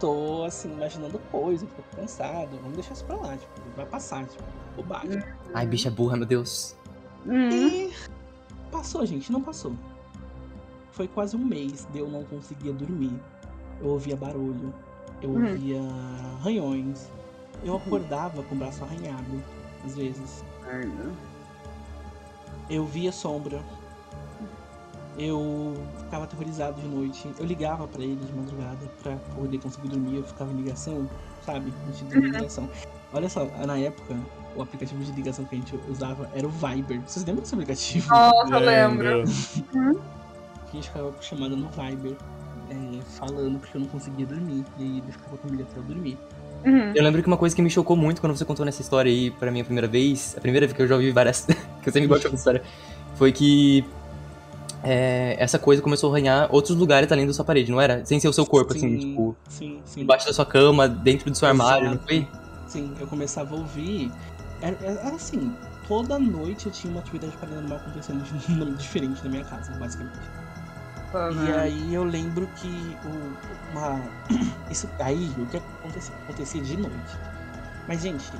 [0.00, 4.42] tô assim, imaginando coisa, tô cansado, vamos deixar isso pra lá, tipo, vai passar, tipo,
[4.76, 5.22] bobagem.
[5.54, 6.74] Ai, bicha burra, meu Deus.
[7.26, 7.50] Hum.
[7.50, 7.92] E
[8.72, 9.72] passou, gente, não passou.
[10.92, 13.12] Foi quase um mês de eu não conseguia dormir.
[13.80, 14.74] Eu ouvia barulho,
[15.22, 15.50] eu Uhum.
[15.50, 15.80] ouvia
[16.40, 17.08] arranhões,
[17.64, 19.42] eu acordava com o braço arranhado,
[19.84, 20.44] às vezes.
[22.68, 23.62] Eu via sombra.
[25.18, 27.30] Eu ficava aterrorizado de noite.
[27.38, 30.16] Eu ligava pra ele de madrugada pra poder conseguir dormir.
[30.16, 31.08] Eu ficava em ligação,
[31.44, 31.72] sabe?
[31.88, 32.68] A gente dormia em ligação.
[33.12, 34.16] Olha só, na época,
[34.54, 37.00] o aplicativo de ligação que a gente usava era o Viber.
[37.06, 38.08] Vocês lembram desse aplicativo?
[38.08, 39.22] Nossa, eu lembro.
[39.22, 42.16] A gente ficava chamada no Viber,
[42.70, 44.64] é, falando porque eu não conseguia dormir.
[44.78, 46.16] E aí ele ficava comigo até eu dormir.
[46.64, 46.92] Uhum.
[46.94, 49.30] Eu lembro que uma coisa que me chocou muito quando você contou nessa história aí
[49.30, 51.46] pra mim a primeira vez, a primeira vez que eu já ouvi várias,
[51.82, 52.62] que eu sempre gosto de ouvir história,
[53.14, 53.84] foi que
[54.82, 58.04] é, essa coisa começou a arranhar outros lugares além da sua parede, não era?
[58.04, 60.00] Sem ser o seu corpo, assim, Sim, tipo, Sim, sim.
[60.02, 62.08] embaixo da sua cama, dentro do seu armário, não Exato.
[62.08, 62.28] foi?
[62.66, 64.10] Sim, eu começava a ouvir.
[64.62, 65.54] Era, era assim,
[65.88, 69.72] toda noite eu tinha uma atividade paranormal acontecendo de um nome diferente na minha casa,
[69.72, 70.18] basicamente.
[71.12, 71.46] Uhum.
[71.46, 74.00] E aí eu lembro que o, uma.
[74.70, 76.14] Isso aí, o que acontecia?
[76.24, 77.18] Acontecia de noite.
[77.88, 78.30] Mas, gente,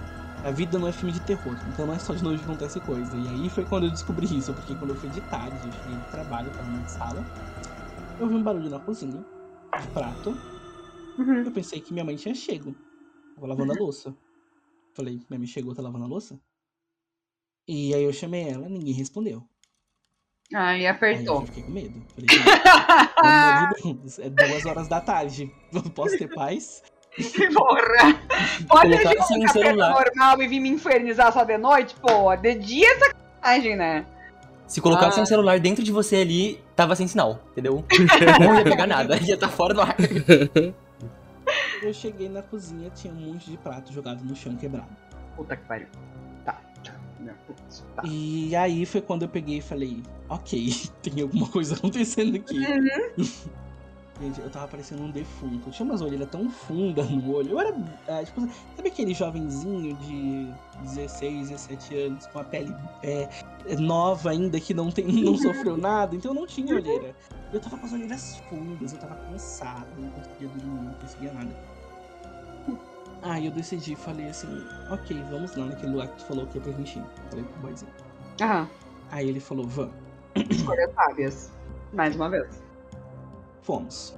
[0.45, 2.81] a vida não é filme de terror, então não é só de noite que acontece
[2.81, 3.15] coisa.
[3.17, 5.97] E aí foi quando eu descobri isso, porque quando eu fui de tarde, eu cheguei
[5.97, 7.25] do trabalho, tava na sala,
[8.19, 9.25] eu ouvi um barulho na cozinha,
[9.81, 10.31] de prato.
[11.19, 11.43] Uhum.
[11.45, 12.75] Eu pensei que minha mãe tinha chego.
[13.35, 14.15] Tava lavando a louça.
[14.95, 16.41] Falei, minha mãe chegou, tá lavando a louça?
[17.69, 19.47] E aí eu chamei ela, ninguém respondeu.
[20.53, 21.47] Aí Aí eu apertou.
[21.47, 22.03] fiquei com medo.
[22.09, 22.27] Falei,
[24.19, 25.53] é duas horas da tarde.
[25.73, 26.83] Eu posso ter paz?
[27.55, 28.15] Porra!
[28.69, 29.91] Pode Colocar agir assim um café celular.
[29.95, 31.95] normal e vir me infernizar só de noite?
[32.01, 34.07] Pô, de dia é sacanagem, né?
[34.67, 35.23] Se colocasse Ah.
[35.23, 37.85] um celular dentro de você ali, tava sem sinal, entendeu?
[38.41, 39.97] não ia pegar nada, ia estar fora do ar.
[41.83, 44.87] Eu cheguei na cozinha, tinha um monte de prato jogado no chão quebrado.
[45.35, 45.89] Puta que pariu.
[46.45, 46.93] Tá, tá.
[47.19, 48.03] Não, putz, tá.
[48.07, 52.61] E aí foi quando eu peguei e falei, ok, tem alguma coisa acontecendo aqui.
[54.21, 55.69] Gente, eu tava parecendo um defunto.
[55.69, 57.53] Eu tinha umas orelhas tão fundas no olho.
[57.53, 57.75] Eu era,
[58.07, 58.43] é, tipo,
[58.77, 60.53] sabe aquele jovenzinho de
[60.83, 63.31] 16, 17 anos, com a pele é,
[63.67, 66.15] é, nova ainda, que não, tem, não sofreu nada?
[66.15, 67.17] Então eu não tinha olheira.
[67.51, 71.57] Eu tava com as orelhas fundas, eu tava cansado, não conseguia dormir, não conseguia nada.
[73.23, 74.49] Aí eu decidi, falei assim,
[74.91, 77.05] ok, vamos lá naquele lugar que tu falou que é pra gente ir.
[77.31, 77.93] Falei pro boyzinho.
[78.43, 78.69] Aham.
[79.11, 79.95] Aí ele falou, vamos.
[80.51, 81.53] Escolhas sábias.
[81.93, 82.70] Mais uma vez.
[83.63, 84.15] Fomos.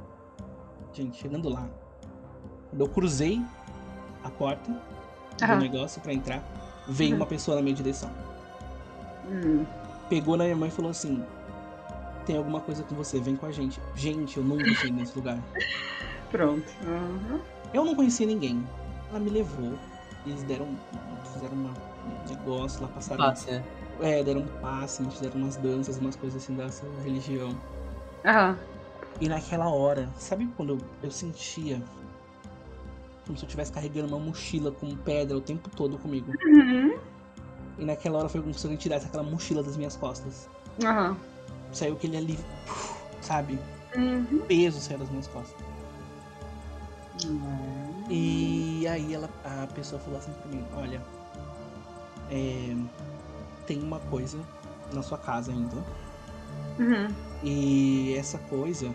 [0.93, 1.67] Gente, chegando lá.
[2.71, 3.43] Quando eu cruzei
[4.25, 5.59] a porta do Aham.
[5.59, 6.43] negócio pra entrar,
[6.89, 8.11] veio uma pessoa na minha direção.
[9.29, 9.65] Hum.
[10.09, 11.25] Pegou na minha mãe e falou assim:
[12.27, 13.81] Tem alguma coisa com você, vem com a gente.
[13.95, 15.39] Gente, eu nunca fui nesse lugar.
[16.31, 16.67] Pronto.
[16.87, 17.41] Uhum.
[17.75, 18.67] Eu não conhecia ninguém.
[19.11, 19.73] Ela me levou.
[20.27, 20.69] Eles deram.
[21.33, 23.25] Fizeram uma- um negócio lá, passaram.
[23.25, 23.65] Passe, né?
[24.01, 27.55] É, deram um passe, fizeram umas danças, umas coisas assim dessa religião.
[28.25, 28.57] Aham.
[29.23, 31.81] E naquela hora, sabe quando eu, eu sentia
[33.25, 36.33] como se eu estivesse carregando uma mochila com pedra o tempo todo comigo?
[36.45, 36.99] Uhum.
[37.79, 40.51] E naquela hora foi como se eu tirasse aquela mochila das minhas costas.
[40.83, 41.17] Aham.
[41.71, 42.37] Saiu aquele ali,
[43.21, 43.61] sabe?
[43.97, 44.43] Uhum.
[44.49, 45.65] Peso saiu das minhas costas.
[48.11, 51.01] E aí ela, a pessoa falou assim pra mim, olha,
[52.29, 52.75] é,
[53.69, 54.41] tem uma coisa
[54.93, 55.77] na sua casa ainda.
[56.81, 57.15] Uhum.
[57.45, 58.93] E essa coisa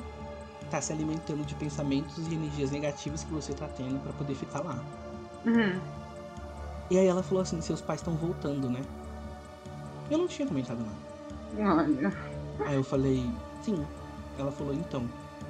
[0.67, 4.61] tá se alimentando de pensamentos e energias negativas que você tá tendo pra poder ficar
[4.61, 4.79] lá.
[5.45, 5.79] Uhum.
[6.89, 8.81] E aí ela falou assim, seus pais estão voltando, né?
[10.09, 11.81] Eu não tinha comentado nada.
[11.81, 12.13] Olha.
[12.65, 13.29] Aí eu falei,
[13.61, 13.85] sim.
[14.37, 15.03] Ela falou, então.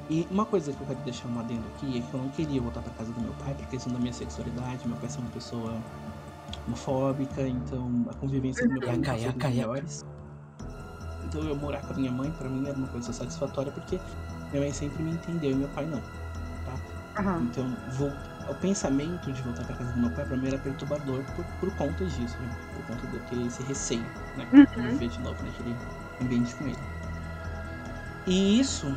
[0.10, 2.62] E uma coisa que eu quero deixar um adendo aqui é que eu não queria
[2.62, 4.88] voltar pra casa do meu pai por questão da minha sexualidade.
[4.88, 5.74] Meu pai é uma pessoa
[6.66, 10.06] homofóbica, então a convivência com meu pai nunca Yaca, foi melhores.
[11.26, 14.00] Então eu morar com a minha mãe, pra mim, era uma coisa satisfatória, porque
[14.52, 16.02] minha mãe sempre me entendeu e meu pai não.
[17.20, 17.42] Aham.
[17.42, 18.14] Então, vou,
[18.48, 21.76] o pensamento de voltar pra casa do meu pai pra mim era perturbador por, por
[21.76, 22.50] conta disso, né?
[22.76, 24.06] Por conta de ter esse receio,
[24.36, 24.46] né?
[24.52, 24.90] De Uhum.
[24.92, 25.76] viver de novo naquele
[26.22, 26.78] ambiente com ele.
[28.28, 28.96] E isso,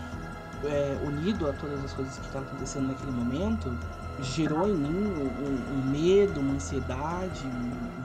[0.64, 3.74] é, unido a todas as coisas que estavam acontecendo naquele momento,
[4.20, 7.99] gerou em mim um, um- um medo, uma ansiedade, um-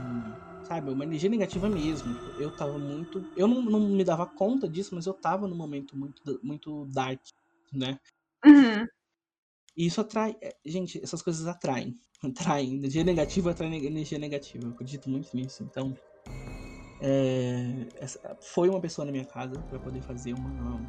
[0.65, 2.17] sabe, uma energia negativa mesmo.
[2.37, 3.25] Eu tava muito.
[3.35, 7.21] Eu não, não me dava conta disso, mas eu tava num momento muito, muito dark,
[7.73, 7.99] né?
[8.45, 8.85] Uhum.
[9.77, 10.35] E isso atrai.
[10.41, 11.93] é, Gente, essas coisas atraem.
[12.23, 12.75] Atraem.
[12.75, 14.65] Energia negativa atrai energia negativa.
[14.65, 15.63] Eu acredito muito nisso.
[15.63, 15.93] Então.
[17.01, 20.81] é, essa- foi uma pessoa na minha casa pra poder fazer uma.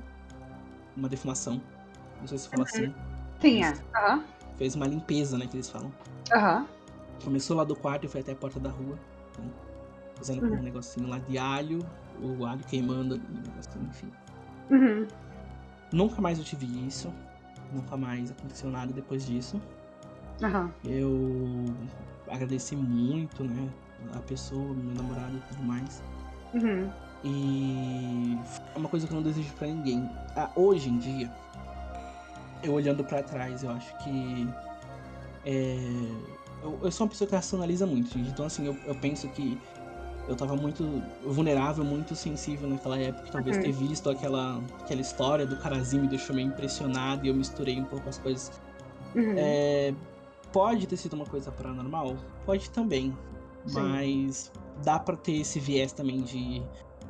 [0.96, 1.60] Uma defumação.
[2.20, 2.94] Não sei se fala assim.
[3.42, 3.72] Sim, é.
[3.98, 4.24] Aham.
[4.56, 5.46] Fez uma limpeza, né?
[5.46, 5.92] Que eles falam.
[6.32, 6.66] Aham.
[7.22, 8.98] Começou lá do quarto e foi até a porta da rua.
[9.38, 9.50] né,
[10.16, 11.78] Fazendo com um negocinho lá de alho.
[12.20, 14.10] O alho queimando um enfim.
[14.70, 15.06] Uhum.
[15.92, 17.12] Nunca mais eu tive isso.
[17.72, 19.60] Nunca mais aconteceu nada depois disso.
[20.42, 20.72] Aham.
[20.84, 21.64] Eu
[22.28, 23.68] agradeci muito, né?
[24.14, 26.02] A pessoa, meu namorado e tudo mais.
[26.54, 26.90] Uhum.
[27.24, 28.38] E
[28.74, 30.08] é uma coisa que eu não desejo pra ninguém.
[30.36, 31.30] Ah, hoje em dia,
[32.62, 34.48] eu olhando pra trás, eu acho que.
[35.44, 35.76] É,
[36.62, 38.30] eu, eu sou uma pessoa que racionaliza muito, gente.
[38.30, 39.58] Então, assim, eu, eu penso que
[40.28, 43.28] eu tava muito vulnerável, muito sensível naquela época.
[43.30, 43.62] Talvez Uhum.
[43.62, 47.84] ter visto aquela, aquela história do carazinho me deixou meio impressionado e eu misturei um
[47.84, 48.50] pouco as coisas
[49.14, 49.34] Uhum.
[49.36, 49.94] é,
[50.52, 52.16] pode ter sido uma coisa paranormal?
[52.44, 53.16] Pode também.
[53.66, 53.80] Sim.
[53.80, 54.52] Mas
[54.84, 56.62] dá pra ter esse viés também de.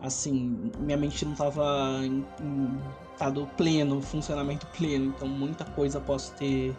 [0.02, 1.64] Assim, minha mente não tava
[2.04, 2.78] em, em
[3.12, 5.06] estado pleno, funcionamento pleno.
[5.06, 6.76] Então muita coisa posso ter.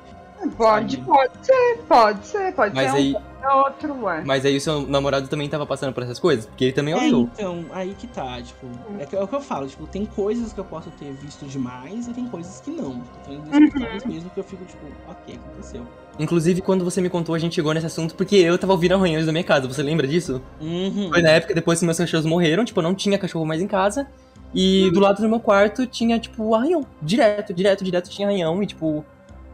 [0.56, 4.24] Pode, pode ser, pode ser, pode Mas ser aí, um ou outro, ué.
[4.26, 6.46] mas aí o seu namorado também tava passando por essas coisas?
[6.46, 7.30] Porque ele também É, olhou.
[7.34, 8.68] então, aí que tá, tipo,
[9.00, 11.46] é, que- é o que eu falo, tipo, tem coisas que eu posso ter visto
[11.46, 13.02] demais e tem coisas que não.
[13.26, 15.82] Tem inexplicáveis mesmo que eu fico, tipo, ok, aconteceu.
[16.20, 19.26] Inclusive, quando você me contou, a gente chegou nesse assunto porque eu tava ouvindo arranhões
[19.26, 19.68] da minha casa.
[19.68, 20.42] Você lembra disso?
[20.62, 21.10] Uhum.
[21.10, 23.68] Foi na época depois que meus cachorros morreram, tipo, eu não tinha cachorro mais em
[23.68, 24.08] casa.
[24.54, 26.86] E do lado do meu quarto tinha, tipo, arranhão.
[27.02, 28.64] Direto, direto, direto tinha arranhão.
[28.64, 29.06] E, tipo,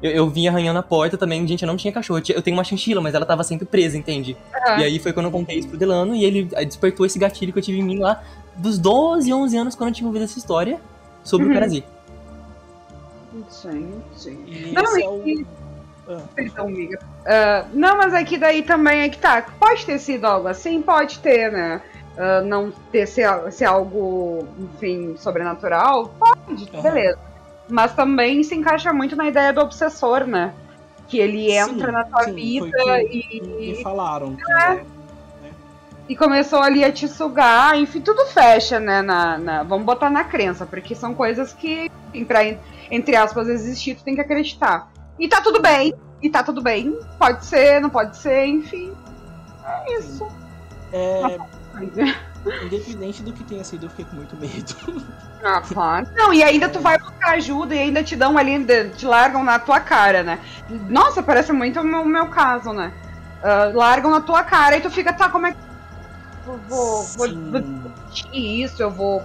[0.03, 1.47] eu, eu vinha arranhão na porta também.
[1.47, 2.21] Gente, eu não tinha cachorro.
[2.29, 4.37] Eu, tenho uma chinchila, mas ela tava sempre presa, entende?
[4.67, 4.79] Aham.
[4.79, 6.13] E aí foi quando eu contei isso pro Delano.
[6.13, 8.21] E ele despertou esse gatilho que eu tive em mim lá
[8.55, 10.79] dos 12, 11 anos, quando eu tinha ouvido essa história
[11.23, 11.51] sobre Uhum.
[11.51, 11.83] o Karazi.
[13.49, 14.43] Sim, sim.
[14.47, 15.23] E Não, esse é o.
[16.07, 16.99] Ah, Perdão, amiga.
[17.25, 19.41] Ah, não, mas é que daí também é que tá.
[19.59, 20.81] Pode ter sido algo assim?
[20.81, 21.81] Pode ter, né?
[22.17, 26.13] Ah, não ter ser, ser algo, enfim, sobrenatural?
[26.19, 26.81] Pode, Aham.
[26.83, 27.17] beleza.
[27.73, 30.53] Mas também se encaixa muito na ideia do obsessor, né?
[31.07, 34.51] Que ele entra sim, na tua sim, vida e, Me falaram que.
[34.53, 34.83] É.
[36.07, 39.01] e começou ali a te sugar, enfim, tudo fecha, né?
[39.01, 42.41] Na, na- vamos botar na crença, porque são coisas que, enfim, pra,
[42.91, 44.91] entre aspas, existir, tu tem que acreditar.
[45.17, 46.95] E tá tudo bem, e tá tudo bem.
[47.17, 48.93] Pode ser, não pode ser, enfim.
[49.65, 50.27] É isso.
[50.91, 51.39] É,
[52.65, 54.75] independente do que tenha sido, eu fiquei com muito medo.
[55.43, 56.07] Ah, claro.
[56.15, 58.63] Não, e ainda tu vai buscar ajuda e ainda te dão ali,
[58.95, 60.39] te largam na tua cara, né?
[60.89, 62.93] Nossa, parece muito o meu, meu caso, né?
[63.43, 65.57] Ah, largam na tua cara e tu fica, tá, como é que.
[66.47, 69.21] eu Vou, vou, vou discutir isso, eu vou.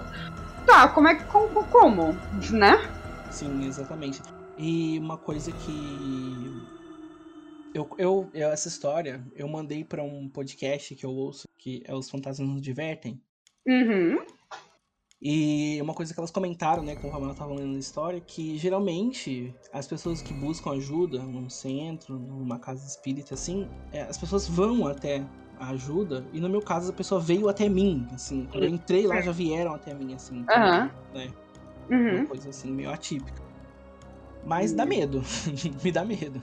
[0.65, 1.23] Tá, como é que.
[1.23, 1.63] Como?
[1.65, 2.17] como
[2.51, 2.85] né?
[3.29, 4.21] Sim, exatamente.
[4.57, 6.61] E uma coisa que.
[7.73, 11.93] Eu, eu, eu- essa história eu mandei pra um podcast que eu ouço, que é
[11.93, 13.21] Os Fantasmas Nos Divertem.
[13.67, 14.17] Uhum.
[15.21, 19.53] E uma coisa que elas comentaram, né, conforme ela tava lendo a história, que geralmente
[19.73, 24.87] as pessoas que buscam ajuda num centro, numa casa espírita, assim, é, as pessoas vão
[24.87, 25.25] até
[25.59, 28.47] a ajuda, e no meu caso a pessoa veio até mim, assim.
[28.49, 30.45] Quando eu entrei lá já vieram até mim, assim.
[31.13, 31.33] Né?
[31.91, 32.15] Uhum.
[32.19, 33.43] Uma coisa assim, meio atípica.
[34.45, 35.21] Mas dá medo.
[35.83, 36.41] Me dá medo.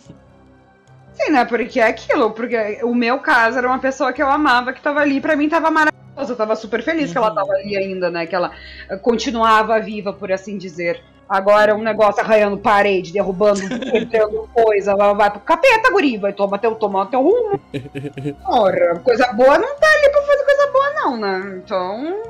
[1.16, 1.44] Sim, né?
[1.44, 2.30] Porque é aquilo.
[2.30, 5.48] Porque o meu caso era uma pessoa que eu amava, que tava ali, pra mim
[5.48, 6.32] tava maravilhoso.
[6.32, 7.34] Eu tava super feliz que ela Uhum.
[7.34, 8.26] tava ali ainda, né?
[8.26, 8.50] Que ela
[8.88, 11.02] eh, continuava viva, por assim dizer.
[11.28, 13.60] Agora um negócio arranhando parede, derrubando,
[13.96, 17.58] entrando coisa, vai, vai pro capeta, guri, vai tomar teu, tomar teu rumo.
[18.46, 21.60] Porra, coisa boa não tá ali pra fazer coisa boa, não, né?
[21.64, 22.22] Então.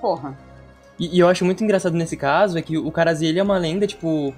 [0.00, 0.36] Porra.
[0.98, 3.58] E, e eu acho muito engraçado nesse caso é que o Karazi, ele é uma
[3.58, 4.34] lenda, tipo...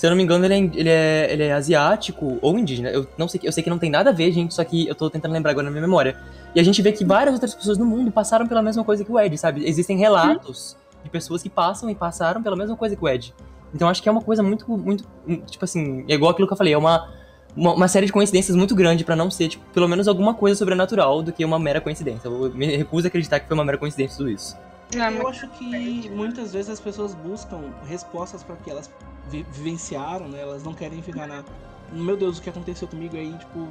[0.00, 2.88] Se eu não me engano, ele é, ele é, ele é asiático ou indígena.
[2.88, 4.94] Eu não sei, eu sei que não tem nada a ver, gente, só que eu
[4.94, 6.16] tô tentando lembrar agora na minha memória.
[6.54, 9.12] E a gente vê que várias outras pessoas no mundo passaram pela mesma coisa que
[9.12, 9.62] o Ed, sabe?
[9.68, 10.74] Existem relatos
[11.04, 13.34] de pessoas que passam e passaram pela mesma coisa que o Ed.
[13.74, 15.04] Então acho que é uma coisa muito, muito,
[15.44, 17.06] tipo assim, é igual aquilo que eu falei, é uma,
[17.54, 20.56] uma, uma série de coincidências muito grande pra não ser, tipo, pelo menos alguma coisa
[20.56, 22.26] sobrenatural do que uma mera coincidência.
[22.26, 24.56] Eu me recuso a acreditar que foi uma mera coincidência tudo isso.
[24.96, 28.90] É, Eu acho que muitas vezes as pessoas buscam respostas para que elas
[29.28, 30.40] vi- vivenciaram, né?
[30.40, 31.44] Elas não querem ficar na.
[31.92, 33.68] Meu Deus, o que aconteceu comigo aí, tipo,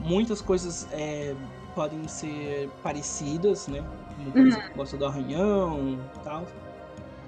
[0.00, 1.34] muitas coisas é,
[1.74, 3.84] podem ser parecidas, né?
[4.16, 4.50] Como Uhum.
[4.76, 6.46] gosta do arranhão e tal.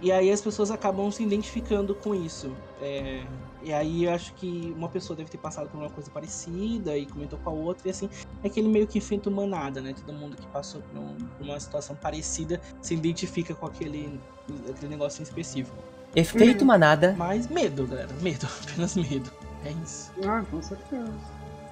[0.02, 2.54] E aí as pessoas acabam se identificando com isso.
[2.80, 3.24] É,
[3.62, 7.06] e aí eu acho que uma pessoa deve ter passado por uma coisa parecida e
[7.06, 8.10] comentou com a outra, e assim,
[8.42, 9.94] é aquele meio que efeito manada, né?
[9.94, 14.20] Todo mundo que passou por, um- por uma situação parecida se identifica com aquele,
[14.68, 15.76] aquele negócio em específico.
[16.16, 17.14] Efeito manada.
[17.16, 19.30] Mas medo, galera, medo, apenas medo.
[19.64, 20.10] É isso.
[20.26, 21.12] Ah, com certeza.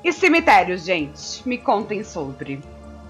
[0.04, 1.46] E cemitérios, gente?
[1.48, 2.62] Me contem sobre.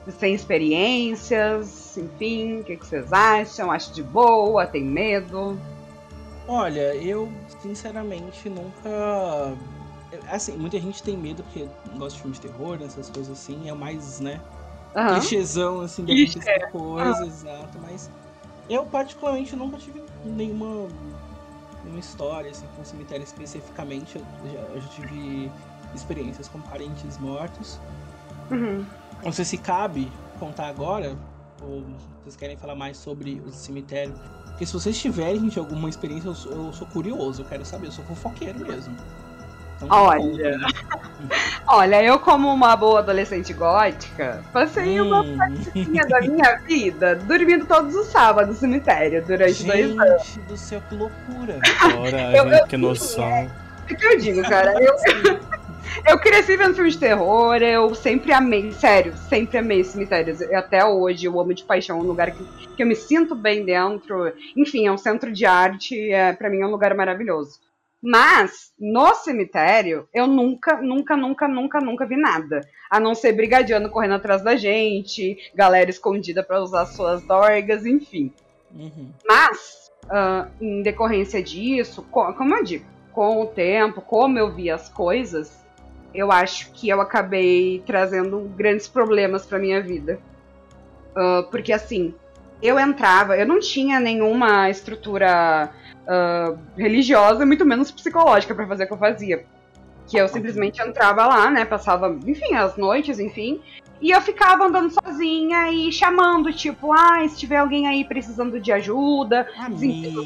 [0.05, 3.71] Vocês têm experiências, enfim, o que, que vocês acham?
[3.73, 5.59] Acho de boa, tem medo?
[6.47, 7.33] Olha, eu
[7.63, 9.57] sinceramente nunca.
[10.31, 11.67] Assim, muita gente tem medo porque
[11.97, 14.41] gosta de filme de terror, essas coisas assim, é o mais, né?
[14.95, 15.19] Aham.
[15.19, 16.39] clichêzão, assim, de Clichê.
[16.39, 17.79] acontecer coisa, exato.
[17.83, 18.11] Mas
[18.69, 20.89] eu, particularmente, nunca tive nenhuma,
[21.85, 24.17] nenhuma história, assim, com cemitério especificamente.
[24.17, 25.51] Eu já, eu já tive
[25.95, 27.79] experiências com parentes mortos.
[28.51, 28.85] Uhum.
[29.23, 31.17] Não sei se cabe contar agora,
[31.63, 31.85] ou
[32.23, 34.15] vocês querem falar mais sobre o cemitério.
[34.47, 37.89] Porque se vocês tiverem, gente, alguma experiência, eu sou, eu sou curioso, eu quero saber,
[37.89, 38.97] eu sou fofoqueiro mesmo.
[39.85, 40.57] Então, Olha.
[41.67, 47.65] Olha, eu como uma boa adolescente gótica, passei uma Hum, partezinha da minha vida dormindo
[47.67, 50.27] todos os sábados no cemitério durante dois anos.
[50.27, 51.59] gente do céu, que loucura.
[51.81, 53.51] Agora, Eu- gente, eu- que noção.
[53.83, 54.75] O que eu digo, cara?
[54.83, 54.95] Eu,
[56.09, 60.41] eu cresci vendo filmes de terror, eu sempre amei, sério, sempre amei cemitérios.
[60.41, 62.45] E Até hoje eu amo de paixão, é um lugar que,
[62.77, 64.33] que eu me sinto bem dentro.
[64.57, 67.59] Enfim, é um centro de arte, é, para mim é um lugar maravilhoso.
[68.07, 72.61] Mas, no cemitério, eu nunca, nunca, nunca, nunca, nunca vi nada.
[72.91, 78.31] A não ser brigadiano correndo atrás da gente, galera escondida pra usar suas dorgas, enfim.
[78.75, 79.09] Uhum.
[79.27, 84.71] Mas, ah, em decorrência disso, co- como eu digo, com o tempo, como eu vi
[84.71, 85.65] as coisas,
[86.13, 90.21] eu acho que eu acabei trazendo grandes problemas pra minha vida.
[91.17, 92.15] Ah, porque assim,
[92.61, 95.71] eu entrava, eu não tinha nenhuma estrutura
[96.07, 99.45] ah, religiosa, muito menos psicológica pra fazer o que eu fazia.
[100.07, 101.65] Que eu simplesmente entrava lá, né?
[101.65, 103.61] Passava, enfim, as noites, enfim.
[104.01, 108.71] E eu ficava andando sozinha e chamando, tipo, ah, se tiver alguém aí precisando de
[108.71, 109.49] ajuda.
[109.59, 110.21] Amiga.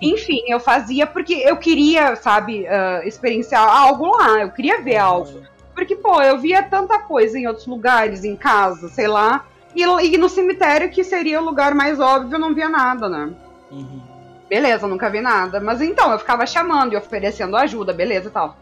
[0.00, 5.42] Enfim, eu fazia porque eu queria, sabe, ah, experienciar algo lá, eu queria ver algo.
[5.74, 9.46] Porque, pô, eu via tanta coisa em outros lugares, em casa, sei lá.
[9.74, 13.32] E, e no cemitério, que seria o lugar mais óbvio, eu não via nada, né?
[13.70, 14.11] Uhum.
[14.52, 15.58] Beleza, nunca vi nada.
[15.60, 18.54] Mas então, eu ficava chamando e oferecendo ajuda, beleza e tal.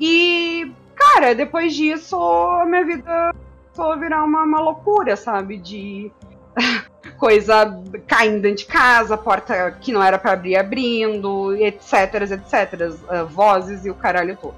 [0.00, 3.34] E, cara, depois disso, a minha vida
[3.74, 5.58] começou a virar uma, uma loucura, sabe?
[5.58, 6.12] De
[7.18, 13.02] coisa caindo dentro de casa, porta que não era pra abrir abrindo, etc, etc.
[13.08, 14.54] ah, vozes e o caralho todo.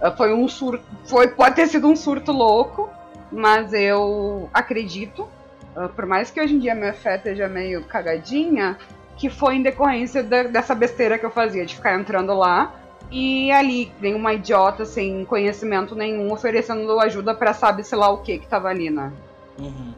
[0.00, 0.84] Ah, foi um surto.
[1.04, 2.90] Foi, pode ter sido um surto louco,
[3.30, 5.28] mas eu acredito,
[5.76, 8.76] ah, por mais que hoje em dia minha fé esteja meio cagadinha,
[9.22, 12.74] que foi em decorrência da- dessa besteira que eu fazia, de ficar entrando lá
[13.08, 18.18] e ali, nem uma idiota sem conhecimento nenhum, oferecendo ajuda pra sabe sei lá o
[18.18, 19.12] que que tava ali, né?
[19.56, 19.94] Uhum.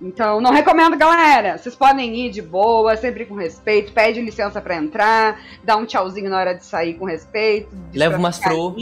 [0.00, 1.58] Então, não recomendo, galera.
[1.58, 6.30] Vocês podem ir de boa, sempre com respeito, pede licença pra entrar, dá um tchauzinho
[6.30, 7.68] na hora de sair com respeito.
[7.92, 8.74] Leva umas fro.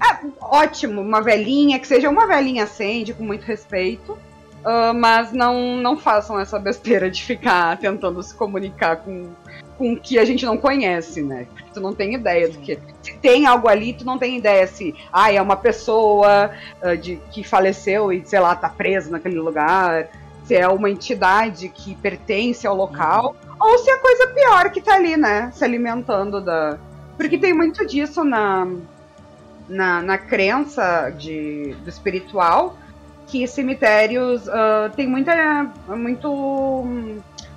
[0.00, 4.16] Ah, ótimo, uma velhinha, que seja uma velhinha acende, com muito respeito.
[4.64, 9.30] Ah, mas não, não façam essa besteira de ficar tentando se comunicar com
[9.76, 11.46] com o que a gente não conhece, né?
[11.52, 12.78] Porque tu não tem ideia do que.
[13.02, 17.16] Se tem algo ali, tu não tem ideia se ah, é uma pessoa ah, de,
[17.30, 20.08] que faleceu e, sei lá, tá preso naquele lugar,
[20.44, 24.94] se é uma entidade que pertence ao local, ou se é coisa pior que tá
[24.94, 25.50] ali, né?
[25.52, 26.78] Se alimentando da.
[27.16, 28.66] Porque tem muito disso na,
[29.68, 32.76] na, na crença de, do espiritual,
[33.26, 35.70] que cemitérios ah, tem muita.
[35.88, 36.84] muito.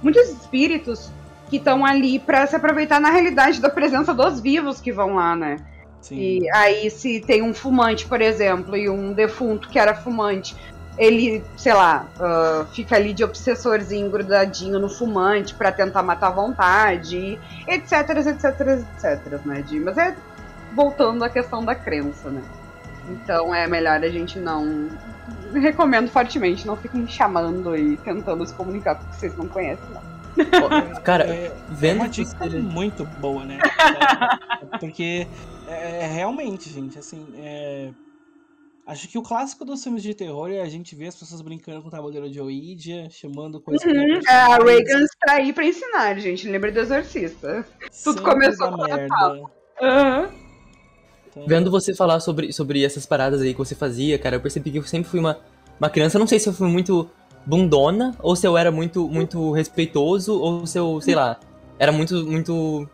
[0.01, 1.11] muitos espíritos
[1.49, 5.35] que estão ali pra se aproveitar na realidade da presença dos vivos que vão lá,
[5.35, 5.57] né?
[6.01, 6.15] Sim.
[6.15, 10.55] E aí, se tem um fumante, por exemplo, e um defunto que era fumante,
[10.97, 16.31] ele, sei lá, ah, fica ali de obsessorzinho grudadinho no fumante pra tentar matar à
[16.31, 18.61] vontade, etc, etc,
[19.03, 19.63] etc, né?
[19.83, 20.15] Mas é
[20.75, 22.41] voltando à questão da crença, né?
[23.09, 24.89] Então é melhor a gente não.
[25.53, 30.17] Recomendo fortemente, não fiquem chamando e tentando se comunicar com vocês não conhecem, não.
[31.03, 33.59] Cara, é, é vendo uma que dica você- muito boa, né?
[33.59, 35.25] É, porque
[35.67, 37.91] é, é realmente, gente, assim, é,
[38.87, 41.81] Acho que o clássico dos filmes de terror é a gente ver as pessoas brincando
[41.81, 45.33] com o tabuleiro de Ouija, chamando coisa que não Uhum, é é, a Reagan está
[45.33, 46.47] aí pra ensinar, gente.
[46.47, 47.67] Lembra do Exorcista.
[48.01, 49.41] tudo sempre começou com a merda.
[49.81, 50.46] Aham.
[51.45, 54.77] Vendo você falar sobre, sobre essas paradas aí que você fazia, cara, eu percebi que
[54.77, 55.37] eu sempre fui uma,
[55.79, 56.17] uma criança.
[56.17, 57.09] Não sei se eu fui muito
[57.45, 61.39] bundona, ou se eu era muito, muito respeitoso, ou se eu, sei lá,
[61.79, 62.89] era muito, muito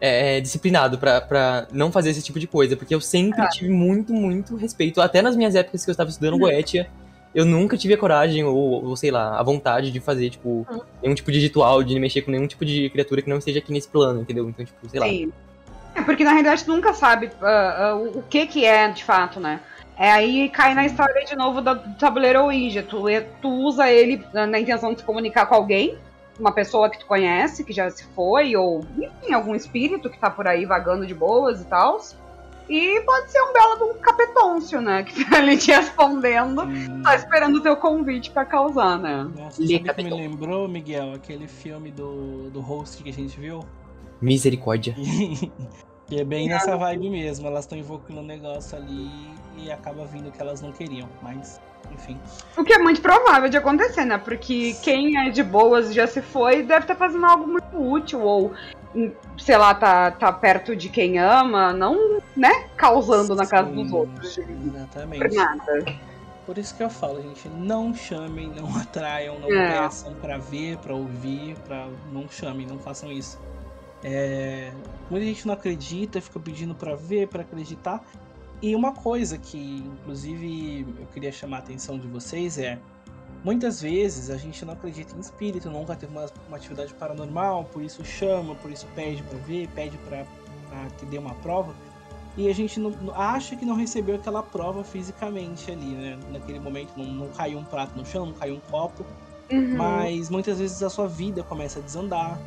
[0.00, 2.76] é, disciplinado pra, pra não fazer esse tipo de coisa.
[2.76, 5.00] Porque eu sempre tive muito, muito respeito.
[5.00, 6.88] Até nas minhas épocas que eu estava estudando Goetia,
[7.34, 10.66] eu nunca tive a coragem, ou, ou sei lá, a vontade de fazer, tipo,
[11.02, 13.72] nenhum tipo de ritual, de mexer com nenhum tipo de criatura que não esteja aqui
[13.72, 14.48] nesse plano, entendeu?
[14.48, 15.06] Então, tipo, sei lá.
[15.06, 15.32] Sim.
[15.94, 19.38] É porque na realidade tu nunca sabe ah, ah, o que que é de fato,
[19.38, 19.60] né?
[19.96, 22.82] É aí cai na história de novo do tabuleiro Ouija.
[22.82, 25.96] Tu, é- tu usa ele na, na intenção de se comunicar com alguém,
[26.38, 30.28] uma pessoa que tu conhece, que já se foi, ou enfim, algum espírito que tá
[30.28, 32.00] por aí vagando de boas e tal.
[32.68, 35.04] E pode ser um belo de um capetôncio, né?
[35.06, 39.28] Que tá ali te respondendo, hum, tá esperando o teu convite pra causar, né?
[39.36, 41.12] Nossa, sabe que me lembrou, Miguel?
[41.14, 43.60] Aquele filme do, do host que a gente viu?
[44.24, 44.94] Misericórdia.
[46.06, 47.46] que é bem nessa vibe mesmo.
[47.46, 49.10] Elas estão invocando um negócio ali
[49.56, 51.08] e acaba vindo o que elas não queriam.
[51.22, 51.60] Mas,
[51.92, 52.18] enfim.
[52.56, 54.18] O que é muito provável de acontecer, né?
[54.18, 58.22] Porque quem é de boas e já se foi deve estar fazendo algo muito útil,
[58.22, 58.52] ou,
[58.94, 62.68] hum, sei lá, tá, tá perto de quem ama, não, né?
[62.76, 64.34] Causando na casa dos outros.
[64.36, 65.34] Por Exatamente.
[65.36, 65.84] nada.
[66.46, 69.82] Por isso que eu falo, gente, não chamem, não atraiam, não É.
[69.82, 73.38] peçam pra ver, pra ouvir, pra não chamem, não façam isso.
[74.04, 74.70] É,
[75.10, 78.04] Muita gente não acredita, fica pedindo pra ver, pra acreditar.
[78.62, 79.58] E uma coisa que,
[80.02, 82.78] inclusive, eu queria chamar a atenção de vocês é
[83.44, 87.82] muitas vezes a gente não acredita em espírito, nunca teve uma, uma atividade paranormal, por
[87.82, 90.24] isso chama, por isso pede pra ver, pede pra,
[90.70, 91.74] pra que dê uma prova.
[92.36, 96.18] E a gente não, não- acha que não recebeu aquela prova fisicamente ali, né?
[96.32, 99.04] Naquele momento não, não caiu um prato no chão, não caiu um copo.
[99.52, 99.76] Uhum.
[99.76, 102.38] Mas muitas vezes a sua vida começa a desandar,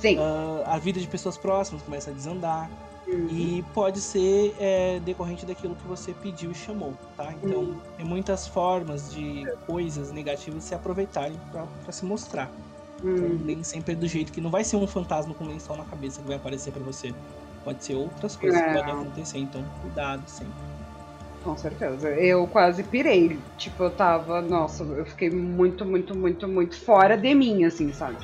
[0.00, 0.18] Sim.
[0.18, 2.70] ah, a vida de pessoas próximas começa a desandar.
[3.06, 3.26] Uhum.
[3.30, 7.32] E pode ser é, decorrente daquilo que você pediu e chamou, tá?
[7.42, 12.50] Então, tem muitas formas de coisas negativas se aproveitarem pra pra se mostrar.
[13.02, 13.40] Então, Uhum.
[13.44, 16.20] nem sempre é do jeito que não vai ser um fantasma com lençol na cabeça
[16.20, 17.14] que vai aparecer pra você.
[17.64, 18.72] Pode ser outras coisas que É.
[18.74, 20.52] podem acontecer, então cuidado sempre.
[21.42, 22.08] Com certeza.
[22.10, 23.38] Eu quase pirei.
[23.56, 24.42] Tipo, eu tava.
[24.42, 28.18] Nossa, eu fiquei muito, muito, muito, muito fora de mim, assim, sabe?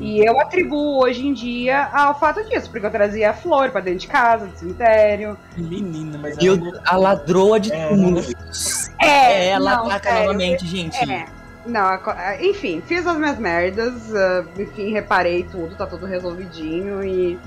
[0.00, 4.00] E eu atribuo hoje em dia ao fato disso, porque eu trazia flor pra dentro
[4.00, 5.38] de casa, do cemitério.
[5.56, 7.88] Menina, mas E ela eu- a ladroa de É.
[7.88, 8.90] túmulos.
[9.00, 11.10] É, ela não, ataca sério, novamente, gente.
[11.10, 11.26] É.
[11.64, 11.88] Não,
[12.40, 17.38] enfim, fiz as minhas merdas, ah, enfim, reparei tudo, tá tudo resolvidinho e.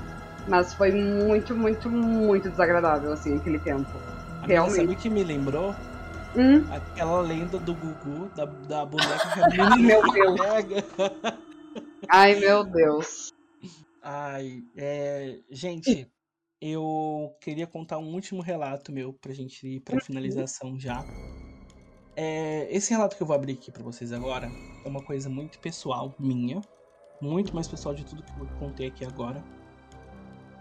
[0.48, 3.86] Mas foi muito, muito, muito desagradável, assim, aquele tempo.
[4.46, 4.76] Realmente.
[4.80, 5.74] Sabe o que me lembrou?
[6.34, 10.84] Hum, Aquela lenda do Gugu, da, da boneca que a menina meu Deus.
[12.08, 13.32] ai, meu Deus.
[14.02, 15.40] Ai, é...
[15.50, 16.10] Gente,
[16.60, 21.04] eu queria contar um último relato meu pra gente ir pra finalização já.
[22.16, 24.50] É, esse relato que eu vou abrir aqui pra vocês agora
[24.84, 26.60] é uma coisa muito pessoal minha,
[27.20, 29.42] muito mais pessoal de tudo que eu contei aqui agora.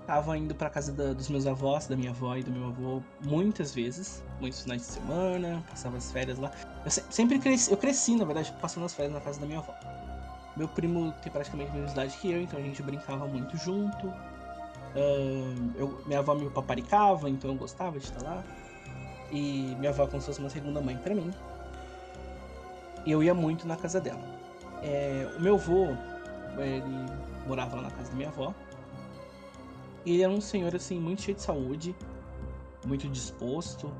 [0.05, 3.01] tava indo pra casa da- dos meus avós, da minha avó e do meu avô
[3.21, 6.51] muitas vezes, muitos finais de semana, passava as férias lá.
[6.83, 9.59] Eu se- sempre cresci, eu cresci, na verdade, passando as férias na casa da minha
[9.59, 9.73] avó.
[10.57, 14.07] Meu primo tem praticamente a mesma idade que eu, então a gente brincava muito junto.
[14.95, 18.43] Ahn, eu, minha avó me paparicava, então eu gostava de estar lá.
[19.31, 21.31] E minha avó como se fosse uma segunda mãe pra mim.
[23.05, 24.21] E eu ia muito na casa dela.
[24.83, 25.95] É, o meu avô,
[26.57, 26.83] ele
[27.47, 28.53] morava lá na casa da minha avó.
[30.05, 31.95] E ele era um senhor, assim, muito cheio de saúde,
[32.85, 33.91] muito disposto.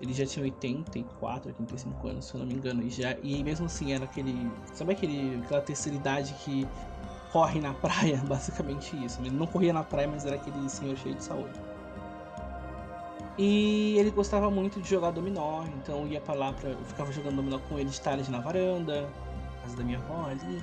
[0.00, 2.82] Ele já tinha 84, 85 anos, se eu não me engano.
[2.82, 4.50] E, já, e mesmo assim era aquele.
[4.72, 6.66] Sabe aquele, aquela terceira idade que
[7.32, 8.16] corre na praia?
[8.26, 9.20] Basicamente isso.
[9.20, 11.67] Ele não corria na praia, mas era aquele senhor cheio de saúde.
[13.38, 17.12] E ele gostava muito de jogar dominó, então eu ia pra lá, pra, eu ficava
[17.12, 19.08] jogando dominó com ele de tarde na varanda,
[19.62, 20.62] casa da minha avó ali.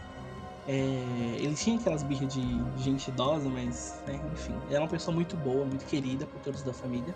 [0.68, 5.38] É, ele tinha aquelas birras de gente idosa, mas, né, enfim, era uma pessoa muito
[5.38, 7.16] boa, muito querida por todos da família.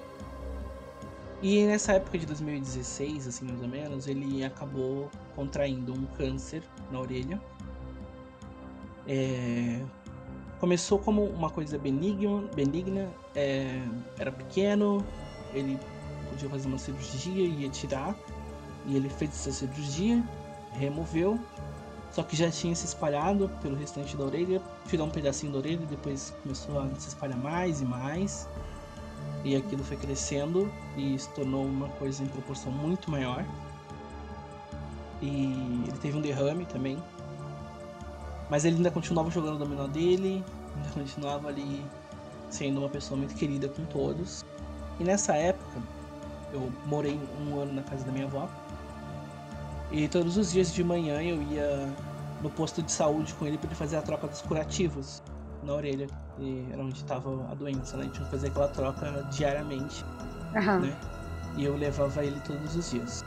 [1.41, 6.99] E nessa época de 2016, assim, mais ou menos, ele acabou contraindo um câncer na
[6.99, 7.41] orelha.
[9.07, 9.81] É,
[10.60, 13.81] começou como uma coisa benigna, benigna é,
[14.18, 15.03] era pequeno,
[15.54, 15.80] ele
[16.30, 18.16] podia fazer uma cirurgia e ia tirar,
[18.86, 20.24] e ele fez essa cirurgia,
[20.74, 21.40] removeu,
[22.12, 25.86] só que já tinha se espalhado pelo restante da orelha, tirou um pedacinho da orelha
[25.86, 28.48] depois começou a se espalhar mais e mais.
[29.44, 33.46] E aquilo foi crescendo e se tornou uma coisa em proporção muito maior.
[35.22, 36.98] E ele teve um derrame também.
[38.50, 40.44] Mas ele ainda continuava jogando o dominó dele,
[40.76, 41.86] ainda continuava ali
[42.50, 44.44] sendo uma pessoa muito querida com todos.
[45.00, 45.82] E nessa época,
[46.52, 48.50] eu morei um ano na casa da minha avó.
[49.92, 51.90] E todos os dias de manhã eu ia
[52.42, 55.24] no posto de saúde com ele para ele fazer a troca dos curativos
[55.64, 56.08] na orelha.
[56.38, 58.04] E era onde estava a doença, né?
[58.04, 60.06] A gente tinha que fazer aquela troca diariamente,
[60.56, 60.80] Aham.
[60.80, 60.98] né?
[61.56, 63.24] E eu levava ele todos os dias.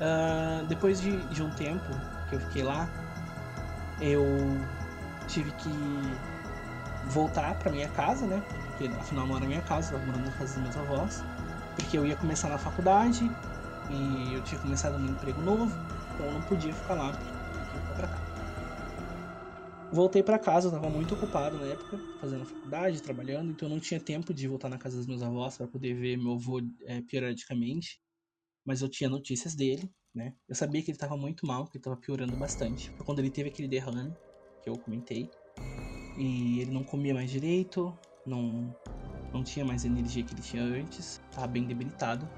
[0.00, 1.84] Ah, depois de, de um tempo
[2.28, 2.88] que eu fiquei lá,
[4.00, 4.24] eu
[5.28, 5.70] tive que
[7.06, 8.42] voltar pra minha casa, né?
[8.76, 11.22] Porque afinal não era minha casa, eu tava morando na casa dos meus avós.
[11.76, 13.30] Porque eu ia começar na faculdade
[13.90, 15.76] e eu tinha começado um emprego novo,
[16.12, 17.30] então eu não podia ficar lá, porque
[17.76, 18.34] eu ficar pra cá.
[19.92, 23.80] Voltei pra casa, eu tava muito ocupado na época, fazendo faculdade, trabalhando, então eu não
[23.80, 27.00] tinha tempo de voltar na casa dos meus avós para poder ver meu avô é,
[27.02, 28.00] periodicamente.
[28.64, 30.34] Mas eu tinha notícias dele, né?
[30.48, 32.90] Eu sabia que ele tava muito mal, que ele tava piorando bastante.
[32.96, 34.16] Foi quando ele teve aquele derrame,
[34.62, 35.30] que eu comentei.
[36.16, 37.96] E ele não comia mais direito,
[38.26, 38.74] não,
[39.32, 42.28] não tinha mais energia que ele tinha antes, tava bem debilitado.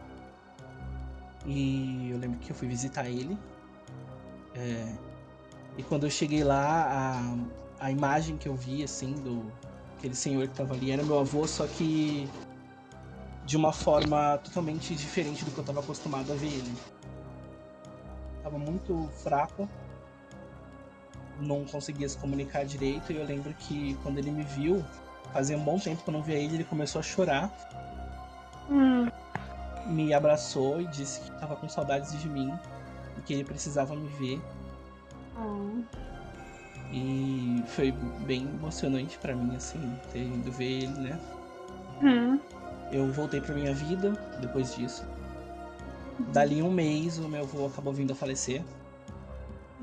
[1.44, 3.38] E eu lembro que eu fui visitar ele.
[4.54, 4.92] É,
[5.76, 6.88] e quando eu cheguei lá,
[7.80, 9.52] a, a imagem que eu vi, assim, do
[9.96, 12.28] aquele senhor que tava ali era meu avô, só que
[13.44, 16.74] de uma forma totalmente diferente do que eu tava acostumado a ver ele.
[18.42, 19.68] Tava muito fraco,
[21.40, 24.84] não conseguia se comunicar direito, e eu lembro que quando ele me viu,
[25.36, 27.52] fazia um bom tempo que eu não via ele, ele começou a chorar,
[28.70, 29.06] Hum.
[29.86, 32.50] me abraçou e disse que tava com saudades de mim
[33.18, 34.40] e que ele precisava me ver.
[35.38, 35.84] Hum.
[36.90, 37.92] E foi
[38.24, 39.78] bem emocionante pra mim, assim,
[40.10, 41.20] ter ido ver ele, né?
[42.02, 42.40] Hum.
[42.90, 45.04] Eu voltei pra minha vida depois disso.
[46.32, 48.64] Dali um mês, o meu avô acabou vindo a falecer.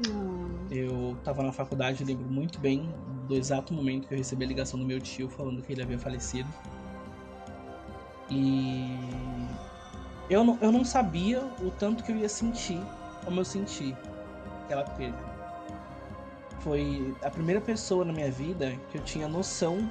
[0.09, 0.65] Hum.
[0.71, 2.91] Eu tava na faculdade, eu lembro muito bem
[3.27, 5.99] do exato momento que eu recebi a ligação do meu tio falando que ele havia
[5.99, 6.49] falecido.
[8.29, 8.97] E
[10.29, 12.79] eu não, eu não sabia o tanto que eu ia sentir
[13.23, 13.95] como eu senti
[14.65, 15.33] aquela perda.
[16.59, 19.89] Foi a primeira pessoa na minha vida que eu tinha noção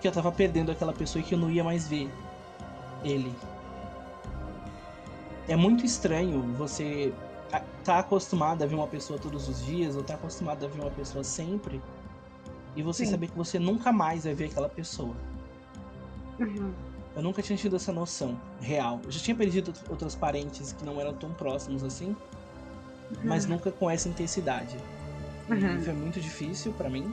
[0.00, 2.10] que eu tava perdendo aquela pessoa e que eu não ia mais ver
[3.04, 3.32] ele.
[5.48, 7.12] É muito estranho você
[7.84, 10.90] tá acostumado a ver uma pessoa todos os dias, ou tá acostumado a ver uma
[10.90, 11.82] pessoa sempre,
[12.76, 13.10] e você Sim.
[13.10, 15.14] saber que você nunca mais vai ver aquela pessoa.
[16.38, 16.72] Uhum.
[17.14, 19.00] Eu nunca tinha tido essa noção real.
[19.04, 22.16] Eu já tinha perdido out- outros parentes que não eram tão próximos assim,
[23.22, 24.76] mas nunca com essa intensidade.
[25.50, 25.82] Uhum.
[25.82, 27.12] foi muito difícil pra mim.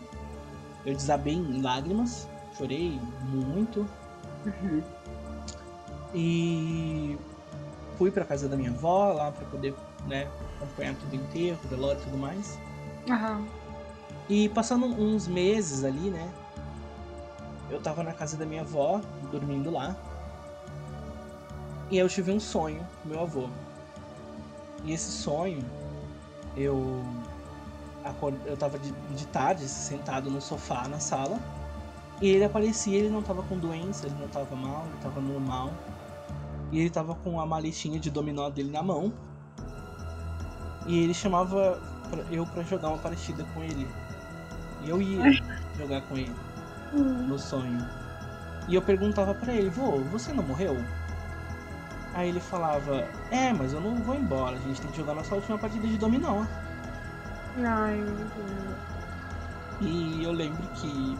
[0.85, 2.97] Eu desabei em lágrimas, chorei
[3.27, 3.85] muito
[4.45, 4.81] Uhum.
[6.13, 7.17] e
[7.97, 9.73] fui pra casa da minha avó lá pra poder,
[10.07, 10.27] né,
[10.57, 12.59] acompanhar tudo enterro, velório e tudo mais.
[13.09, 13.45] Aham.
[14.27, 16.31] E passando uns meses ali, né?
[17.69, 19.01] Eu tava na casa da minha avó,
[19.31, 19.95] dormindo lá.
[21.89, 23.49] E eu tive um sonho com meu avô.
[24.83, 25.63] E esse sonho,
[26.55, 27.03] eu
[28.45, 31.39] eu tava de, de tarde sentado no sofá na sala.
[32.21, 35.71] E ele aparecia, ele não tava com doença, ele não tava mal, ele tava normal.
[36.71, 39.13] E ele tava com a maletinha de dominó dele na mão.
[40.89, 41.77] E ele chamava
[42.09, 43.87] pra- eu pra jogar uma partida com ele.
[44.81, 45.21] E eu ia
[45.77, 46.35] jogar com ele
[46.91, 47.79] no sonho.
[48.67, 50.83] E eu perguntava pra ele, vô, você não morreu?
[52.15, 55.35] Aí ele falava, é, mas eu não vou embora, a gente tem que jogar nossa
[55.35, 56.43] última partida de dominó.
[57.63, 58.77] Ai, meu Deus.
[59.81, 61.15] E eu lembro que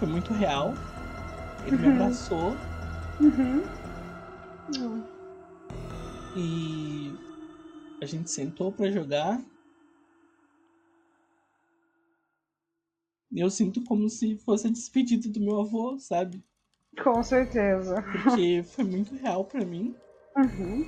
[0.00, 0.74] foi muito real.
[1.64, 1.92] Ele me Uhum.
[1.94, 2.56] abraçou
[3.20, 3.62] Uhum.
[4.76, 5.02] Hum.
[6.34, 7.14] e
[8.00, 9.42] a gente sentou pra jogar.
[13.30, 16.42] E eu sinto como se fosse a despedida do meu avô, sabe?
[17.02, 17.94] Com certeza.
[18.12, 19.94] Porque foi muito real pra mim.
[20.36, 20.84] Uhum.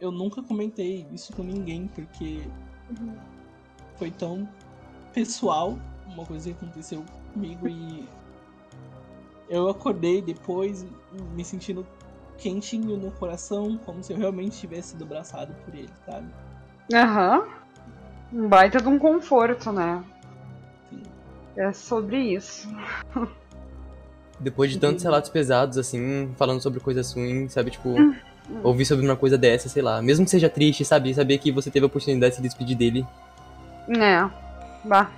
[0.00, 2.42] Eu nunca comentei isso com ninguém, porque
[2.88, 3.16] Uhum.
[3.98, 4.48] foi tão
[5.12, 5.76] pessoal
[6.06, 8.08] uma coisa que aconteceu comigo e
[9.48, 10.84] eu acordei depois
[11.34, 11.84] me sentindo
[12.38, 16.26] quentinho no coração, como se eu realmente tivesse sido abraçado por ele, sabe?
[16.92, 17.44] Aham.
[18.32, 20.04] Um baita de um conforto, né?
[21.56, 22.68] É sobre isso.
[24.38, 27.70] Depois de tantos relatos pesados, assim, falando sobre coisas ruins, sabe?
[27.70, 28.14] Tipo, Hum,
[28.62, 30.02] ouvir sobre uma coisa dessa, sei lá.
[30.02, 31.14] Mesmo que seja triste, sabe?
[31.14, 33.06] Saber que você teve a oportunidade de se despedir dele.
[33.88, 34.28] É.
[34.84, 35.10] Bah.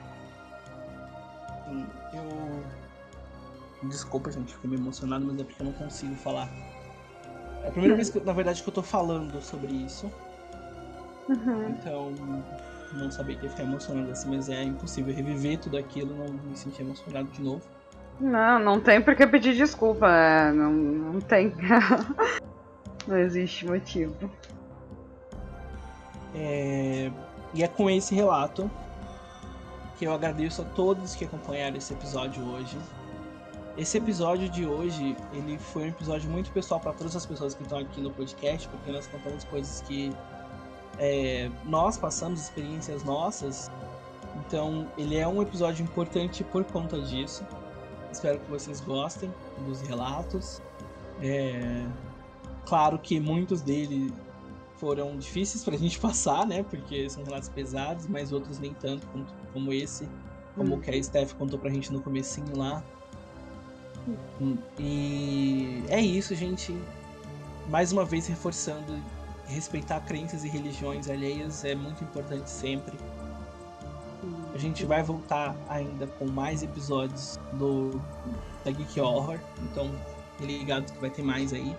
[1.66, 2.62] Sim, Eu.
[3.88, 6.48] Desculpa, gente, fiquei meio emocionado, mas é porque eu não consigo falar.
[7.68, 10.10] É a primeira vez que, na verdade, que eu tô falando sobre isso.
[11.28, 11.68] Uhum.
[11.68, 12.14] Então,
[12.94, 16.56] não sabia que ia ficar emocionado assim, mas é impossível reviver tudo aquilo, não me
[16.56, 17.60] sentir emocionado de novo.
[18.18, 20.08] Não, não tem por que pedir desculpa.
[20.08, 21.52] é, não, não tem.
[23.06, 24.14] não existe motivo.
[26.34, 27.10] É,
[27.52, 28.70] E é com esse relato
[29.98, 32.78] que eu agradeço a todos que acompanharam esse episódio hoje.
[33.78, 37.62] Esse episódio de hoje, ele foi um episódio muito pessoal para todas as pessoas que
[37.62, 40.12] estão aqui no podcast, porque nós contamos coisas que
[40.98, 43.70] é, nós passamos, experiências nossas.
[44.34, 47.46] Então, ele é um episódio importante por conta disso.
[48.10, 49.32] Espero que vocês gostem
[49.64, 50.60] dos relatos.
[51.22, 51.86] É,
[52.68, 54.12] Claro que muitos dele
[54.76, 56.62] foram difíceis pra gente passar, né?
[56.62, 60.06] Porque são relatos pesados, mas outros nem tanto como, como esse.
[60.54, 62.84] Como o que a Steph contou pra gente no comecinho lá.
[64.78, 66.76] E é isso, gente.
[67.68, 68.98] Mais uma vez reforçando,
[69.46, 72.98] respeitar crenças e religiões alheias é muito importante sempre.
[74.54, 78.00] A gente vai voltar ainda com mais episódios do
[78.64, 79.90] da Geek Horror, então
[80.40, 81.76] ligados que vai ter mais aí.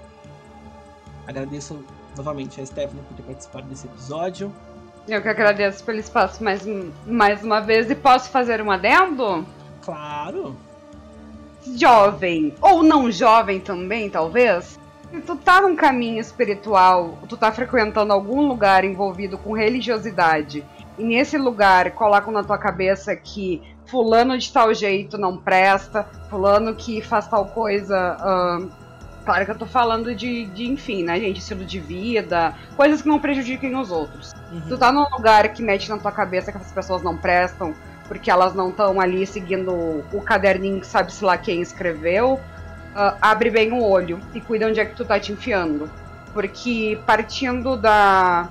[1.28, 1.84] Agradeço
[2.16, 4.54] novamente a Stephanie por ter participado desse episódio.
[5.08, 6.62] Eu que agradeço pelo espaço mais,
[7.06, 7.90] mais uma vez.
[7.90, 9.46] E posso fazer um adendo?
[9.82, 10.56] Claro!
[11.78, 14.80] Jovem, ou não jovem também, talvez.
[15.12, 20.64] Se tu tá num caminho espiritual, tu tá frequentando algum lugar envolvido com religiosidade,
[20.98, 26.76] e nesse lugar colocam na tua cabeça que fulano de tal jeito não presta, fulano
[26.76, 28.18] que faz tal coisa.
[28.20, 28.70] ahn,
[29.26, 31.40] claro que eu tô falando de, de, enfim, né, gente?
[31.40, 34.34] Estilo de vida, coisas que não prejudiquem os outros.
[34.52, 34.62] Uhum.
[34.68, 37.74] Tu tá num lugar que mete na tua cabeça que as pessoas não prestam,
[38.10, 42.40] porque elas não estão ali seguindo o caderninho que sabe-se lá quem escreveu,
[42.96, 45.90] ah, abre bem o olho e cuida onde é que tu tá te enfiando.
[46.34, 48.50] Porque partindo da,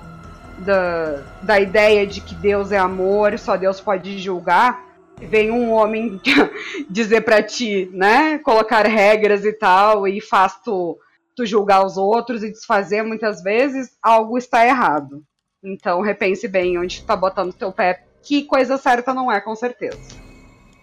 [0.59, 4.81] da, da ideia de que Deus é amor, só Deus pode julgar,
[5.17, 6.21] vem um homem
[6.89, 10.97] dizer pra ti, né, colocar regras e tal, e faz tu,
[11.35, 15.21] tu julgar os outros e desfazer muitas vezes, algo está errado.
[15.61, 19.55] Então repense bem onde tu tá botando teu pé, que coisa certa não é, com
[19.55, 19.97] certeza.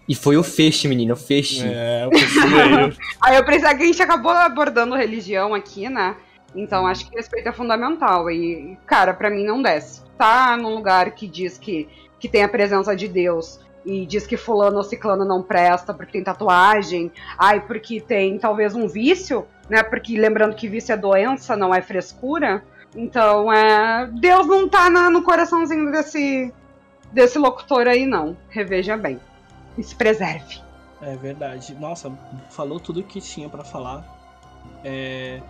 [0.07, 1.63] E foi o feixe, menino, o feixe.
[1.67, 2.97] É, eu percebi.
[3.21, 6.15] Aí eu pensei que a gente acabou abordando religião aqui, né?
[6.55, 8.31] Então acho que respeito é fundamental.
[8.31, 10.01] E, cara, pra mim não desce.
[10.17, 11.89] Tá num lugar que diz que,
[12.19, 16.13] que tem a presença de Deus e diz que fulano ou ciclano não presta porque
[16.13, 19.83] tem tatuagem, ai, porque tem talvez um vício, né?
[19.83, 22.63] Porque lembrando que vício é doença, não é frescura.
[22.95, 24.09] Então, é.
[24.13, 26.51] Deus não tá na- no coraçãozinho desse,
[27.17, 28.37] desse locutor aí, não.
[28.49, 29.19] Reveja bem.
[29.77, 30.61] E se preserve.
[31.01, 31.73] É verdade.
[31.75, 32.11] Nossa,
[32.51, 34.05] falou tudo que tinha pra falar.
[34.83, 35.41] É,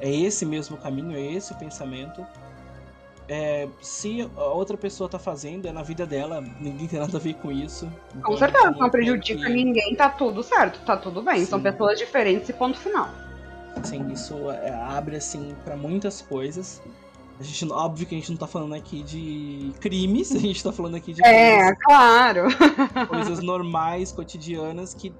[0.00, 2.26] é esse mesmo caminho, é esse o pensamento.
[3.28, 7.20] É, se a outra pessoa tá fazendo, é na vida dela, ninguém tem nada a
[7.20, 7.86] ver com isso.
[8.12, 11.44] Com Então, certeza, não prejudica que- ninguém, tá tudo certo, tá tudo bem.
[11.44, 11.64] São Sim.
[11.64, 13.08] pessoas diferentes e ponto final.
[13.84, 16.80] Sim, isso é, abre assim pra muitas coisas.
[17.38, 20.72] A gente, óbvio que a gente não tá falando aqui de crimes, a gente tá
[20.72, 22.42] falando aqui de É, claro.
[22.42, 25.14] coisas, coisas normais, cotidianas, que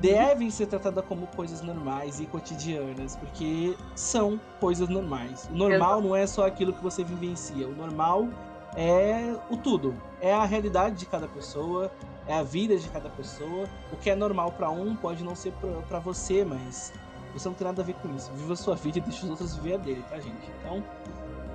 [0.00, 5.48] devem ser tratadas como coisas normais e cotidianas, porque são coisas normais.
[5.50, 8.28] O normal não é só aquilo que você vivencia, o normal
[8.76, 11.90] é o tudo, é a realidade de cada pessoa,
[12.26, 13.68] é a vida de cada pessoa.
[13.92, 15.52] O que é normal pra um pode não ser
[15.88, 16.92] pra você, mas
[17.32, 18.30] você não tem nada a ver com isso.
[18.32, 20.50] Viva a sua vida e deixa os outros viver a dele, tá, gente?
[20.60, 20.84] Então,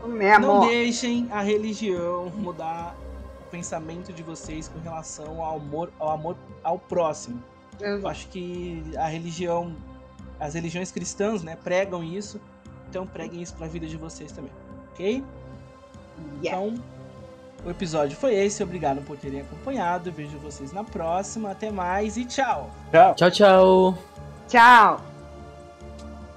[0.07, 2.95] Meu não deixem a religião mudar
[3.41, 7.41] o pensamento de vocês com relação ao amor, ao amor ao próximo.
[7.79, 9.75] Eu acho que a religião,
[10.39, 12.39] as religiões cristãs, né, pregam isso.
[12.89, 14.51] Então preguem isso pra vida de vocês também,
[14.93, 15.23] ok?
[16.41, 16.65] Yeah.
[16.65, 16.83] Então,
[17.65, 18.61] o episódio foi esse.
[18.63, 20.11] Obrigado por terem acompanhado.
[20.11, 21.51] Vejo vocês na próxima.
[21.51, 22.69] Até mais e tchau!
[22.91, 23.15] Tchau.
[23.15, 23.97] Tchau, tchau.
[24.47, 25.14] Tchau.